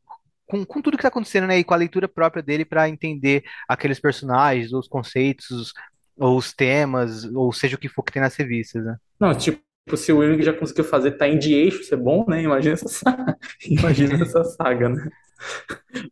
[0.46, 1.58] com, com tudo que está acontecendo, né?
[1.58, 5.72] E com a leitura própria dele para entender aqueles personagens, os conceitos,
[6.18, 8.96] ou os temas, ou seja o que for que tem nas revistas, né?
[9.20, 9.62] Não, tipo,
[9.96, 12.42] se o Willing já conseguiu fazer tá em de eixo, isso é bom, né?
[12.42, 15.08] Imagina essa, Imagina essa saga, né?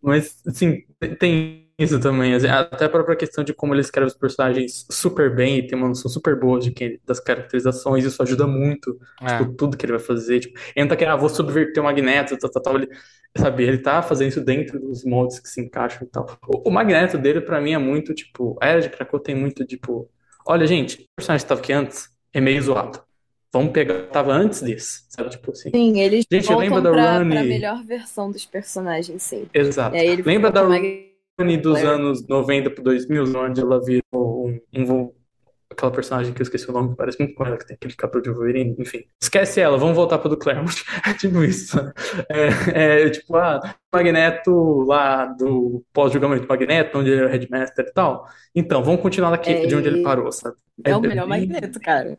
[0.00, 0.84] Mas, assim,
[1.18, 5.34] tem isso também, assim, até a própria questão de como ele escreve os personagens super
[5.34, 9.38] bem e tem uma noção super boa de que, das caracterizações, isso ajuda muito, é.
[9.38, 11.84] tipo, tudo que ele vai fazer, tipo, ele não tá querendo, ah, vou subverter o
[11.84, 12.88] Magneto, tal, tal, tal, ele,
[13.36, 16.38] sabe, ele tá fazendo isso dentro dos moldes que se encaixam e tal.
[16.48, 19.62] O, o Magneto dele, pra mim, é muito, tipo, a Era de Krakow tem muito,
[19.66, 20.08] tipo,
[20.46, 23.04] olha, gente, o personagem que tava aqui antes é meio zoado.
[23.52, 25.30] Vamos pegar, tava antes desse, sabe?
[25.30, 25.70] Tipo assim.
[25.70, 29.46] Sim, eles gente, voltam lembra da pra, Run pra melhor versão dos personagens, sim.
[29.54, 29.96] Exato.
[30.24, 30.62] Lembra da,
[31.62, 31.88] dos Claire.
[31.88, 35.12] anos 90 pro 2000, onde ela virou um, um
[35.70, 37.94] aquela personagem que eu esqueci o nome, que parece muito com ela, que tem aquele
[37.94, 39.04] cabelo de Wolverine, enfim.
[39.22, 40.84] Esquece ela, vamos voltar pro do Claremont.
[41.06, 41.78] É tipo isso.
[42.30, 43.60] É, é tipo, ah,
[43.92, 48.26] Magneto lá do pós-julgamento Magneto, onde ele era Headmaster e tal.
[48.54, 50.56] Então, vamos continuar daqui É, de onde ele parou, sabe?
[50.84, 52.18] É o melhor Magneto, cara.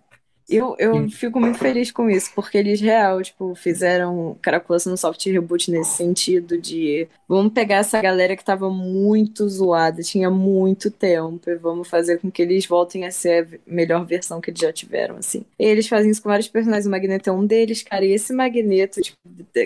[0.50, 5.26] Eu, eu fico muito feliz com isso, porque eles real, tipo, fizeram Caracoles no soft
[5.26, 11.50] reboot nesse sentido de vamos pegar essa galera que tava muito zoada, tinha muito tempo,
[11.50, 14.72] e vamos fazer com que eles voltem a ser a melhor versão que eles já
[14.72, 15.44] tiveram, assim.
[15.60, 18.32] E eles fazem isso com vários personagens, o Magneto é um deles, cara, e esse
[18.32, 19.18] Magneto, tipo,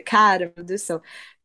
[0.03, 1.01] cara, meu Deus do céu.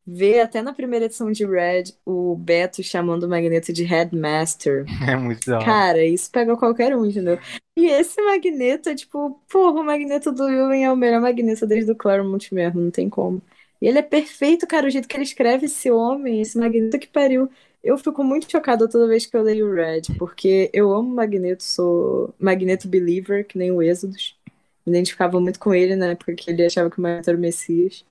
[0.09, 4.85] Ver até na primeira edição de Red o Beto chamando o Magneto de Headmaster.
[5.05, 5.59] É muito da.
[5.59, 7.37] Cara, isso pega qualquer um, entendeu?
[7.77, 11.91] E esse Magneto é tipo, porra, o Magneto do Ewing é o melhor Magneto desde
[11.91, 13.41] o Claremont mesmo, não tem como.
[13.81, 17.07] E ele é perfeito, cara, o jeito que ele escreve esse homem, esse Magneto que
[17.07, 17.49] pariu.
[17.83, 21.63] Eu fico muito chocada toda vez que eu leio o Red, porque eu amo Magneto,
[21.63, 24.37] sou Magneto Believer, que nem o Êxodos.
[24.85, 27.41] Me identificava muito com ele na época que ele achava que o Magneto era o
[27.41, 28.05] Messias.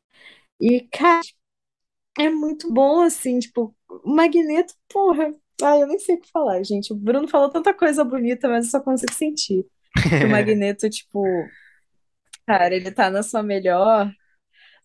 [0.61, 1.23] E, cara,
[2.19, 5.35] é muito bom, assim, tipo, o Magneto, porra.
[5.63, 6.93] Ai, eu nem sei o que falar, gente.
[6.93, 9.67] O Bruno falou tanta coisa bonita, mas eu só consigo sentir.
[10.19, 11.23] Que o Magneto, tipo,
[12.47, 14.11] cara, ele tá na sua melhor,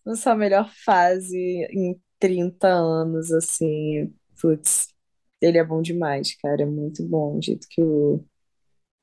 [0.04, 1.38] na sua melhor fase
[1.70, 4.12] em 30 anos, assim.
[4.40, 4.88] Putz,
[5.40, 6.62] ele é bom demais, cara.
[6.62, 8.24] É muito bom o jeito que o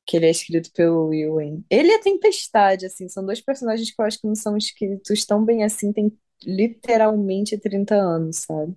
[0.09, 1.61] que ele é escrito pelo Ewan.
[1.69, 5.23] Ele e a Tempestade, assim, são dois personagens que eu acho que não são escritos
[5.23, 6.11] tão bem assim, tem
[6.45, 8.75] literalmente 30 anos, sabe?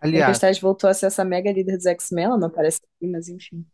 [0.00, 3.06] A Aliás, Tempestade voltou a ser essa mega líder dos X-Men, ela não aparece aqui,
[3.10, 3.64] mas enfim.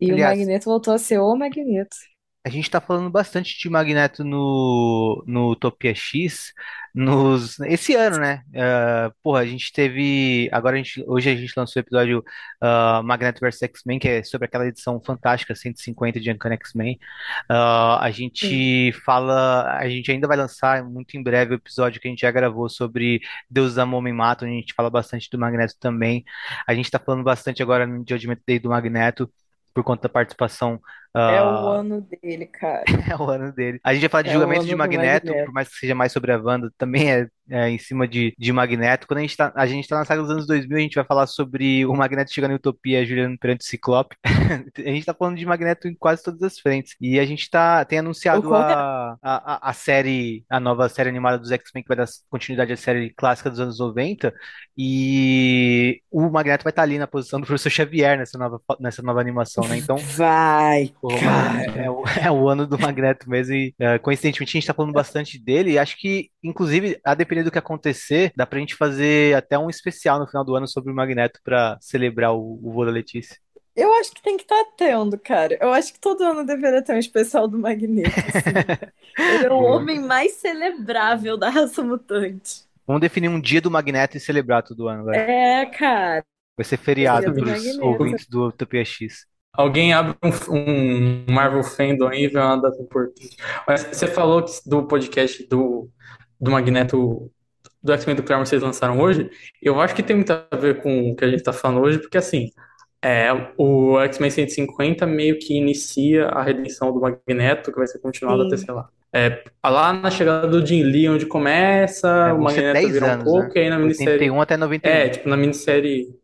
[0.00, 1.96] E Aliás- o Magneto voltou a ser o Magneto.
[2.42, 6.54] A gente tá falando bastante de Magneto no, no Utopia X
[6.94, 8.42] nos, esse ano, né?
[8.56, 10.48] Ah, porra, a gente teve.
[10.50, 12.24] Agora a gente, hoje a gente lançou o episódio
[12.60, 16.98] ah, Magneto vs X-Men, que é sobre aquela edição fantástica 150 de Uncanny X-Men.
[17.48, 19.76] Ah, a gente fala.
[19.78, 22.68] A gente ainda vai lançar muito em breve o episódio que a gente já gravou
[22.70, 23.20] sobre
[23.50, 26.24] Deus Ama Homem Mata, onde a gente fala bastante do Magneto também.
[26.66, 29.30] A gente tá falando bastante agora no Judgment Day do Magneto.
[29.72, 30.80] Por conta da participação
[31.12, 32.84] É o ah, ano dele, cara.
[33.10, 33.80] é o ano dele.
[33.82, 35.46] A gente vai falar de É julgamento de Magneto, Magneto.
[35.46, 38.52] por mais que seja mais sobre a Wanda, também é, é em cima de, de
[38.52, 39.08] Magneto.
[39.08, 41.04] Quando a gente tá, a gente tá na saga dos anos 2000, a gente vai
[41.04, 44.16] falar sobre o Magneto chegando em Utopia, Juliano perante o Ciclope.
[44.78, 46.94] a gente tá falando de Magneto em quase todas as frentes.
[47.00, 48.58] E a gente tá, tem anunciado é?
[48.58, 52.76] a, a, a- série, a nova série animada dos X-Men, que vai dar continuidade à
[52.76, 54.32] série clássica dos anos 90.
[54.76, 59.20] E o Magneto vai estar ali na posição do Professor Xavier nessa nova, nessa nova
[59.20, 59.76] animação, né?
[59.76, 61.64] Então, Vai, cara.
[61.76, 64.92] É, o, é o ano do Magneto mesmo e é, coincidentemente a gente tá falando
[64.92, 69.34] bastante dele e acho que, inclusive, a depender do que acontecer, dá pra gente fazer
[69.36, 72.84] até um especial no final do ano sobre o Magneto pra celebrar o, o voo
[72.84, 73.36] da Letícia.
[73.74, 75.56] Eu acho que tem que estar tendo, cara.
[75.60, 78.90] Eu acho que todo ano deveria ter um especial do Magneto, assim.
[79.18, 82.64] Ele é o homem mais celebrável da raça mutante.
[82.86, 85.18] Vamos definir um dia do Magneto e celebrar todo ano, velho.
[85.18, 86.24] É, cara.
[86.56, 87.86] Vai ser feriado pros Magneto.
[87.86, 89.26] ouvintes do Utopia X.
[89.52, 93.36] Alguém abre um, um Marvel Fandom aí e vê uma data importante.
[93.66, 95.90] Mas você falou do podcast do,
[96.40, 97.30] do Magneto,
[97.82, 99.28] do X-Men do Claremont que vocês lançaram hoje.
[99.60, 101.98] Eu acho que tem muito a ver com o que a gente tá falando hoje,
[101.98, 102.50] porque assim,
[103.02, 108.44] é, o X-Men 150 meio que inicia a redenção do Magneto, que vai ser continuada
[108.44, 108.88] até, sei lá.
[109.12, 113.10] É, lá na chegada do Jim Lee, onde começa, É, o Magneto 10 vira um
[113.10, 113.52] anos, pouco, né?
[113.56, 114.12] e aí na minissérie.
[114.12, 114.92] 81 até 91.
[114.92, 116.16] É, tipo, na minissérie.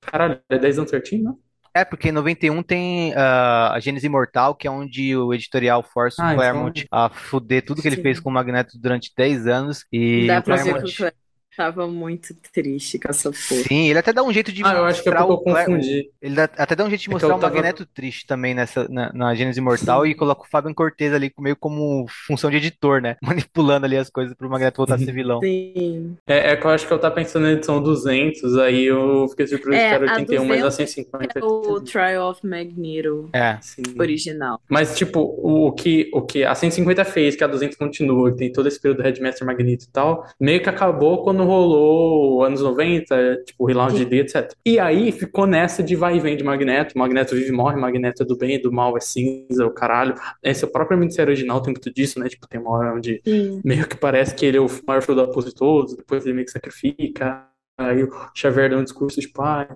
[0.00, 1.34] Caralho, é 10 anos certinho, né?
[1.76, 6.22] É, porque em 91 tem ah, a Gênesis Imortal, que é onde o editorial força
[6.22, 8.02] Ah, o então- Claremont a fuder tudo que ele Sim.
[8.02, 9.84] fez com o Magneto durante 10 anos.
[9.92, 11.12] E Dá o Claremont.
[11.56, 13.62] Tava muito triste com essa porra.
[13.66, 16.10] Sim, ele até dá um jeito de Ah, eu acho que é mostrar o confundi.
[16.20, 18.86] Ele dá- até dá um jeito de É mostrar o tava- Magneto triste também nessa,
[18.88, 23.00] na, na Gênesis Imortal e coloca o Fabian Cortez ali meio como função de editor,
[23.00, 23.16] né?
[23.22, 25.40] Manipulando ali as coisas pro Magneto voltar a ser vilão.
[25.40, 26.16] Sim.
[26.26, 29.46] É, é que eu acho que eu tava pensando na edição 200, aí eu fiquei
[29.46, 33.28] surpreso É, que era a 81, mas a 200 150 É o Trial of Magneto
[33.32, 33.58] É.
[33.62, 33.82] Sim.
[33.98, 34.60] original.
[34.68, 38.36] Mas, tipo, o, o que, o que a 150 fez, que a 200 continua, que
[38.38, 42.60] tem todo esse período do Headmaster Magneto e tal, meio que acabou quando rolou anos
[42.60, 44.52] 90, tipo, o Relaunch D, etc.
[44.64, 48.22] E aí ficou nessa de vai e vem de Magneto, Magneto vive e morre, Magneto
[48.22, 50.14] é do bem, do mal é cinza, o caralho.
[50.42, 52.28] Esse é o próprio minissérie original tem muito disso, né?
[52.28, 53.60] Tipo, tem uma hora onde Sim.
[53.64, 56.46] meio que parece que ele é o maior filho da de todos, depois ele meio
[56.46, 57.46] que sacrifica,
[57.78, 59.68] aí o Xavier dá um discurso tipo, ah,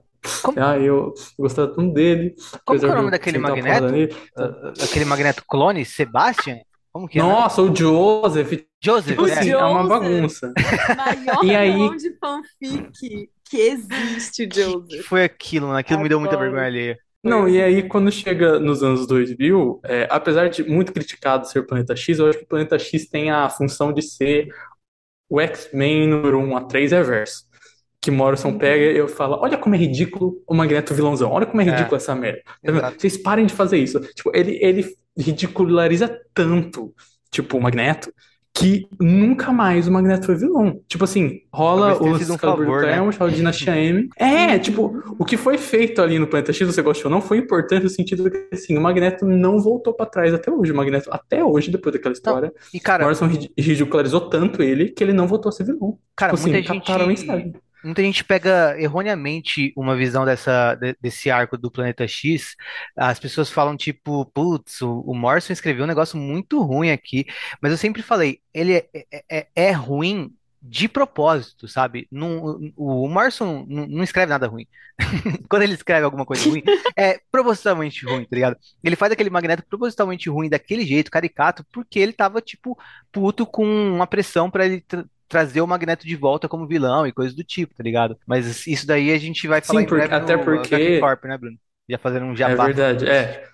[0.42, 3.86] Como- ah eu gostava tanto dele, Como que é o de nome daquele Magneto?
[4.82, 6.58] Aquele Magneto clone, Sebastian?
[6.92, 7.22] Como que é?
[7.22, 9.32] Nossa, o Joseph, Joseph, tipo O né?
[9.34, 9.88] assim, é uma Joseph.
[10.00, 10.52] bagunça.
[10.96, 15.06] Maior E aí- de fanfic que existe o Que, que Joseph.
[15.06, 15.78] foi aquilo, mano?
[15.78, 16.98] Aquilo me deu muita vergonha alheia.
[17.22, 21.94] Não, e aí quando chega nos anos 2000, é, apesar de muito criticado ser Planeta
[21.94, 24.48] X, eu acho que o Planeta X tem a função de ser
[25.28, 27.44] o X-Men número 1 a 3 reverso.
[28.00, 31.60] Que Morrison pega e eu falo, olha como é ridículo o Magneto vilãozão, olha como
[31.60, 31.70] é É.
[31.70, 32.40] ridículo essa merda.
[32.64, 32.92] Tá.
[32.96, 34.00] Vocês parem de fazer isso.
[34.14, 34.86] Tipo, ele, ele
[35.18, 36.94] ridiculariza tanto,
[37.30, 38.12] tipo, o Magneto,
[38.52, 40.80] que nunca mais o Magneto foi vilão.
[40.88, 42.96] Tipo assim, rola o um Excalibur do favor, né?
[42.98, 44.08] Rola a Dinastia M.
[44.16, 47.84] É, tipo, o que foi feito ali no Planeta X, você gostou, não foi importante
[47.84, 50.72] no sentido que, assim, o Magneto não voltou pra trás até hoje.
[50.72, 55.04] O Magneto, até hoje, depois daquela história, E, cara, Morrison rid- ridicularizou tanto ele que
[55.04, 55.96] ele não voltou a ser vilão.
[56.16, 57.56] cara, Tipo assim, muita gente.
[57.82, 62.54] Muita gente pega erroneamente uma visão dessa, de- desse arco do Planeta X.
[62.96, 67.24] As pessoas falam, tipo, putz, o, Morrison escreveu um negócio muito ruim aqui.
[67.60, 70.30] Mas eu sempre falei, ele é, é, é- é ruim
[70.62, 72.06] de propósito, sabe?
[72.10, 74.66] Não, o, Morrison não, não escreve nada ruim.
[75.48, 76.62] Quando ele escreve alguma coisa ruim,
[76.96, 78.56] é propositalmente ruim, tá ligado?
[78.84, 82.78] Ele faz aquele Magneto propositalmente ruim daquele jeito, caricato, porque ele tava, tipo,
[83.10, 84.84] puto com uma pressão pra ele
[85.30, 88.18] trazer o Magneto de volta como vilão e coisas do tipo, tá ligado?
[88.26, 91.24] Mas isso daí a gente vai falar Sim, em porque- breve até no porque- Corp,
[91.24, 91.56] né, Bruno?
[91.88, 92.66] Já fazendo um É jabá.
[92.66, 93.44] verdade, é.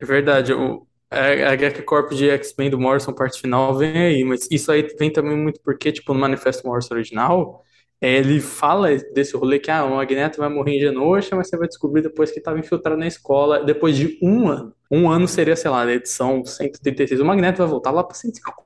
[0.00, 0.52] É verdade.
[0.52, 4.24] O, a, a HQ Corp de X-Men do Morrison, parte final, vem aí.
[4.24, 7.62] Mas isso aí vem também muito porque, tipo, no Manifesto Morrison original,
[8.00, 11.56] é, ele fala desse rolê que ah, o Magneto vai morrer em Genosha, mas você
[11.56, 14.74] vai descobrir depois que estava infiltrado na escola, depois de um ano.
[14.90, 17.20] Um ano seria, sei lá, na edição 136.
[17.20, 18.56] O Magneto vai voltar lá para 150,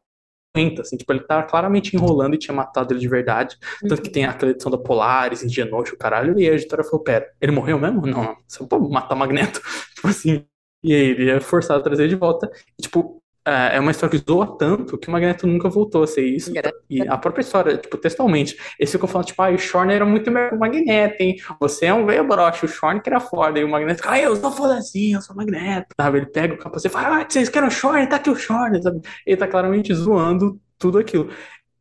[0.79, 3.57] assim, tipo, ele tá claramente enrolando e tinha matado ele de verdade.
[3.89, 7.03] Tanto que tem aquela edição da Polaris, em Genosha, o caralho, e a editora falou,
[7.03, 8.07] pera, ele morreu mesmo?
[8.07, 9.61] Não, não, você não pode matar o Magneto.
[9.95, 10.45] Tipo assim,
[10.83, 12.51] e aí ele é forçado a trazer ele de volta.
[12.79, 16.07] E, tipo, é é uma história que zoa tanto que o Magneto nunca voltou a
[16.07, 16.53] ser isso.
[16.91, 20.31] E a própria história, tipo, textualmente, eles ficam falando, tipo, ah, o Shorn era muito
[20.31, 21.37] melhor que o Magneto, hein?
[21.61, 23.59] Você é um velho broche, o Shorn que era foda.
[23.59, 25.87] E o Magneto, ah, eu sou foda assim, eu sou o Magneto.
[25.99, 26.19] Sabe?
[26.19, 28.07] Ele pega o capacete e fala, ah, vocês querem o Shorn?
[28.09, 29.01] Tá aqui o Shorn, sabe?
[29.25, 31.31] Ele tá claramente zoando tudo aquilo.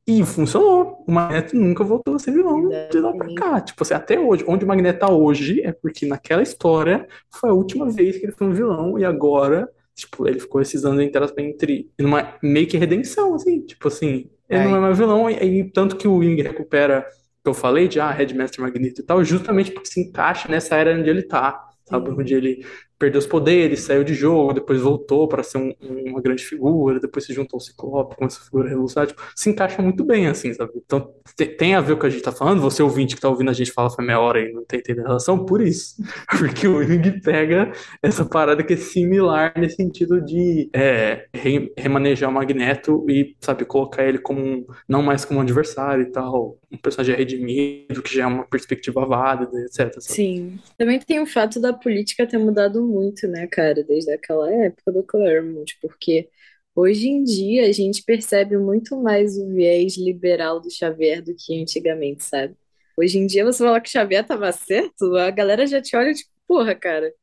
[0.07, 1.03] E funcionou.
[1.07, 3.61] O Magneto nunca voltou a ser vilão de lá pra cá.
[3.61, 4.45] Tipo assim, até hoje.
[4.47, 8.31] Onde o Magneto tá hoje é porque naquela história foi a última vez que ele
[8.31, 12.77] foi um vilão e agora, tipo, ele ficou esses anos inteiros entre numa meio que
[12.77, 13.61] redenção, assim.
[13.65, 17.05] Tipo assim, ele É, não é mais vilão e, e tanto que o Wing recupera,
[17.43, 20.93] que eu falei de ah, Headmaster Magneto e tal, justamente porque se encaixa nessa era
[20.97, 21.61] onde ele tá.
[21.87, 22.65] Sabe, onde ele
[22.97, 25.73] perdeu os poderes, saiu de jogo, depois voltou para ser um-
[26.05, 29.81] uma grande figura, depois se juntou ao Ciclope com essa figura revolucionária, tipo, se encaixa
[29.81, 30.71] muito bem, assim, sabe?
[30.85, 33.21] Então te- tem a ver com o que a gente tá falando, você ouvinte que
[33.21, 35.61] tá ouvindo a gente falar foi meia hora e não tem entendendo a relação, por
[35.61, 35.95] isso.
[36.55, 37.71] Porque o Wing pega
[38.01, 43.65] essa parada que é similar nesse sentido de é, re- remanejar o Magneto e, sabe,
[43.65, 48.13] colocar ele como um, não mais como um adversário e tal, um personagem redimido, que
[48.15, 49.77] já é uma perspectiva válida, etc.
[49.93, 50.01] sabe?
[50.03, 50.59] Sim.
[50.77, 55.03] Também tem o fato da política ter mudado muito, né, cara, desde aquela época do
[55.03, 56.29] Claremont, porque
[56.75, 61.61] hoje em dia a gente percebe muito mais o viés liberal do Xavier do que
[61.61, 62.55] antigamente, sabe?
[62.97, 66.13] Hoje em dia você fala que o Xavier tava certo, a galera já te olha
[66.13, 67.13] tipo, porra, cara,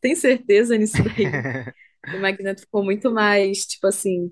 [0.00, 1.26] tem certeza nisso daí?
[2.14, 4.30] O Magneto ficou muito mais, tipo assim,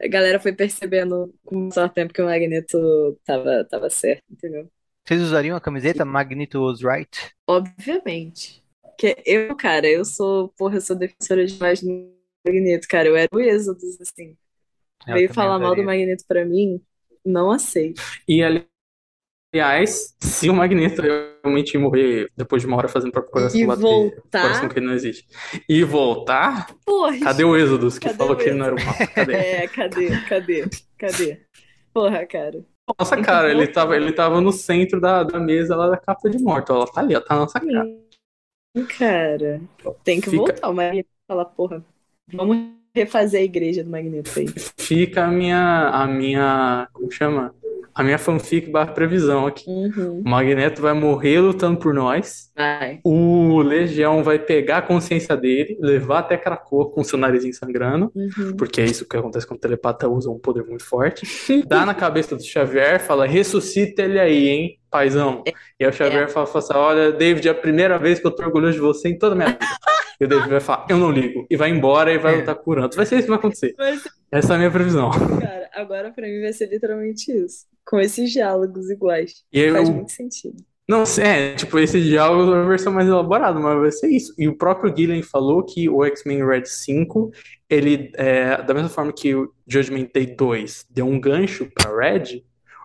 [0.00, 4.68] a galera foi percebendo com o tempo que o Magneto tava, tava certo, entendeu?
[5.06, 7.32] Vocês usariam a camiseta Magneto was right?
[7.46, 8.61] Obviamente.
[8.98, 12.12] Que eu, cara, eu sou, porra, eu sou defensora demais do
[12.46, 13.08] Magneto, cara.
[13.08, 14.36] Eu era o Êxodos, assim.
[15.06, 15.82] Eu Veio falar mal do.
[15.84, 16.80] Magneto pra mim,
[17.24, 18.00] não aceito.
[18.28, 18.66] E ali-
[19.54, 23.82] aliás, se o Magneto realmente morrer depois de uma hora fazendo próprio coração E bater,
[23.82, 24.42] voltar?
[24.42, 25.26] coração que ele não existe,
[25.68, 28.94] e voltar, Porra, cadê o Êxodos que Cadê falou que ele não era o mal?
[29.14, 29.32] Cadê?
[29.36, 30.10] É, cadê?
[30.28, 30.64] Cadê?
[30.98, 31.40] Cadê?
[31.92, 32.64] Porra, cara.
[32.98, 36.38] Nossa, cara, ele tava, ele tava no centro da, da mesa lá da capa de
[36.38, 36.72] morto.
[36.72, 37.86] Ela tá ali, ó, tá na nossa cara.
[38.98, 39.60] Cara.
[40.02, 41.84] Tem que Fica- voltar o Magneto e falar, porra,
[42.32, 42.56] vamos
[42.94, 44.46] refazer a igreja do Magneto aí.
[44.78, 47.54] Fica a minha, a minha, como chama?
[47.94, 49.68] A minha fanfic barra previsão aqui.
[49.68, 50.22] Uhum.
[50.24, 52.50] O Magneto vai morrer lutando por nós.
[52.56, 53.00] Vai.
[53.04, 58.10] O Legião vai pegar a consciência dele, levar até Krakoa com seu narizinho sangrando.
[58.14, 58.56] Uhum.
[58.56, 61.26] Porque é isso que acontece quando o telepata usa um poder muito forte.
[61.66, 65.42] Dá na cabeça do Xavier, fala, ressuscita ele aí, hein, paizão.
[65.78, 68.30] E aí o Xavier fala, fala assim, olha, David, é a primeira vez que eu
[68.30, 69.58] tô orgulhoso de você em toda a minha vida.
[70.20, 71.44] E o David vai falar, eu não ligo.
[71.50, 72.94] E vai embora e vai lutar curando.
[72.94, 73.74] Vai ser isso que vai acontecer.
[73.76, 75.10] Mas, Essa é a minha previsão.
[75.10, 77.66] cara, agora pra mim vai ser literalmente isso.
[77.84, 79.44] Com esses diálogos iguais.
[79.52, 80.56] E aí Faz eu- muito sentido.
[80.88, 84.34] Não, é, tipo, esse diálogo é uma versão mais elaborada, mas vai ser isso.
[84.36, 87.30] E o próprio Gillen falou que o X-Men Red 5,
[87.70, 92.42] ele, é, da mesma forma que o Judgment Day 2 deu um gancho pra Red,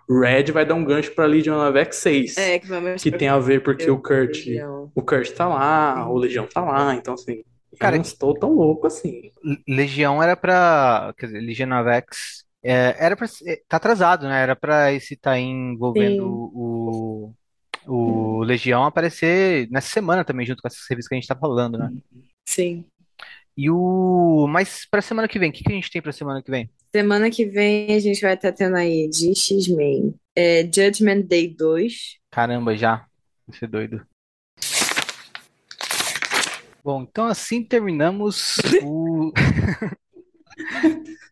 [0.08, 2.36] Red vai dar um gancho pra Legion of X 6.
[2.38, 2.68] É, que
[3.02, 4.36] Que tem a ver porque o Kurt.
[4.46, 4.90] Legião.
[4.94, 7.42] O Kurt tá lá, o Legião tá lá, então assim.
[7.78, 9.30] Cara, eu não estou tão louco assim.
[9.44, 11.12] Le- Legião era pra.
[11.18, 12.44] Quer dizer, Legion of X.
[12.70, 13.26] é, era pra.
[13.66, 14.42] Tá atrasado, né?
[14.42, 16.50] Era pra esse tá envolvendo Sim.
[16.52, 17.34] o,
[17.86, 21.78] o Legião aparecer nessa semana também, junto com essa revista que a gente tá falando,
[21.78, 21.90] né?
[22.46, 22.84] Sim.
[23.56, 24.46] E o.
[24.50, 26.68] Mas pra semana que vem, o que que a gente tem pra semana que vem?
[26.94, 30.14] Semana que vem a gente vai estar tendo aí de X-Men.
[30.36, 32.18] É, Judgment Day 2.
[32.30, 33.06] Caramba, já.
[33.46, 34.06] Vai ser doido.
[36.84, 39.32] Bom, então assim terminamos o.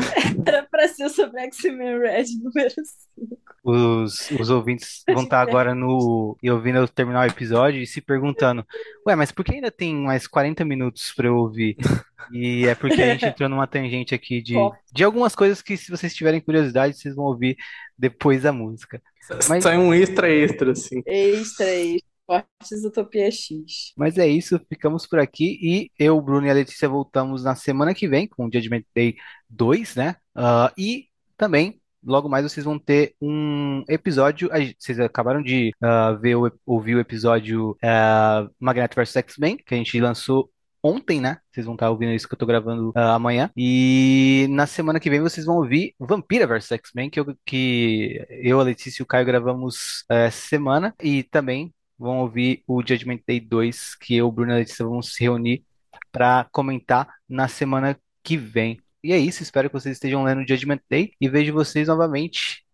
[0.46, 3.38] Era pra ser sobre X-Men Red número 5.
[3.62, 8.00] Os, os ouvintes vão estar agora no e ouvindo eu terminar o episódio e se
[8.00, 8.64] perguntando,
[9.06, 11.76] ué, mas por que ainda tem mais 40 minutos para eu ouvir?
[12.32, 14.54] E é porque a gente entrou numa tangente aqui de,
[14.92, 17.56] de algumas coisas que, se vocês tiverem curiosidade, vocês vão ouvir
[17.98, 19.02] depois da música.
[19.48, 21.02] Mas- Sai um extra extra, assim.
[21.06, 22.09] Extra, extra.
[22.30, 23.92] Fortes Utopia X.
[23.96, 27.92] Mas é isso, ficamos por aqui e eu, Bruno e a Letícia voltamos na semana
[27.92, 29.16] que vem com o Judgment Day
[29.48, 30.14] 2, né?
[30.32, 34.48] Ah, e também, logo mais, vocês vão ter um episódio.
[34.78, 39.76] Vocês acabaram de ah, ver o, ouvir o episódio ah, Magneto vs X-Men, que a
[39.76, 41.38] gente lançou ontem, né?
[41.50, 43.50] Vocês vão estar ouvindo isso que eu tô gravando ah, amanhã.
[43.56, 48.60] E na semana que vem vocês vão ouvir Vampira vs X-Men, que eu, que eu,
[48.60, 50.94] a Letícia e o Caio gravamos essa semana.
[51.02, 55.62] E também vão ouvir o Judgment Day 2, que eu, Bruno e vamos se reunir
[56.10, 58.80] para comentar na semana que vem.
[59.04, 62.64] E é isso, espero que vocês estejam lendo Judgment Day e vejo vocês novamente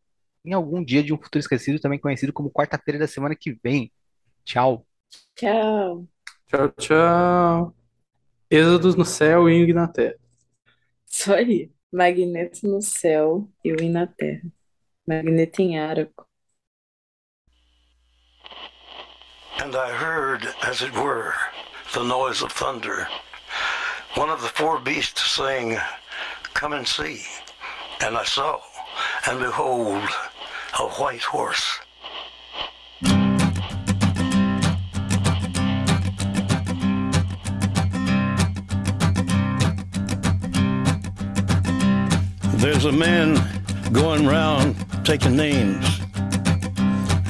[0.44, 3.90] em algum dia de um futuro esquecido, também conhecido como quarta-feira da semana que vem.
[4.44, 4.86] Tchau.
[5.34, 6.06] Tchau.
[6.46, 7.74] Tchau, tchau.
[8.48, 10.14] Êxodos no céu e na terra.
[11.04, 11.72] Isso aí.
[11.92, 14.42] Magneto no céu e o na terra.
[15.04, 16.25] Magneto em Araco.
[19.58, 21.34] And I heard, as it were,
[21.94, 23.08] the noise of thunder.
[24.14, 25.78] One of the four beasts saying,
[26.54, 27.22] Come and see.
[28.00, 28.60] And I saw,
[29.26, 30.08] and behold,
[30.78, 31.78] a white horse.
[42.60, 43.40] There's a man
[43.92, 46.05] going round taking names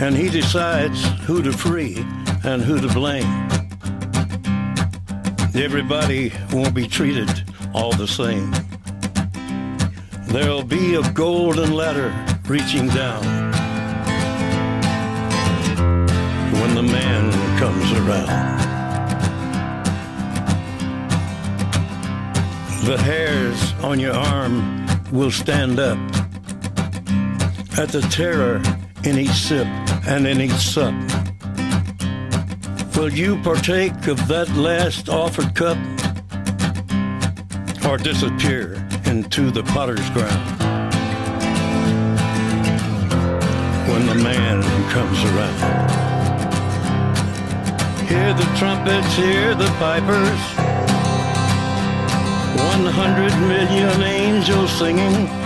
[0.00, 2.04] and he decides who to free
[2.44, 3.48] and who to blame.
[5.54, 7.30] Everybody won't be treated
[7.72, 8.52] all the same.
[10.28, 12.14] There'll be a golden ladder
[12.46, 13.22] reaching down
[16.52, 18.56] when the man comes around.
[22.84, 25.98] The hairs on your arm will stand up
[27.78, 28.62] at the terror
[29.04, 29.66] in each sip
[30.06, 30.94] and in each sup.
[32.96, 35.76] Will you partake of that last offered cup
[37.84, 38.74] or disappear
[39.06, 40.60] into the potter's ground
[43.90, 45.90] when the man comes around?
[48.08, 50.40] Hear the trumpets, hear the pipers,
[52.56, 55.45] 100 million angels singing.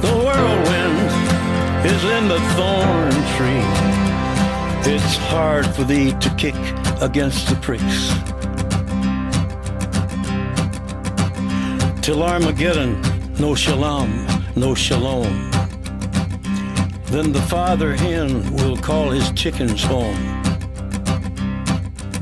[0.00, 0.98] The whirlwind
[1.84, 3.66] is in the thorn tree.
[4.94, 6.54] It's hard for thee to kick
[7.02, 8.12] against the pricks.
[12.00, 13.02] Till Armageddon,
[13.38, 15.50] no shalom, no shalom.
[17.06, 20.38] Then the father hen will call his chickens home.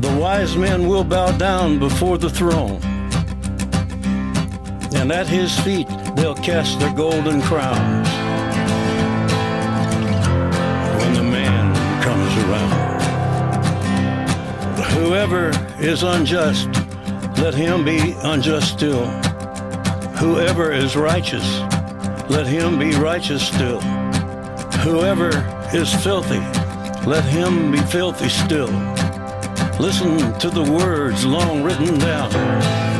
[0.01, 2.81] The wise men will bow down before the throne.
[4.95, 8.09] And at his feet they'll cast their golden crowns.
[11.01, 12.87] When the man comes around.
[14.95, 16.69] Whoever is unjust,
[17.39, 19.07] let him be unjust still.
[20.17, 21.61] Whoever is righteous,
[22.31, 23.81] let him be righteous still.
[24.81, 25.31] Whoever
[25.75, 26.41] is filthy,
[27.07, 28.73] let him be filthy still.
[29.79, 32.96] Listen to the words long written down.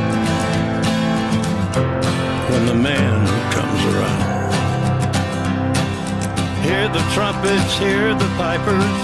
[2.49, 4.23] When the man comes around.
[6.63, 8.97] Hear the trumpets, hear the pipers.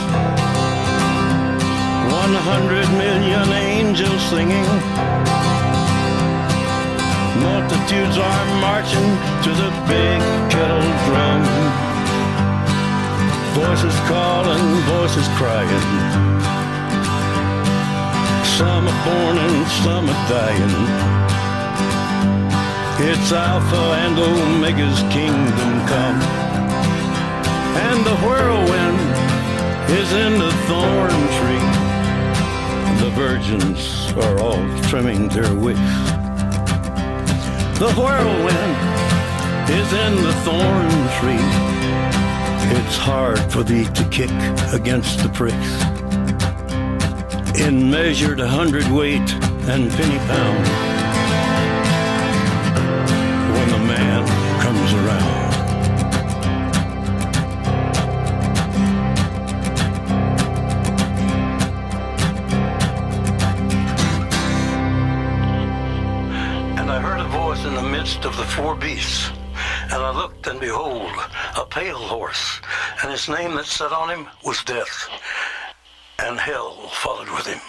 [2.24, 4.70] One hundred million angels singing.
[7.44, 9.10] Multitudes are marching
[9.44, 10.20] to the big
[10.52, 11.42] kettle drum.
[13.60, 15.88] Voices calling, voices crying.
[18.58, 21.33] Some are born and some are dying.
[23.06, 26.22] It's Alpha and Omega's kingdom come.
[27.76, 29.00] And the whirlwind
[29.92, 31.68] is in the thorn tree.
[33.04, 35.80] The virgins are all trimming their wicks.
[37.78, 38.78] The whirlwind
[39.70, 40.90] is in the thorn
[41.20, 41.48] tree.
[42.80, 44.32] It's hard for thee to kick
[44.72, 45.74] against the pricks.
[47.60, 49.30] In measured hundredweight
[49.68, 50.93] and penny pound.
[73.54, 75.10] Name that sat on him was Death,
[76.20, 77.60] and hell followed with him.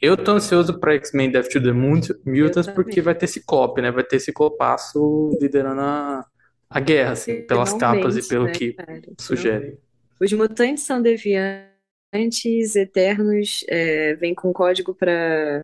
[0.00, 3.90] Eu tô ansioso pra X-Men Death to the Mut- Mutants porque vai ter Ciclope, né?
[3.90, 6.24] Vai ter Ciclopaço liderando a,
[6.70, 9.02] a guerra, assim, pelas capas e Finalmente, pelo né, que cara?
[9.18, 9.78] sugere.
[10.20, 15.62] Os mutantes são deviantes, eternos, é, vêm com código para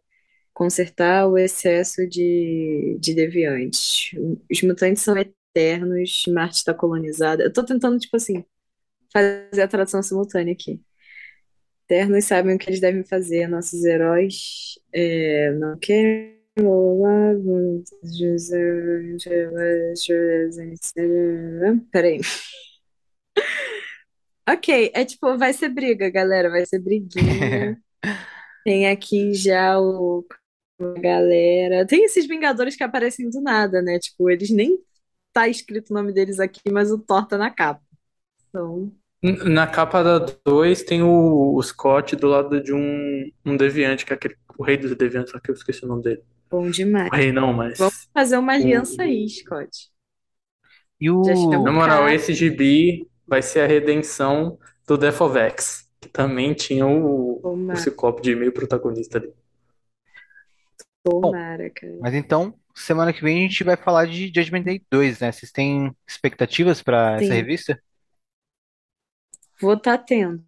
[0.53, 4.11] consertar o excesso de, de deviantes.
[4.51, 7.43] Os mutantes são eternos, Marte está colonizada.
[7.43, 8.45] Eu tô tentando, tipo assim,
[9.13, 10.81] fazer a tradução simultânea aqui.
[11.85, 16.41] Eternos sabem o que eles devem fazer, nossos heróis é, não querem.
[21.91, 22.21] Peraí.
[24.49, 27.81] Ok, é tipo, vai ser briga, galera, vai ser briguinha.
[28.65, 30.25] Tem aqui já o
[31.01, 31.87] galera.
[31.87, 33.99] Tem esses Vingadores que aparecem do nada, né?
[33.99, 34.79] Tipo, eles nem
[35.33, 37.83] tá escrito o nome deles aqui, mas o Thor tá na capa.
[38.49, 38.93] Então,
[39.23, 44.13] Na capa da 2 tem o, o Scott do lado de um, um deviante, que
[44.13, 46.23] é aquele, o rei dos deviantes, só que eu esqueci o nome dele.
[46.51, 47.11] bom demais.
[47.13, 47.79] O rei não, mas.
[47.79, 49.91] Vamos fazer uma o- aliança aí, Scott.
[51.01, 51.23] E o.
[51.63, 52.15] Na moral, Cara.
[52.15, 57.41] esse gibi vai ser a redenção do Death of X, que também tinha o,
[57.71, 59.33] o Ciclope de meio protagonista ali.
[61.05, 61.93] Tomara, cara.
[62.01, 65.33] Mas então, semana que vem a gente vai falar de Judgment Day 2, né?
[65.33, 67.35] Vocês têm expectativas pra essa Sim.
[67.35, 67.81] revista?
[69.61, 70.45] Vou tá tendo.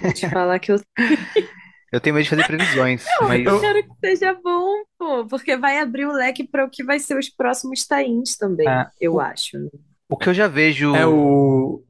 [0.00, 0.76] Vou te falar que eu
[1.92, 5.78] Eu tenho medo de fazer previsões, mas Eu quero que seja bom, pô, porque vai
[5.78, 9.20] abrir o leque para o que vai ser os próximos tains também, Ah, eu o-
[9.20, 9.58] acho.
[9.58, 9.70] né?
[10.08, 10.94] o que eu já vejo.
[10.96, 11.84] É o.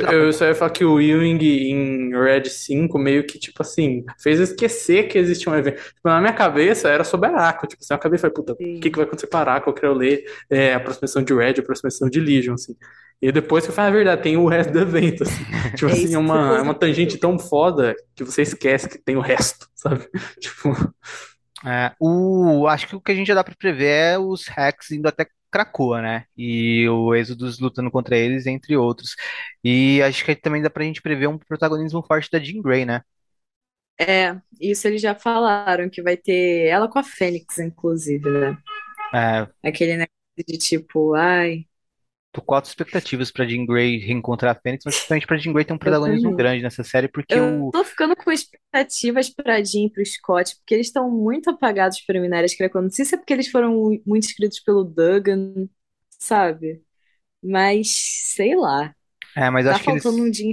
[0.00, 4.04] Pode Eu, só ia falar que o Ewing em Red 5 meio que, tipo assim,
[4.20, 5.76] fez eu esquecer que existia um evento.
[5.82, 7.66] Tipo, na minha cabeça era sobre Araco.
[7.66, 9.70] Tipo assim, eu acabei e falei, puta, o que que vai acontecer com Araco?
[9.70, 12.76] Eu quero ler é, a aproximação de Red, a aproximação de Legion, assim.
[13.20, 15.44] E depois que eu falei, na verdade, tem o resto do evento, assim.
[15.76, 19.16] Tipo É assim, é uma, é uma tangente tão foda que você esquece que tem
[19.16, 20.08] o resto, sabe?
[20.40, 20.70] Tipo,
[21.64, 24.90] É, o, acho que o que a gente já dá pra prever é os hacks
[24.90, 26.26] indo até Krakoa, né?
[26.36, 29.16] E o Exodus lutando contra eles, entre outros.
[29.64, 33.02] E acho que também dá pra gente prever um protagonismo forte da Jean Grey, né?
[34.00, 38.58] É, isso eles já falaram que vai ter ela com a Fênix, inclusive, né?
[39.14, 40.12] É, Aquele negócio
[40.46, 41.66] de tipo, ai,
[42.32, 45.64] tô com altas expectativas pra Jean Grey reencontrar a Fênix, mas principalmente pra Jean Grey
[45.64, 47.70] ter um protagonismo grande nessa série, porque eu o.
[47.70, 52.20] tô ficando com expectativas pra Jean e pro Scott, porque eles estão muito apagados para
[52.20, 52.82] Minárias Krakoa.
[52.82, 55.68] Não sei se é porque eles foram muito escritos pelo Duggan,
[56.18, 56.82] sabe?
[57.42, 58.94] Mas sei lá.
[59.36, 60.04] É, mas Tá acho que eles.
[60.04, 60.50] um Jean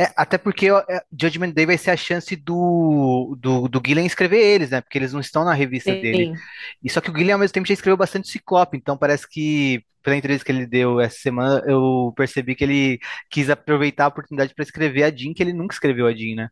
[0.00, 4.38] É, até porque é, Judgment Day vai ser a chance do, do, do Gillian escrever
[4.38, 4.80] eles, né?
[4.80, 6.36] Porque eles não estão na revista dele.
[6.36, 6.42] Sim.
[6.84, 9.84] E só que o Guilherme ao mesmo tempo já escreveu bastante Ciclope, então parece que
[10.00, 14.54] pela entrevista que ele deu essa semana, eu percebi que ele quis aproveitar a oportunidade
[14.54, 16.48] para escrever a Jean, que ele nunca escreveu a Jean, né?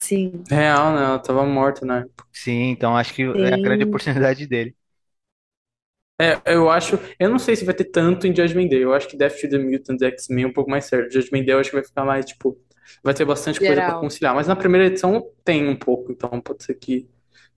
[0.00, 0.42] Sim.
[0.48, 1.04] real, né?
[1.04, 2.04] Ela tava morta, né?
[2.32, 3.88] Sim, então acho que é a grande Sim.
[3.88, 4.74] oportunidade dele.
[6.20, 6.98] É, eu acho.
[7.18, 8.82] Eu não sei se vai ter tanto em Judgment Day.
[8.82, 11.10] Eu acho que Death to the Mutants X-Men é um pouco mais sério.
[11.10, 12.58] Judgment Day eu acho que vai ficar mais, tipo.
[13.04, 14.34] Vai ter bastante coisa pra conciliar.
[14.34, 17.08] Mas na primeira edição tem um pouco, então pode ser que,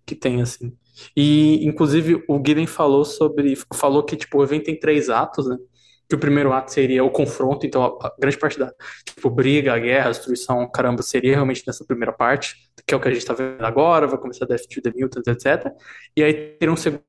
[0.05, 0.75] que tenha, assim.
[1.15, 3.57] E, inclusive, o Gillen falou sobre.
[3.73, 5.57] Falou que, tipo, o evento tem três atos, né?
[6.07, 8.69] que o primeiro ato seria o confronto, então a, grande parte da
[9.05, 13.13] tipo, briga, guerra, destruição, caramba, seria realmente nessa primeira parte, que é o que a
[13.13, 15.71] gente tá vendo agora, vai começar Death to the Mutants, etc.
[16.13, 17.01] E aí teria um segundo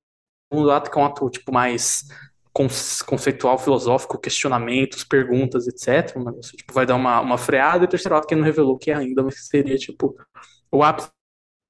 [0.70, 2.04] ato que é um ato tipo mais
[3.06, 6.14] conceitual, filosófico, questionamentos, perguntas, etc.
[6.16, 8.90] Mas, tipo, vai dar uma, uma freada, e o terceiro ato que não revelou que
[8.90, 10.14] ainda seria, tipo,
[10.70, 11.08] o ápice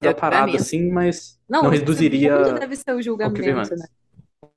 [0.01, 0.57] da É, parada, pra mim.
[0.57, 2.35] assim, mas Não, não, reduziria.
[2.43, 3.85] segundo deve ser o julgamento, né?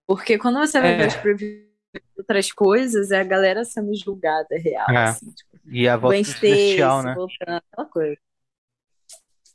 [0.07, 0.97] Porque quando você vai É.
[0.99, 1.63] ver os previews
[1.95, 5.05] de outras coisas, é a galera sendo julgada real, É.
[5.05, 7.15] assim, tipo, E a volta do Celestial, né?
[7.15, 8.17] voltando, aquela coisa.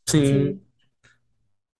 [0.08, 0.62] Sim.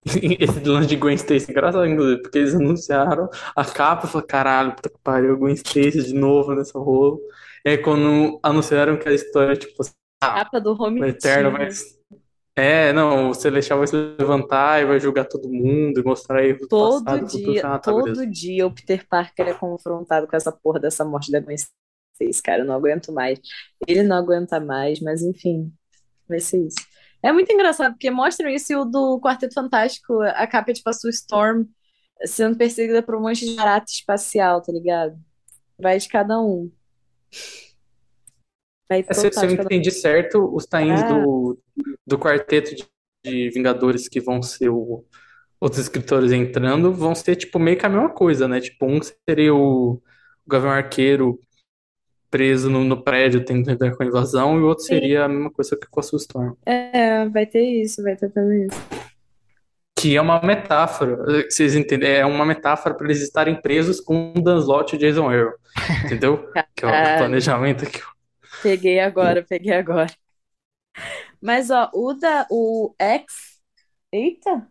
[0.40, 4.26] Esse lance de Gwen Stacy, é engraçado, inclusive, porque eles anunciaram a capa e falaram,
[4.28, 7.20] caralho, puta que pariu, Gwen Stacy de novo nessa rolo.
[7.64, 11.68] E aí quando anunciaram que a história, tipo, assim, ah, Capa do Home Eterno vai.
[12.54, 16.68] É, não, o Celestial vai se levantar e vai julgar todo mundo e mostrar erros
[16.68, 17.52] do Todo passado, futuro.
[17.52, 18.26] dia, Ah, tá, todo beleza.
[18.26, 22.62] dia o Peter Parker é confrontado com essa porra dessa morte da Gwen Stacy, cara,
[22.62, 23.40] eu não aguento mais.
[23.86, 25.72] Ele não aguenta mais, mas enfim,
[26.28, 26.76] vai ser isso.
[27.22, 30.88] É muito engraçado, porque mostram isso e o do Quarteto Fantástico, a capa é tipo
[30.90, 31.64] a Sue Storm
[32.24, 35.18] sendo perseguida por um monte de barata espacial, tá ligado?
[35.78, 36.70] Vai de cada um.
[38.88, 39.64] Vai É, se, se eu cada um.
[39.64, 41.08] entendi certo, os tains Ah.
[41.08, 41.58] do,
[42.06, 42.86] do quarteto de,
[43.24, 45.04] de Vingadores que vão ser o,
[45.60, 48.60] os escritores entrando vão ser tipo meio que a mesma coisa, né?
[48.60, 50.02] Tipo, um seria o, o
[50.48, 51.40] Gavião Arqueiro
[52.32, 54.94] preso no, no prédio tentando entrar com a invasão, e o outro Sim.
[54.94, 56.54] seria a mesma coisa que com a Storm.
[56.64, 59.12] É, vai ter isso, vai ter também isso.
[59.94, 62.10] Que é uma metáfora, vocês entendem?
[62.10, 65.52] É uma metáfora para eles estarem presos com o Dan Slott e o Jason Aaron,
[66.06, 66.50] entendeu?
[66.74, 68.00] Que é o planejamento aqui.
[68.62, 70.10] Peguei agora, peguei agora.
[71.40, 73.60] Mas, ó, o da, o X.
[74.10, 74.68] Eita!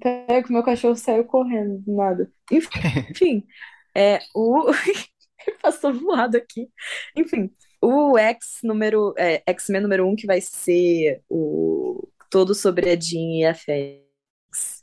[0.00, 2.30] Peraí, que meu cachorro saiu correndo do nada.
[2.50, 3.46] Enfim,
[3.94, 4.70] é o.
[5.62, 6.68] Passou voado aqui.
[7.16, 7.50] Enfim,
[7.80, 9.14] o X número.
[9.16, 14.82] É, X-Men número 1, que vai ser o todo sobre a Jean e a Fênix.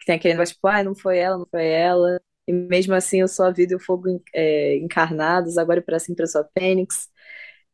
[0.00, 2.20] Que tem aquele negócio, tipo, ah, não foi ela, não foi ela.
[2.46, 5.98] E mesmo assim, eu sou a vida e o fogo é, encarnados, agora e para
[5.98, 7.08] sempre eu sou a Fênix.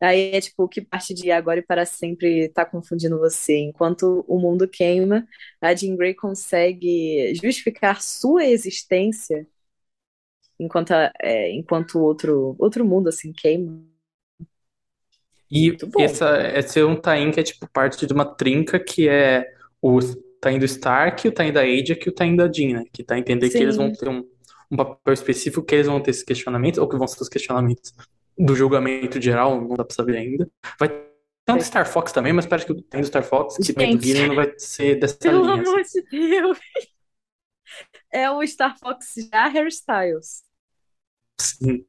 [0.00, 3.58] Aí é tipo, que parte de agora e para sempre tá confundindo você.
[3.58, 5.26] Enquanto o mundo queima,
[5.60, 9.46] a Jean Grey consegue justificar sua existência
[10.58, 13.84] enquanto, a- é, enquanto outro, outro mundo assim queima.
[15.50, 19.46] E essa, esse é um tain que é tipo parte de uma trinca que é
[19.80, 19.98] o
[20.40, 22.84] tain do Stark, o tain da Aja e o tain da Jean, né?
[22.92, 23.62] Que tá a entender que Sim.
[23.64, 24.26] eles vão ter um,
[24.70, 27.92] um papel específico, que eles vão ter esses questionamentos, ou que vão ser os questionamentos
[28.36, 30.50] do julgamento geral, não dá pra saber ainda.
[30.78, 33.56] Vai ter um do Star Fox também, mas parece que o tain do Star Fox,
[33.58, 34.06] que também do Gente.
[34.06, 35.62] Gillian, não vai ser dessa Pelo linha.
[35.62, 35.70] assim.
[35.70, 36.58] amor de Deus!
[38.12, 40.43] É o Star Fox já hairstyles.
[41.38, 41.86] Sim.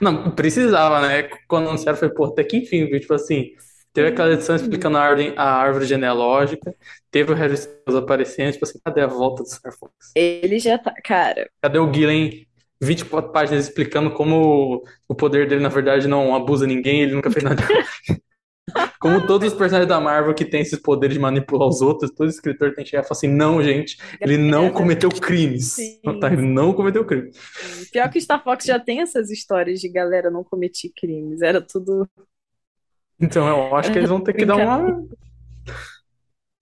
[0.00, 1.24] Não, precisava, né?
[1.48, 3.00] Quando anunciaram, foi, pô, até que enfim, viu?
[3.00, 3.50] Tipo assim,
[3.92, 6.74] teve aquela edição explicando a, ordem, a árvore genealógica,
[7.10, 9.92] teve o Harry Styles aparecendo, tipo assim, cadê a volta do Star Fox?
[10.14, 10.94] Ele já tá.
[11.04, 12.46] Cara, Cadê o Gillen?
[12.82, 17.44] 24 páginas explicando como o poder dele, na verdade, não abusa ninguém, ele nunca fez
[17.44, 17.62] nada.
[19.00, 22.28] Como todos os personagens da Marvel que têm esses poderes de manipular os outros, todo
[22.28, 25.76] escritor tem que chegar e falar assim: não, gente, ele não cometeu crimes.
[26.20, 26.32] Tá?
[26.32, 27.30] Ele não cometeu crime.
[27.92, 31.40] pior que Star Fox já tem essas histórias de galera não cometi crimes.
[31.42, 32.08] Era tudo.
[33.18, 35.06] Então eu acho que eles vão ter que dar uma.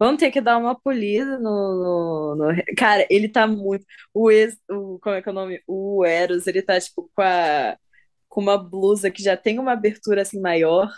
[0.01, 3.85] Vamos ter que dar uma polida no, no- no- Cara, ele tá muito.
[4.15, 4.57] O ex.
[4.71, 5.61] O, como é que é o nome?
[5.67, 7.77] O Eros, ele tá, tipo, com a.
[8.29, 10.89] Com uma blusa que já tem uma abertura assim maior,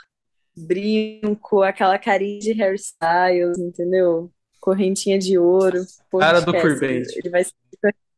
[0.56, 4.31] brinco, aquela carinha de hairstyles, entendeu?
[4.60, 5.85] Correntinha de ouro.
[6.18, 7.06] Cara do Queerbait.
[7.16, 7.55] Ele vai ser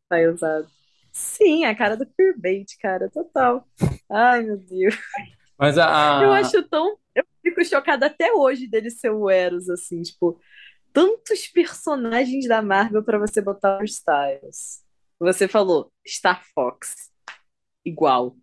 [0.05, 0.69] stylizado.
[1.13, 3.67] Sim, a cara do Queerbait, cara, total.
[4.11, 4.97] Ai, meu Deus.
[5.59, 6.21] Mas a.
[6.21, 6.99] a- Eu acho tão.
[7.15, 10.41] Eu fico chocada até hoje dele ser o Eros, assim, tipo,
[10.93, 14.83] tantos personagens da Marvel pra você botar os Styles.
[15.21, 17.11] Você falou Star Fox.
[17.85, 18.37] Igual.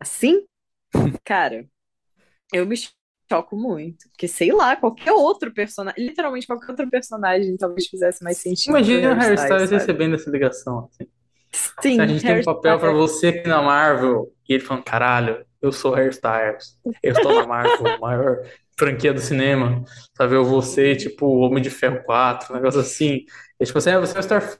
[0.00, 0.46] Assim?
[1.24, 1.68] Cara,
[2.52, 2.76] eu me
[3.30, 4.08] choco muito.
[4.10, 8.70] Porque, sei lá, qualquer outro personagem, literalmente qualquer outro personagem talvez fizesse mais sentido.
[8.70, 10.88] Imagina o Harry Styles recebendo essa ligação.
[10.90, 11.08] Assim.
[11.82, 13.10] Sim, a gente tem um papel pra Styles.
[13.12, 17.46] você aqui na Marvel, e ele falando, caralho, eu sou Harry Styles, eu estou na
[17.46, 18.42] Marvel, maior
[18.76, 19.84] franquia do cinema,
[20.16, 20.34] sabe?
[20.34, 23.24] Eu vou ser, tipo, Homem de Ferro 4, um negócio assim.
[23.60, 24.58] E, tipo assim, ah, você é o Star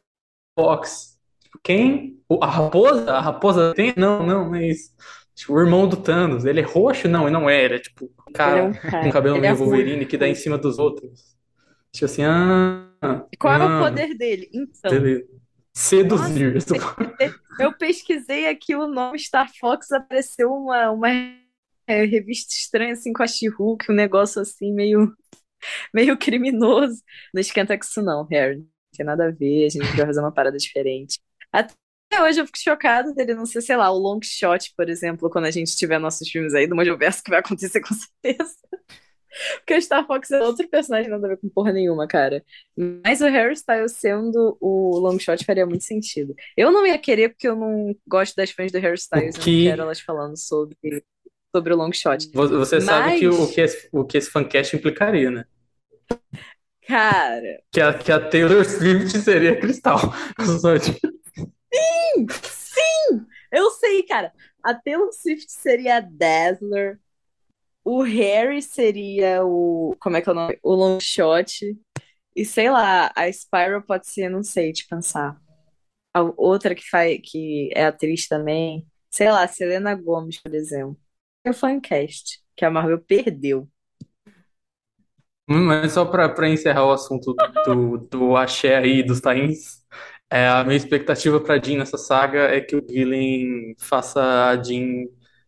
[0.58, 1.18] Fox.
[1.42, 2.20] Tipo, quem?
[2.28, 3.12] O- A raposa?
[3.12, 3.92] A raposa tem?
[3.96, 4.90] Não, não, não é isso.
[5.34, 7.08] Tipo, o irmão do Thanos, ele é roxo?
[7.08, 9.04] Não, ele não é, ele é tipo Ele é cara um cara.
[9.04, 10.10] com cabelo Ele é meio Wolverine ruivo.
[10.10, 11.36] que dá em cima dos outros.
[11.92, 12.88] Tipo assim, ah,
[13.38, 14.50] Qual é o ah, poder dele?
[14.52, 15.26] Então, beleza.
[15.72, 16.54] Seduzir.
[17.58, 21.08] Eu pesquisei aqui o nome Star Fox, apareceu uma, uma
[21.86, 25.12] é, revista estranha assim com a She-Hulk, um negócio assim meio,
[25.92, 27.02] meio criminoso.
[27.32, 28.58] Não esquenta com isso não, Harry.
[28.58, 28.66] Não
[28.96, 31.20] tem nada a ver, a gente vai fazer uma parada diferente.
[31.52, 31.74] Até
[32.22, 35.46] hoje eu fico chocada dele não ser, sei lá, o long shot, por exemplo, quando
[35.46, 38.54] a gente tiver nossos filmes aí do multiverso, que vai acontecer com certeza.
[39.56, 42.44] Porque o Star Fox é outro personagem, nada a ver com porra nenhuma, cara.
[43.04, 46.34] Mas o Harry Styles sendo o long shot faria muito sentido.
[46.56, 49.42] Eu não ia querer porque eu não gosto das fãs do Harry Styles, O eu
[49.42, 51.04] que- não quero elas falando sobre,
[51.54, 52.30] sobre o long shot.
[52.32, 55.44] Vo- Você sabe que o, Mas- o que esse, o que esse fancast implicaria, né?
[56.86, 59.98] Cara, Que a, que a Taylor Swift seria Cristal.
[61.74, 64.32] Só de- eu sei, cara.
[64.62, 66.98] A Taylor Swift seria a Dazzler.
[67.84, 69.94] O Harry seria o.
[70.00, 70.58] Como é que é o nome?
[70.62, 71.76] O long shot.
[72.34, 75.38] E sei lá, a Spiral pode ser, não sei, de pensar.
[76.12, 78.86] A outra que faz, que é atriz também.
[79.10, 80.98] Sei lá, Selena Gomez, por exemplo.
[81.44, 83.68] É o fancast, que a Marvel perdeu.
[85.46, 87.34] Mas só pra encerrar o assunto
[87.66, 89.84] do, do axé aí, dos tains,
[90.30, 95.04] é, a minha expectativa pra Jean nessa saga é que o Gillen faça a Jean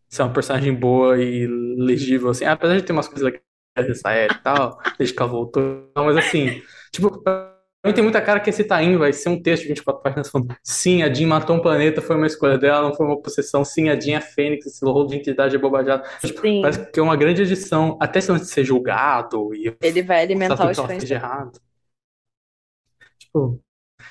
[0.09, 2.45] ser uma personagem boa e legível, assim.
[2.45, 3.43] Apesar de ter umas coisas legais
[3.77, 6.63] dessa série e tal, desde que ela voltou, mas assim,
[6.93, 7.53] tipo, pra
[7.85, 10.57] mim tem muita cara que esse tain vai ser um texto de 24 páginas falando
[10.63, 13.89] sim, a Jean matou um planeta, foi uma escolha dela, não foi uma possessão, sim,
[13.89, 16.09] a Jean é Fênix, esse rolo de identidade é bobajada.
[16.21, 20.23] Tipo, parece que é uma grande edição, até se de ser julgado e Ele vai
[20.23, 21.11] alimentar os fãs.
[21.11, 21.61] errado.
[23.19, 23.61] Tipo,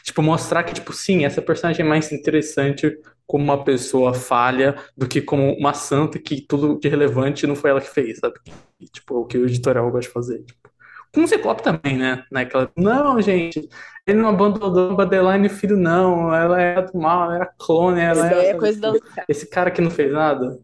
[0.05, 2.95] tipo, mostrar que, tipo, sim, essa personagem é mais interessante
[3.25, 7.71] como uma pessoa falha do que como uma santa que tudo de relevante não foi
[7.71, 8.35] ela que fez, sabe?
[8.79, 10.43] E, tipo, o que o editorial gosta de fazer.
[10.43, 10.69] Tipo,
[11.11, 12.23] com o Ciclope também, né?
[12.31, 13.67] Naquela, não, gente,
[14.05, 16.33] ele não abandonou a Madeline filho, não.
[16.35, 18.43] Ela era do mal, ela era clone, ela Isso era.
[18.43, 20.59] é sabe, coisa da tipo, esse cara que não fez nada,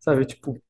[0.00, 0.24] sabe?
[0.24, 0.60] Tipo,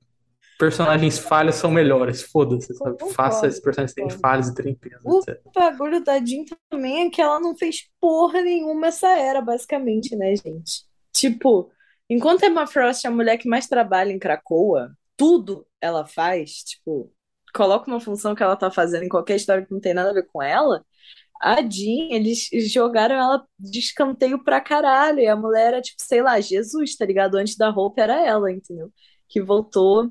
[0.59, 2.93] personagens falhas são melhores, foda-se, sabe?
[2.93, 5.41] Concordo, Faça esses personagens terem falhas e terem peso, O etc.
[5.55, 10.35] bagulho da Jean também é que ela não fez porra nenhuma essa era, basicamente, né,
[10.37, 10.85] gente?
[11.13, 11.71] Tipo,
[12.11, 17.13] enquanto Emma Frost é a mulher que mais trabalha em Krakoa, tudo ela faz, tipo,
[17.55, 20.15] coloca uma função que ela tá fazendo em qualquer história que não tem nada a
[20.15, 20.85] ver com ela.
[21.41, 25.21] A Jean, eles jogaram ela de escanteio pra caralho.
[25.21, 27.37] E a mulher era, tipo, sei lá, Jesus, tá ligado?
[27.37, 28.93] Antes da roupa era ela, entendeu?
[29.29, 30.11] Que voltou,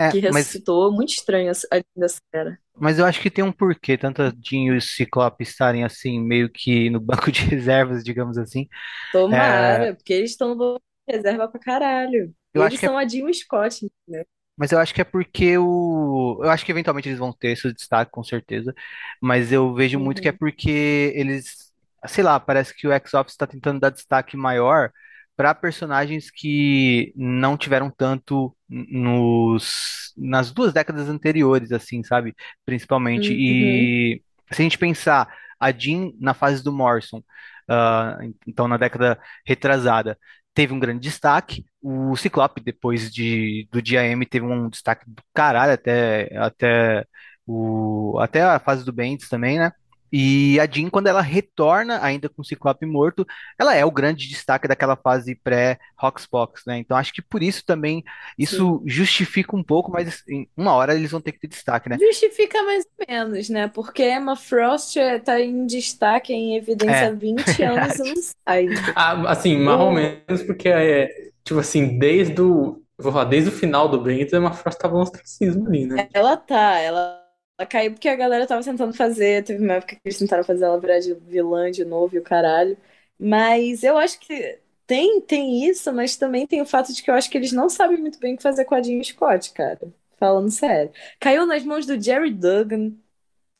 [0.00, 0.92] É, que mas, ressuscitou.
[0.92, 2.58] Muito estranho a Jean dessa era.
[2.80, 6.20] mas eu acho que tem um porquê, tanto a Jean e o Ciclope estarem assim,
[6.20, 8.68] meio que no banco de reservas, digamos assim.
[9.10, 12.34] Tomara, porque eles estão no banco de reserva pra caralho.
[12.54, 14.26] Eu Eles é são a Jean e o Scott, entendeu?
[14.56, 16.40] Mas eu acho que é porque o.
[16.42, 18.74] Eu acho que eventualmente eles vão ter esse destaque, com certeza.
[19.22, 20.38] Mas eu vejo muito que é Uhum.
[20.38, 21.72] porque eles.
[22.08, 24.90] Sei lá, parece que o X-Office está tentando dar destaque maior
[25.38, 32.34] para personagens que não tiveram tanto nos, nas duas décadas anteriores, assim, sabe?
[32.66, 33.28] Principalmente.
[33.28, 33.36] Uhum.
[33.38, 37.22] E se a gente pensar a Jean na fase do Morrison,
[37.68, 39.16] ah, então na década
[39.46, 40.18] retrasada
[40.52, 41.64] teve um grande destaque.
[41.80, 47.06] O Ciclope, depois de, do Dia M, teve um destaque do caralho até, até,
[47.46, 49.70] o, até a fase do Bendis também, né?
[50.12, 53.26] E a Jean, quando ela retorna, ainda com o Ciclope morto,
[53.58, 56.78] ela é o grande destaque daquela fase pré-Hoxpox, né?
[56.78, 58.02] Então acho que por isso também,
[58.38, 62.00] isso justifica um pouco, mas em uma hora eles vão ter que ter destaque, né?
[62.00, 63.66] Justifica mais ou menos, né?
[63.68, 68.14] Porque Emma Frost tá em destaque, em evidência É, há 20 anos e não
[68.46, 68.80] sai.
[68.94, 71.08] Ah, assim, mais ou O- menos, porque é,
[71.44, 74.78] tipo assim, desde o, eu vou falar, desde o final do Bendis, a Emma Frost
[74.78, 76.02] tava no ostracismo ali, né?
[76.12, 77.27] Ela tá, ela,
[77.58, 79.44] ela caiu porque a galera tava tentando fazer.
[79.44, 82.22] Teve uma época que eles tentaram fazer ela virar de vilã de novo e o
[82.22, 82.76] caralho.
[83.18, 87.14] Mas eu acho que tem, tem isso, mas também tem o fato de que eu
[87.14, 89.92] acho que eles não sabem muito bem o que fazer com a Jean Scott, cara.
[90.18, 90.92] Falando sério.
[91.20, 92.92] Caiu nas mãos do Jerry Duggan,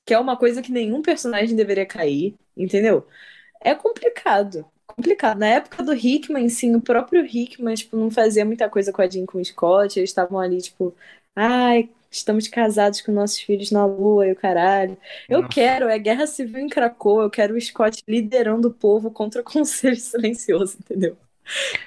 [0.06, 3.06] que é uma coisa que nenhum personagem deveria cair, entendeu?
[3.60, 4.66] É complicado.
[4.86, 5.38] Complicado.
[5.38, 9.08] Na época do Hickman, sim, o próprio Hickman, tipo, não fazia muita coisa com a
[9.08, 9.98] Jean com o Scott.
[9.98, 10.94] Eles estavam ali, tipo,
[11.36, 14.96] ai, estamos casados com nossos filhos na lua e o caralho.
[15.28, 15.48] Eu Nossa.
[15.48, 19.44] quero, é guerra civil em Krakoa, eu quero o Scott liderando o povo contra o
[19.44, 21.16] Conselho Silencioso, entendeu?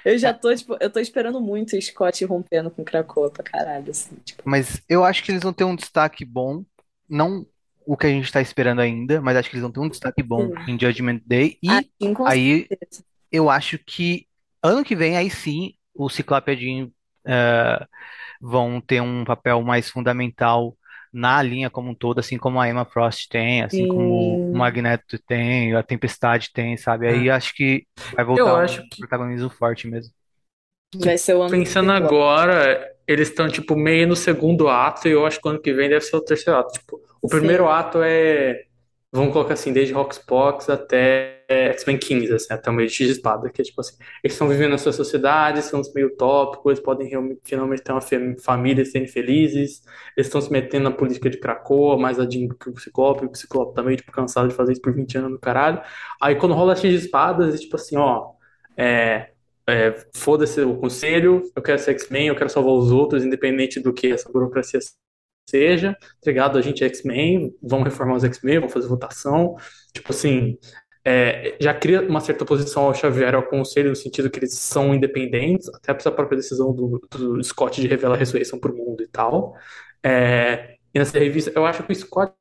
[0.04, 3.90] Eu já tô, tipo, eu tô esperando muito o Scott rompendo com Krakoa pra caralho,
[3.90, 4.42] assim, tipo.
[4.44, 6.64] Mas eu acho que eles vão ter um destaque bom,
[7.08, 7.46] não
[7.86, 10.22] o que a gente está esperando ainda, mas acho que eles vão ter um destaque
[10.22, 10.72] bom Sim.
[10.72, 11.58] em Judgment Day.
[11.62, 13.04] E Assim, aí certeza.
[13.30, 14.26] eu acho que
[14.62, 16.90] ano que vem, aí sim, o Ciclope e a Jean
[17.26, 17.86] eh,
[18.42, 20.76] vão ter um papel mais fundamental
[21.12, 24.58] na linha como um todo, assim como a Emma Frost tem, assim como o Sim.
[24.58, 27.08] Magneto tem, a Tempestade tem, sabe?
[27.08, 27.30] Aí É.
[27.30, 27.86] acho que
[28.16, 30.12] vai Eu voltar um acho que, protagonismo forte mesmo.
[30.94, 35.12] Vai ser o ano do pensando agora, eles estão, tipo, meio no segundo ato, e
[35.12, 36.72] eu acho que o ano que vem deve ser o terceiro ato.
[36.74, 37.68] Tipo, o primeiro Sim.
[37.68, 38.64] ato é,
[39.12, 43.12] vamos colocar assim, desde Roxbox até X-Men 15, assim, até o meio de X de
[43.12, 43.94] Espada, que é tipo assim,
[44.24, 47.10] eles estão vivendo na sua sociedade, são meio utópicos, eles podem
[47.44, 49.82] finalmente ter uma fam- família serem felizes,
[50.16, 53.34] eles estão se metendo na política de Krakoa, mais a Jean que o Ciclope, o
[53.34, 55.82] Ciclope também, tipo, cansado de fazer isso por 20 anos no caralho.
[56.20, 58.32] Aí quando rola X de Espadas, é tipo assim, ó,
[58.76, 59.30] é,
[59.68, 63.92] é, foda-se o conselho, eu quero ser X-Men, eu quero salvar os outros, independente do
[63.92, 64.80] que essa burocracia
[65.48, 66.58] seja, tá ligado?
[66.58, 69.56] A gente é X-Men, vamos reformar os X-Men, vamos fazer votação.
[69.92, 70.58] Tipo assim,
[71.04, 74.94] é, já cria uma certa oposição ao Xavier ao conselho, no sentido que eles são
[74.94, 79.08] independentes, até pela própria decisão do, do Scott de revelar a ressurreição pro mundo e
[79.08, 79.54] tal.
[80.02, 82.32] É, e nessa revista, eu acho que o Scott.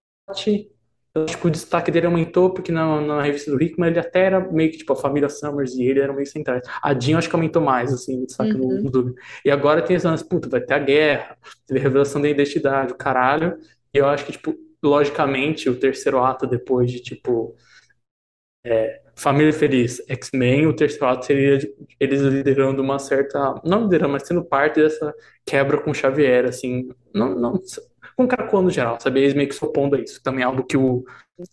[1.14, 4.22] Eu acho que o destaque dele aumentou porque na, na revista do Hickman ele até
[4.26, 6.64] era meio que tipo a família Summers e ele eram meio centrais.
[6.82, 8.84] A Jean acho que aumentou mais, assim, o destaque no, Uhum.
[8.84, 9.14] no Doug.
[9.44, 12.94] E agora tem esse lance, puta, vai ter a guerra, teve a revelação da identidade,
[12.94, 13.58] o caralho.
[13.94, 17.56] E eu acho que, tipo, logicamente, o terceiro ato depois de, tipo,
[19.16, 21.60] Família Feliz, X-Men, o terceiro ato seria
[22.00, 25.14] eles liderando uma certa, não liderando, mas sendo parte dessa
[25.46, 27.54] quebra com Xavier, assim, não, não,
[28.16, 29.20] com o Krakoa no geral, sabe?
[29.22, 30.22] Eles meio que se opondo a isso.
[30.24, 31.04] Também é algo que o,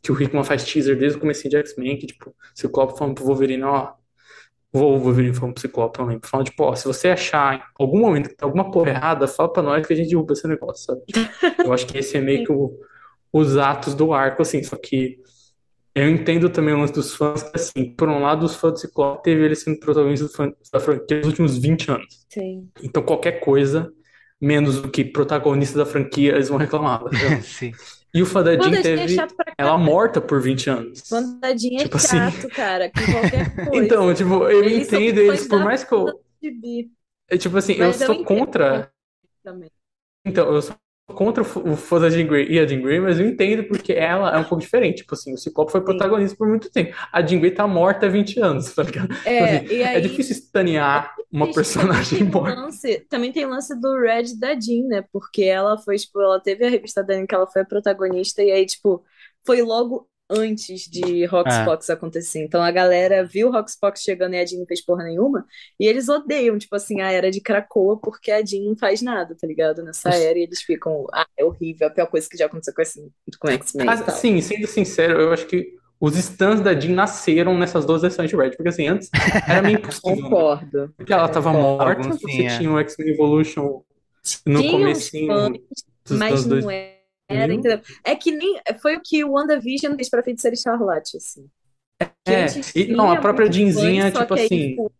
[0.02, 3.24] que o Hickman faz teaser desde o começo de X-Men, que, tipo, Ciclope falando pro
[3.24, 3.92] Wolverine, ó,
[4.72, 8.00] o Wolverine falando pro Ciclope, não lembro, falando, tipo, ó, se você achar em algum
[8.00, 10.84] momento que tem alguma porra errada, fala pra nós que a gente derruba esse negócio,
[10.84, 11.02] sabe?
[11.64, 12.78] Eu acho que esse é meio que o-
[13.32, 15.18] os atos do arco, assim, só que
[15.94, 18.78] eu entendo também o lance dos fãs, que, assim, por um lado, os fãs do
[18.78, 20.28] Ciclope teve ele sendo protagonista
[20.72, 22.24] da franquia nos últimos 20 anos.
[22.28, 22.68] Sim.
[22.82, 23.92] Então, qualquer coisa,
[24.40, 27.00] menos do que protagonista da franquia, eles vão reclamar.
[27.04, 27.10] tá?
[27.42, 27.72] Sim.
[28.14, 31.02] E o Wanda é teve pra ela morta por 20 anos.
[31.10, 32.16] Vandadinha é Tipo assim.
[32.16, 33.84] chato, cara, com qualquer coisa.
[33.84, 36.06] Então, tipo, eu Eles entendo eles, por mais que eu.
[37.30, 38.26] É, Tipo assim, eu Mas eu sou entendo.
[38.26, 38.90] contra.
[39.42, 39.70] também.
[40.24, 40.76] Então, eu sou
[41.14, 44.34] contra o fã da Jean Grey e a Jean Grey, mas eu entendo porque ela
[44.34, 44.98] é um pouco diferente.
[44.98, 46.94] Tipo assim, o Ciclope foi protagonista por muito tempo.
[47.12, 49.14] A Jean Grey tá morta há 20 anos, tá ligado?
[49.24, 52.60] É, Tipo assim, e aí, é difícil estanear uma personagem morta.
[52.60, 55.04] lance, também tem o lance do Red da Jean, né?
[55.12, 58.42] Porque ela foi, tipo, ela teve a revista dela em que ela foi a protagonista,
[58.42, 59.02] e aí, tipo,
[59.46, 62.42] foi logo antes de Roxbox acontecer.
[62.42, 65.46] Então a galera viu Roxbox chegando e a Jean não fez porra nenhuma,
[65.78, 69.34] e eles odeiam, tipo assim, a era de Krakoa, porque a Jean não faz nada,
[69.34, 69.82] tá ligado?
[69.82, 72.82] Nessa era, e eles ficam, ah, é horrível, a pior coisa que já aconteceu com,
[72.82, 74.14] esse, com X-Men e Mas, tal.
[74.14, 78.36] assim, sendo sincero, eu acho que os stands da Jean nasceram nessas duas versões de
[78.36, 78.50] Red.
[78.50, 79.10] Porque assim, antes
[79.48, 80.14] era meio impossível.
[80.16, 80.22] né?
[80.22, 80.94] Concordo.
[80.96, 82.04] Porque ela tava Concordo.
[82.04, 82.56] morta, você sim, é.
[82.58, 83.82] tinha o X-Men Evolution
[84.46, 85.58] no Tinha comecinho fãs,
[86.04, 86.97] dos Mas anos não 2000.
[87.28, 87.80] Era, entendeu?
[88.04, 91.46] É que nem foi o que o WandaVision fez pra Feiticeira Escarlate, assim.
[92.26, 94.92] É, e não, a própria Jeanzinha, só tipo que aí, assim, tipo,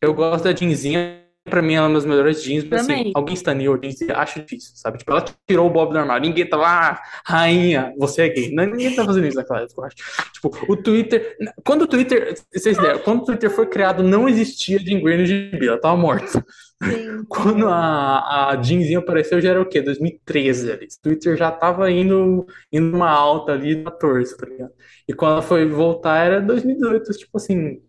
[0.00, 3.12] eu gosto da Jeanzinha, pra mim ela é uma das melhores jeans, mas assim, Também.
[3.14, 4.98] alguém estaneou a Jeanzinha, acho difícil, sabe?
[4.98, 8.52] Tipo, ela tirou o Bob do armário, ninguém tava, ah, rainha, você é gay.
[8.52, 9.96] Não, ninguém tá fazendo isso naquela época, eu acho.
[10.32, 14.78] Tipo, o Twitter, quando o Twitter, vocês ideia, quando o Twitter foi criado, não existia
[14.78, 16.26] Jean Grey no gibi, ela tava morta.
[16.26, 16.44] Sim.
[17.28, 19.82] Quando a, a Jeanzinha apareceu, já era o quê?
[19.82, 20.86] 2013 ali.
[20.86, 24.72] O Twitter já tava indo, indo numa alta ali, 14, tá ligado?
[25.06, 27.82] E quando ela foi voltar, era 2018, tipo assim,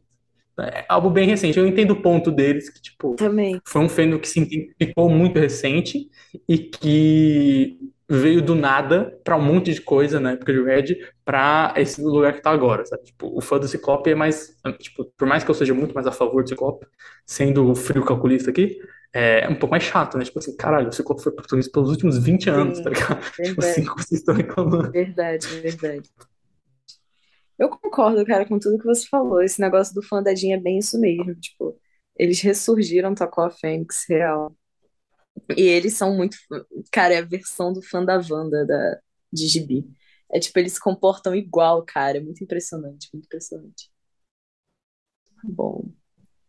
[0.63, 1.57] é algo bem recente.
[1.57, 3.59] Eu entendo o ponto deles, que, tipo, Também.
[3.65, 6.09] foi um fenômeno que se ficou muito recente
[6.47, 7.77] e que
[8.09, 12.33] veio do nada pra um monte de coisa na época de Red pra esse lugar
[12.33, 13.03] que tá agora, sabe?
[13.03, 16.05] Tipo, o fã do Ciclope é mais, tipo, por mais que eu seja muito mais
[16.05, 16.85] a favor do Ciclope,
[17.25, 18.77] sendo o frio calculista aqui,
[19.13, 20.25] é um pouco mais chato, né?
[20.25, 23.21] Tipo assim, caralho, o Ciclope foi protagonista pelos últimos 20 anos, Sim, tá ligado?
[23.31, 23.69] Tipo verdade.
[23.71, 24.91] assim, como vocês estão reclamando.
[24.91, 26.09] Verdade, verdade.
[27.61, 29.41] Eu concordo, cara, com tudo que você falou.
[29.41, 31.35] Esse negócio do fã da Jean é bem isso mesmo.
[31.35, 31.79] Tipo,
[32.17, 34.55] eles ressurgiram, tocou a Fênix, real.
[35.57, 36.37] E eles são muito.
[36.91, 38.99] Cara, é a versão do fã da Wanda da,
[39.31, 39.85] de Gibi.
[40.31, 42.17] É tipo, eles se comportam igual, cara.
[42.17, 43.91] É muito impressionante, muito impressionante.
[45.43, 45.93] Bom.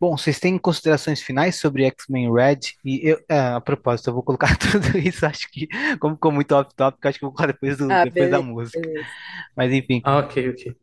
[0.01, 2.59] Bom, vocês têm considerações finais sobre X-Men Red?
[2.85, 5.69] E eu, é, a propósito, eu vou colocar tudo isso, acho que,
[6.01, 8.43] como ficou muito off-topic, acho que eu vou colocar depois, do, Ah, depois da beleza,
[8.43, 8.89] música.
[8.89, 9.13] beleza.
[9.57, 10.77] Mas enfim, Ah, ok, ok.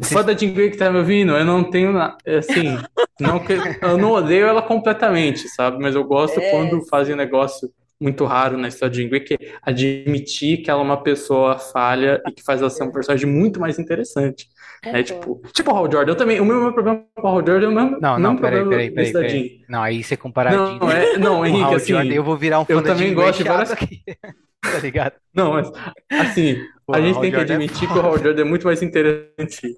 [0.00, 2.16] O vocês- fã da Jean Grey que tá me ouvindo, eu não tenho nada.
[2.26, 2.78] Assim,
[3.20, 3.52] não que,
[3.82, 5.78] eu não odeio ela completamente, sabe?
[5.80, 6.50] Mas eu gosto É.
[6.50, 7.70] quando fazem um negócio
[8.00, 11.58] muito raro na história de Jean Grey, que é admitir que ela é uma pessoa
[11.58, 14.48] falha e que faz ela ser um personagem muito mais interessante.
[14.84, 15.02] Né?
[15.02, 16.12] Tipo, tipo o Hal Jordan.
[16.12, 18.30] Eu também, o meu, meu problema com o Hal Jordan é o mesmo, Não, não,
[18.32, 19.60] mesmo peraí, problema peraí, peraí, peraí.
[19.68, 22.60] Não, aí você comparar Não, Jean é, não, Henrique, Hal assim, Jordan, eu vou virar
[22.60, 24.02] um fã eu também Jean gosto de várias- aqui.
[24.62, 25.14] Tá ligado?
[25.34, 25.72] Não, mas
[26.10, 28.44] assim, O a gente Hal tem que Jordan é admitir que o Hal Jordan é
[28.44, 29.74] muito mais interessante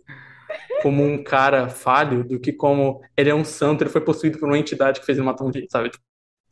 [0.82, 4.48] como um cara falho do que como ele é um santo, ele foi possuído por
[4.48, 5.88] uma entidade que fez ele matar um gente, sabe?
[5.88, 6.02] Tipo,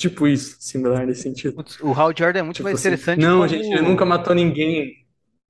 [0.01, 1.55] tipo isso, similar nesse sentido.
[1.55, 4.35] Putz, O Hal Jordan é muito Tipo mais assim, interessante não, gente, ele nunca matou
[4.35, 5.00] ninguém.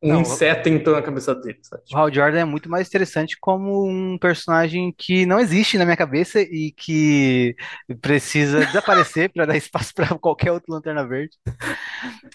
[0.03, 1.83] Um Não, inseto entrou na cabeça dele, sabe?
[1.93, 5.97] O Hal Jordan é muito mais interessante como um personagem que não existe na minha
[5.97, 7.57] cabeça e que
[8.01, 11.37] precisa desaparecer para dar espaço para qualquer outro Lanterna Verde.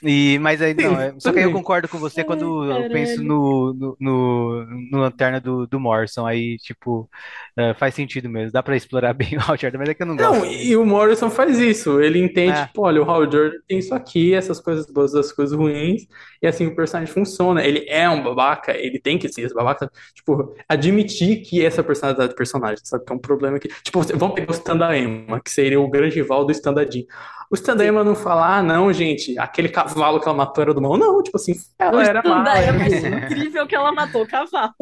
[0.03, 2.91] E, mas aí não, é- só que aí eu concordo com você quando eu caralho.
[2.91, 6.25] penso no, no, no, no Lanterna do, do Morrison.
[6.25, 7.09] Aí, tipo,
[7.57, 8.51] é, faz sentido mesmo.
[8.51, 10.39] Dá para explorar bem o Hal Jordan, mas é que eu não gosto.
[10.39, 11.99] Não, e o Morrison faz isso.
[12.01, 12.67] Ele entende, É.
[12.67, 16.07] tipo, olha, o Hal Jordan tem isso aqui, essas coisas boas, essas coisas ruins,
[16.41, 17.54] e assim o personagem funciona.
[17.63, 19.91] Ele é um babaca, ele tem que ser esse babaca.
[20.13, 23.05] Tipo, admitir que essa personalidade do personagem, sabe?
[23.05, 23.67] Que é um problema que.
[23.83, 26.83] Tipo, vamos pegar o Stan da Emma, que seria o grande rival do Stan da
[26.83, 27.03] Jean.
[27.51, 30.73] O Stan da Emma não fala, ah, não, gente, aquele cavalo que ela matou era
[30.73, 30.97] do mal.
[30.97, 32.43] Não, tipo assim, ela era má.
[32.43, 34.73] Daí é incrível que ela matou o cavalo.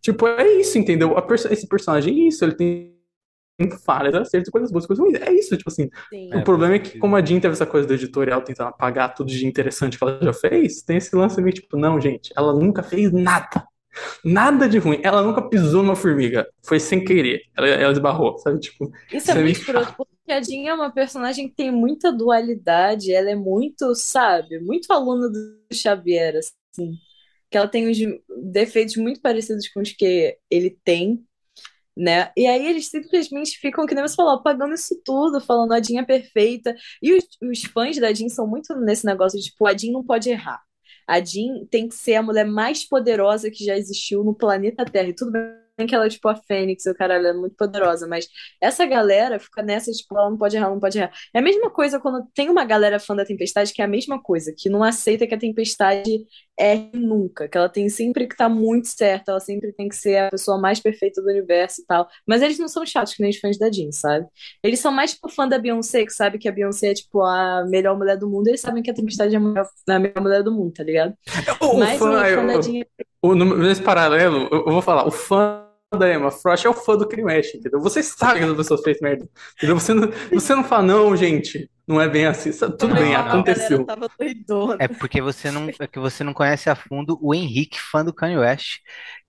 [0.00, 1.14] Tipo, é isso, entendeu?
[1.22, 2.99] Perso- esse personagem é isso, ele tem
[3.84, 5.20] falhas, acertos, coisas boas, coisas ruins.
[5.20, 5.88] É isso, tipo assim.
[6.08, 6.30] Sim.
[6.32, 8.68] É, o problema é faz que, como a Jean teve essa coisa do editorial tentando
[8.68, 12.32] apagar tudo de interessante que ela já fez, tem esse lance meio tipo, não, gente,
[12.36, 13.66] ela nunca fez nada.
[14.24, 15.00] Nada de ruim.
[15.02, 16.46] Ela nunca pisou numa formiga.
[16.62, 17.42] Foi sem querer.
[17.56, 18.60] Ela, ela esbarrou, sabe?
[18.60, 22.12] Tipo, Isso é é muito escroto, porque a Jean é uma personagem que tem muita
[22.12, 26.94] dualidade, ela é muito, sabe, muito aluna do Xavier, assim,
[27.50, 27.98] que ela tem uns
[28.52, 31.24] defeitos muito parecidos com os que ele tem,
[32.00, 32.32] né?
[32.36, 36.00] E aí eles simplesmente ficam, que nem você falou, apagando isso tudo, falando a Jean
[36.00, 36.74] é perfeita.
[37.02, 40.04] E os, os fãs da Jean são muito nesse negócio de, tipo, a Jean não
[40.04, 40.62] pode errar.
[41.06, 45.08] A Jean tem que ser a mulher mais poderosa que já existiu no planeta Terra.
[45.08, 48.06] E tudo bem que ela é tipo a Fênix, o caralho, ela é muito poderosa,
[48.06, 48.28] mas
[48.60, 51.12] essa galera fica nessa, tipo, ela não pode errar, não pode errar.
[51.34, 54.22] É a mesma coisa quando tem uma galera fã da Tempestade que é a mesma
[54.22, 56.24] coisa, que não aceita que a Tempestade
[56.60, 60.16] erre nunca, que ela tem sempre que estar muito certa, ela sempre tem que ser
[60.18, 62.08] a pessoa mais perfeita do universo e tal.
[62.26, 64.26] Mas eles não são chatos que nem os fãs da Jean, sabe?
[64.62, 67.64] Eles são mais tipo fã da Beyoncé, que sabe que a Beyoncé é tipo a
[67.68, 70.42] melhor mulher do mundo, eles sabem que a Tempestade é a melhor, a melhor mulher
[70.42, 71.14] do mundo, tá ligado?
[71.60, 72.84] o Mas o fã, fã da Jean
[73.22, 75.66] o- no- nesse paralelo, eu, eu vou falar, o fã
[75.98, 77.80] da Emma Frost é o fã do Crime Ash, entendeu?
[77.80, 79.28] Você sabe que essa pessoa fez merda.
[79.56, 79.78] Entendeu?
[79.78, 82.52] Você não, você não fala, não, gente, não é bem assim.
[82.52, 82.76] Sabe?
[82.78, 83.86] Tudo bem, aconteceu.
[84.78, 88.14] É porque você não, é que você não conhece a fundo o Henrique, fã do
[88.14, 88.78] Kanye West,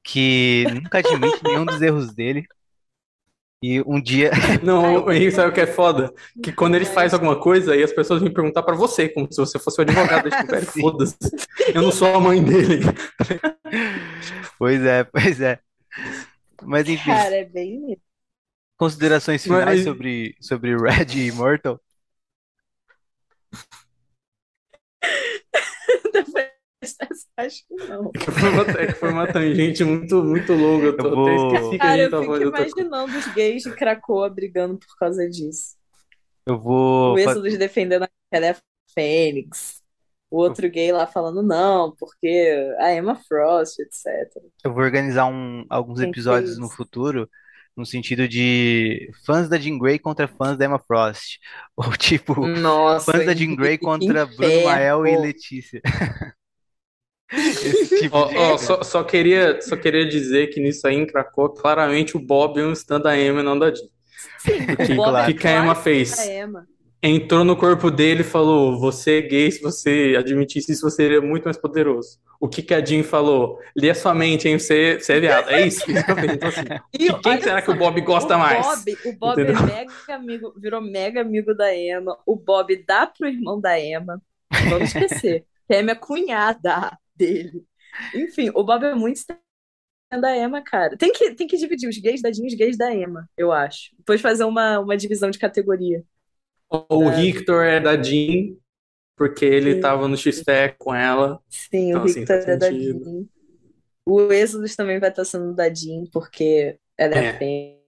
[0.03, 2.45] que nunca admite nenhum dos erros dele.
[3.63, 4.31] E um dia.
[4.63, 6.11] Não, o Henrique sabe o que é foda?
[6.43, 9.37] Que quando ele faz alguma coisa, aí as pessoas vêm perguntar pra você, como se
[9.37, 10.31] você fosse o advogado.
[10.31, 10.81] Tipo, velho, Sim.
[10.81, 11.15] foda-se.
[11.71, 12.83] Eu não sou a mãe dele.
[14.57, 15.59] Pois é, pois é.
[16.63, 17.95] Mas enfim, Cara, é bem
[18.77, 21.79] considerações finais Mas- sobre, sobre Red e Immortal?
[26.13, 26.51] Depois dessa,
[27.37, 28.11] acho que não.
[28.11, 30.87] Que foi uma, é que foi uma tangente muito, muito longa.
[30.87, 32.43] Eu, tô, Eu vou- até esqueci que a Cara, gente eu tava fico falando.
[32.43, 35.75] eu tô- imaginando os gays de Cracoa brigando por causa disso.
[36.45, 37.13] Eu vou.
[37.13, 38.55] O Êxodos defendendo a é a
[38.93, 39.79] Fênix.
[40.29, 44.05] O outro gay lá falando não, porque a Emma Frost, etc.
[44.63, 47.29] Eu vou organizar um- alguns episódios no futuro,
[47.75, 51.37] no sentido de fãs da Jean Grey contra fãs da Emma Frost.
[51.75, 54.63] Ou tipo, Nossa, fãs da Jean Grey contra Bruno.
[54.63, 55.81] Mael e Letícia.
[57.99, 61.07] Tipo de ó, só, só queria, só queria dizer que nisso aí em
[61.55, 63.87] claramente o Bob é um stand da Emma e não da Jean.
[64.37, 65.17] Sim, Que o claro.
[65.17, 66.19] é O que que a Emma fez?
[66.19, 66.67] a Emma.
[67.03, 71.21] Entrou no corpo dele e falou: Você é gay, se você admitisse isso, você seria
[71.21, 72.19] muito mais poderoso.
[72.39, 73.59] O que que a Jean falou?
[73.75, 74.59] Lê a sua mente, hein?
[74.59, 75.49] Você, você é viado.
[75.49, 76.31] É isso, isso que eu fiz.
[76.33, 78.65] Então, assim, E quem será que o só, Bob gosta o mais?
[78.65, 79.61] Bob, o Bob é Entendeu?
[79.65, 82.17] mega amigo, virou mega amigo da Emma.
[82.25, 84.21] O Bob dá pro irmão da Emma.
[84.69, 85.45] Vamos esquecer.
[85.67, 87.65] Que a Emma é cunhada dele.
[88.13, 89.21] Enfim, o Bob é muito
[90.21, 90.97] da Emma, cara.
[90.97, 93.51] Tem que, tem que dividir os gays da Jean e os gays da Emma, eu
[93.51, 93.95] acho.
[93.97, 96.03] Depois fazer uma, uma divisão de categoria.
[96.89, 98.55] O Victor é da Jean,
[99.17, 99.81] porque ele Sim.
[99.81, 101.41] tava no X-Tech com ela.
[101.49, 102.71] Sim, Então, o assim, Victor faz é da.
[102.71, 103.27] Jean.
[104.05, 107.33] O Êxodos também vai estar sendo da Jean, porque ela é, É.
[107.37, 107.79] fêmea.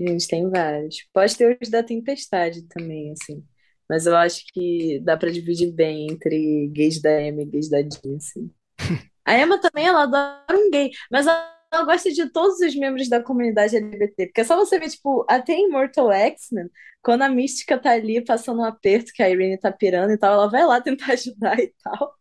[0.00, 1.02] A gente tem vários.
[1.12, 3.44] Pode ter os da Tempestade também, assim.
[3.88, 7.78] Mas eu acho que dá pra dividir bem entre gays da Emma e gays da
[7.78, 8.50] Jean, assim.
[9.26, 13.08] A Emma também, ela adora um gay, mas ela ela gosta de todos os membros
[13.08, 14.26] da comunidade LGBT.
[14.26, 16.70] Porque é só você ver, tipo, até em Mortal X-Men,
[17.02, 20.32] quando a Mística tá ali passando um aperto que a Irene tá pirando e tal,
[20.34, 22.14] ela vai lá tentar ajudar e tal.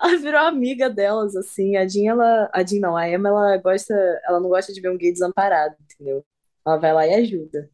[0.00, 1.76] Ela virou amiga delas, assim.
[1.76, 2.50] A Jean, ela.
[2.52, 3.94] A Jean não, a Emma, ela gosta.
[4.24, 6.24] Ela não gosta de ver um gay desamparado, entendeu?
[6.66, 7.70] Ela vai lá e ajuda.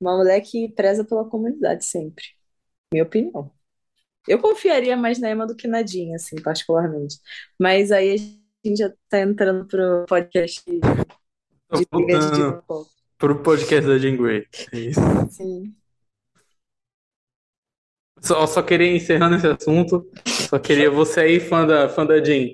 [0.00, 2.24] Uma mulher que preza pela comunidade sempre.
[2.92, 3.50] Minha opinião.
[4.26, 7.18] Eu confiaria mais na Emma do que na Jean, assim, particularmente.
[7.58, 10.80] Mas aí a gente já tá entrando pro podcast de
[11.78, 11.86] de
[13.18, 14.46] pro podcast da Jean Grey.
[14.72, 15.00] É isso.
[15.30, 15.74] Sim.
[18.20, 20.08] Só, só queria encerrando esse assunto.
[20.26, 22.48] Só queria você aí, fã da, fã da Jean.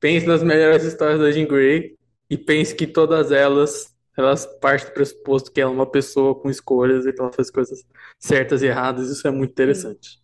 [0.00, 1.96] Pense nas melhores histórias da Jean Grey
[2.28, 6.50] e pense que todas elas, elas partem do pressuposto que ela é uma pessoa com
[6.50, 7.84] escolhas e que ela faz coisas
[8.18, 9.10] certas e erradas.
[9.10, 10.22] Isso é muito interessante.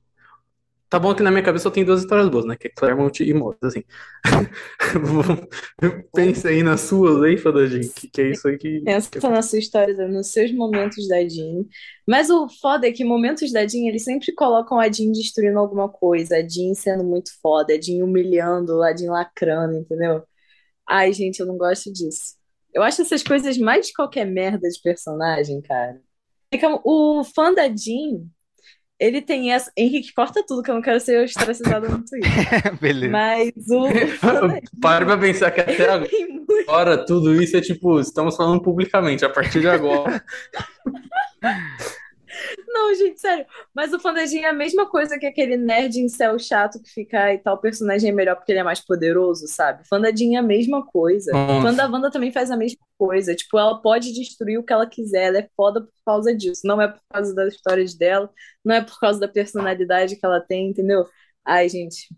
[0.90, 2.56] Tá bom que na minha cabeça só tem duas histórias boas, né?
[2.56, 3.84] Que é Claremont e Moss, assim.
[6.14, 8.80] Pense aí nas suas aí, da Jean, que, que é isso aí que...
[8.80, 11.66] Pensa na sua história, nos seus momentos da Jean.
[12.06, 15.90] Mas o foda é que momentos da Jean, eles sempre colocam a Jean destruindo alguma
[15.90, 20.22] coisa, a Jean sendo muito foda, a Jean humilhando, a Jean lacrando, entendeu?
[20.88, 22.37] Ai, gente, eu não gosto disso.
[22.74, 26.00] Eu acho essas coisas mais de qualquer merda de personagem, cara.
[26.84, 28.26] O fã da Jean,
[28.98, 29.70] ele tem essa.
[29.76, 32.78] Henrique, corta tudo, que eu não quero ser ostracizado no Twitter.
[32.80, 33.12] Beleza.
[33.12, 36.10] Mas o, o Pare pra pensar que até agora.
[36.10, 36.70] Muito.
[36.70, 40.24] Agora, tudo isso é tipo, estamos falando publicamente, a partir de agora.
[42.66, 43.46] Não, gente, sério.
[43.74, 47.38] Mas o Fandejinho é a mesma coisa que aquele nerd incel chato que fica ai,
[47.38, 49.86] tal personagem é melhor porque ele é mais poderoso, sabe?
[49.88, 51.32] Fandadinha é a mesma coisa.
[51.32, 51.62] Nossa.
[51.62, 53.34] Fã da Wanda também faz a mesma coisa.
[53.34, 55.24] Tipo, ela pode destruir o que ela quiser.
[55.24, 56.62] Ela é foda por causa disso.
[56.64, 58.30] Não é por causa das histórias dela,
[58.64, 61.06] não é por causa da personalidade que ela tem, entendeu?
[61.44, 62.08] Ai, gente,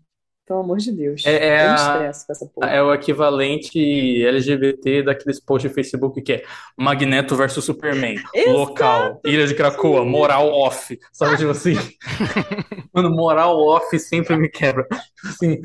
[0.51, 1.25] pelo amor de Deus.
[1.25, 2.69] É, é Eu com essa porra.
[2.69, 3.79] É o equivalente
[4.25, 6.43] LGBT daqueles posts de Facebook que é
[6.75, 8.15] Magneto versus Superman,
[8.47, 10.99] local, Ilha de Krakoa, moral off.
[11.13, 11.75] Sabe, tipo assim?
[12.93, 14.85] Mano, moral off sempre me quebra.
[14.89, 15.61] Tipo assim,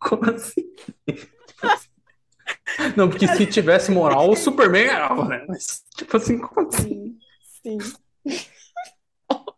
[0.00, 0.64] como assim?
[2.96, 5.44] Não, porque se tivesse moral, o Superman ganhava, né?
[5.48, 7.16] Mas, tipo assim, como assim?
[7.62, 7.88] Sim, sim.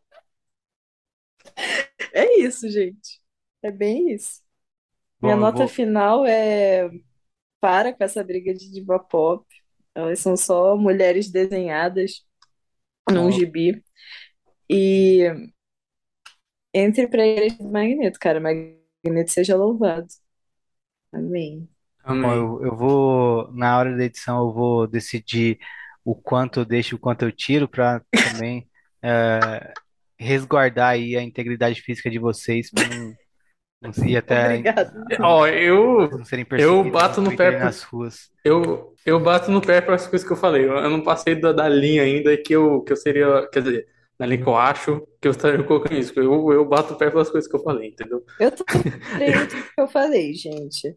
[2.14, 3.20] É isso, gente.
[3.62, 4.40] É bem isso.
[5.22, 6.90] Minha Bom, eu nota vou- final é
[7.60, 9.44] para com essa briga de diva pop.
[9.94, 12.24] Elas são só mulheres desenhadas
[13.10, 13.30] num Ó.
[13.30, 13.82] gibi.
[14.70, 15.24] E
[16.72, 18.40] entre pra igreja do Magneto, cara.
[18.40, 20.06] Magneto seja louvado.
[21.12, 21.68] Amém.
[22.04, 22.30] Bom, Amém.
[22.32, 25.58] eu, eu vou, na hora da edição, eu vou decidir
[26.04, 28.68] o quanto eu deixo, o quanto eu tiro, para também
[29.02, 29.72] eh,
[30.18, 33.14] resguardar aí a integridade física de vocês, para não,
[33.80, 34.92] não ir até Obrigada.
[35.20, 38.30] Ó, eu, não serem eu bato no pé e por- nas ruas.
[38.44, 40.64] Eu, eu bato no pé para as coisas que eu falei.
[40.64, 43.48] Eu, eu não passei da, da linha ainda que eu, que eu seria.
[43.52, 43.86] Quer dizer,
[44.18, 46.18] na linha que eu acho que eu estaria colocando isso.
[46.18, 48.24] Eu, eu bato o pé pelas coisas que eu falei, entendeu?
[48.38, 48.50] Eu
[49.16, 50.96] creio tudo que eu falei, gente.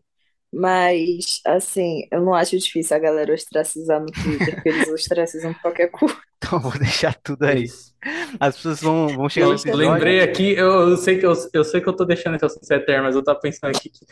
[0.53, 5.89] Mas, assim, eu não acho difícil a galera ostracizar no Twitter, porque eles ostracizam qualquer
[5.89, 6.15] coisa.
[6.43, 7.63] Então vou deixar tudo aí.
[7.65, 7.93] isso.
[8.39, 9.77] As pessoas vão, vão chegar no Eu episódio.
[9.77, 12.71] lembrei aqui, eu, eu sei que eu, eu sei que eu tô deixando esse assunto
[12.71, 14.05] eterno, mas eu tava pensando aqui que,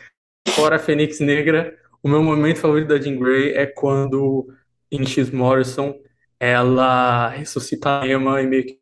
[0.51, 4.47] fora a Fênix Negra, o meu momento favorito da Jean Grey é quando,
[4.91, 5.99] em X Morrison,
[6.39, 8.78] ela ressuscita a Emma e meio que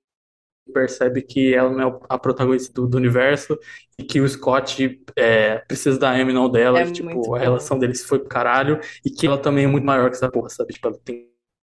[0.72, 3.58] percebe que ela não é a protagonista do, do universo
[3.98, 7.80] e que o Scott é, precisa da e não dela, É e, tipo, a relação
[7.80, 10.74] deles foi pro caralho e que ela também é muito maior que essa porra, sabe?
[10.74, 11.28] Tipo, ela tem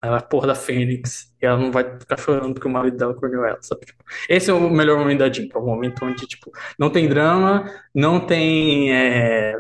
[0.02, 2.98] ela é a porra da Fênix e ela não vai ficar chorando porque o marido
[2.98, 3.86] dela corneu ela, sabe?
[3.86, 7.10] Tipo, esse é o melhor momento da Jean, é o momento onde, tipo, não tem
[7.10, 9.60] drama, não tem é,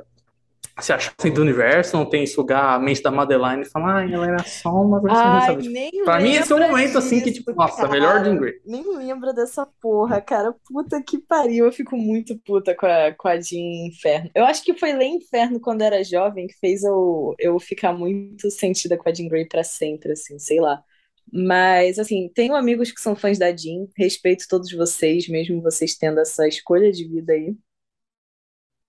[0.79, 4.11] se achar assim do universo, não tem sugar a mente da Madeline e falar, ah,
[4.11, 5.57] ela era só uma versão, Ai?
[5.57, 7.89] Tipo, pra mim esse é lembra momento assim que, disso, tipo, nossa, cara.
[7.89, 8.53] melhor Jean Grey.
[8.65, 10.53] Nem lembra dessa porra, cara.
[10.65, 11.65] Puta que pariu.
[11.65, 14.29] Eu fico muito puta com a, com a Jean Inferno.
[14.35, 18.49] Eu acho que foi Lê Inferno quando era jovem que fez eu, eu ficar muito
[18.51, 20.83] sentida com a Jean Grey pra sempre, assim, sei lá.
[21.31, 23.87] Mas, assim, tenho amigos que são fãs da Jean.
[23.97, 27.55] Respeito todos vocês, mesmo vocês tendo essa escolha de vida aí.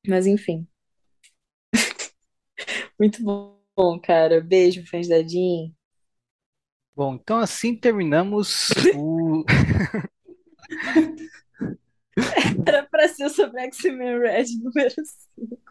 [0.07, 0.67] Mas, enfim.
[2.99, 4.41] Muito bom, cara.
[4.41, 5.71] Beijo, fãs da Jean.
[6.97, 9.45] Bom, então assim terminamos o.
[12.67, 15.63] Era pra ser sobre X-Men Red número 5.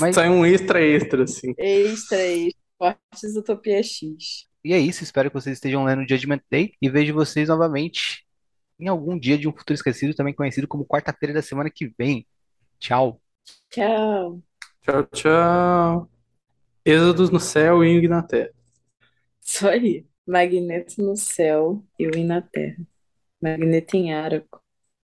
[0.00, 1.52] Mas- Sai um extra extra, assim.
[1.58, 2.58] Extra, extra.
[2.78, 4.46] Fortes Utopia X.
[4.64, 8.24] E é isso, espero que vocês estejam lendo Judgment Day e vejo vocês novamente
[8.78, 12.24] em algum dia de um futuro esquecido, também conhecido como quarta-feira da semana que vem.
[12.78, 13.20] Tchau.
[13.70, 14.40] Tchau.
[14.82, 16.10] Tchau, tchau.
[16.88, 18.50] Êxodos no céu e na terra.
[19.42, 20.06] Só aí.
[20.26, 22.78] Magneto no céu, e na terra.
[23.42, 24.62] Magneto em Araco.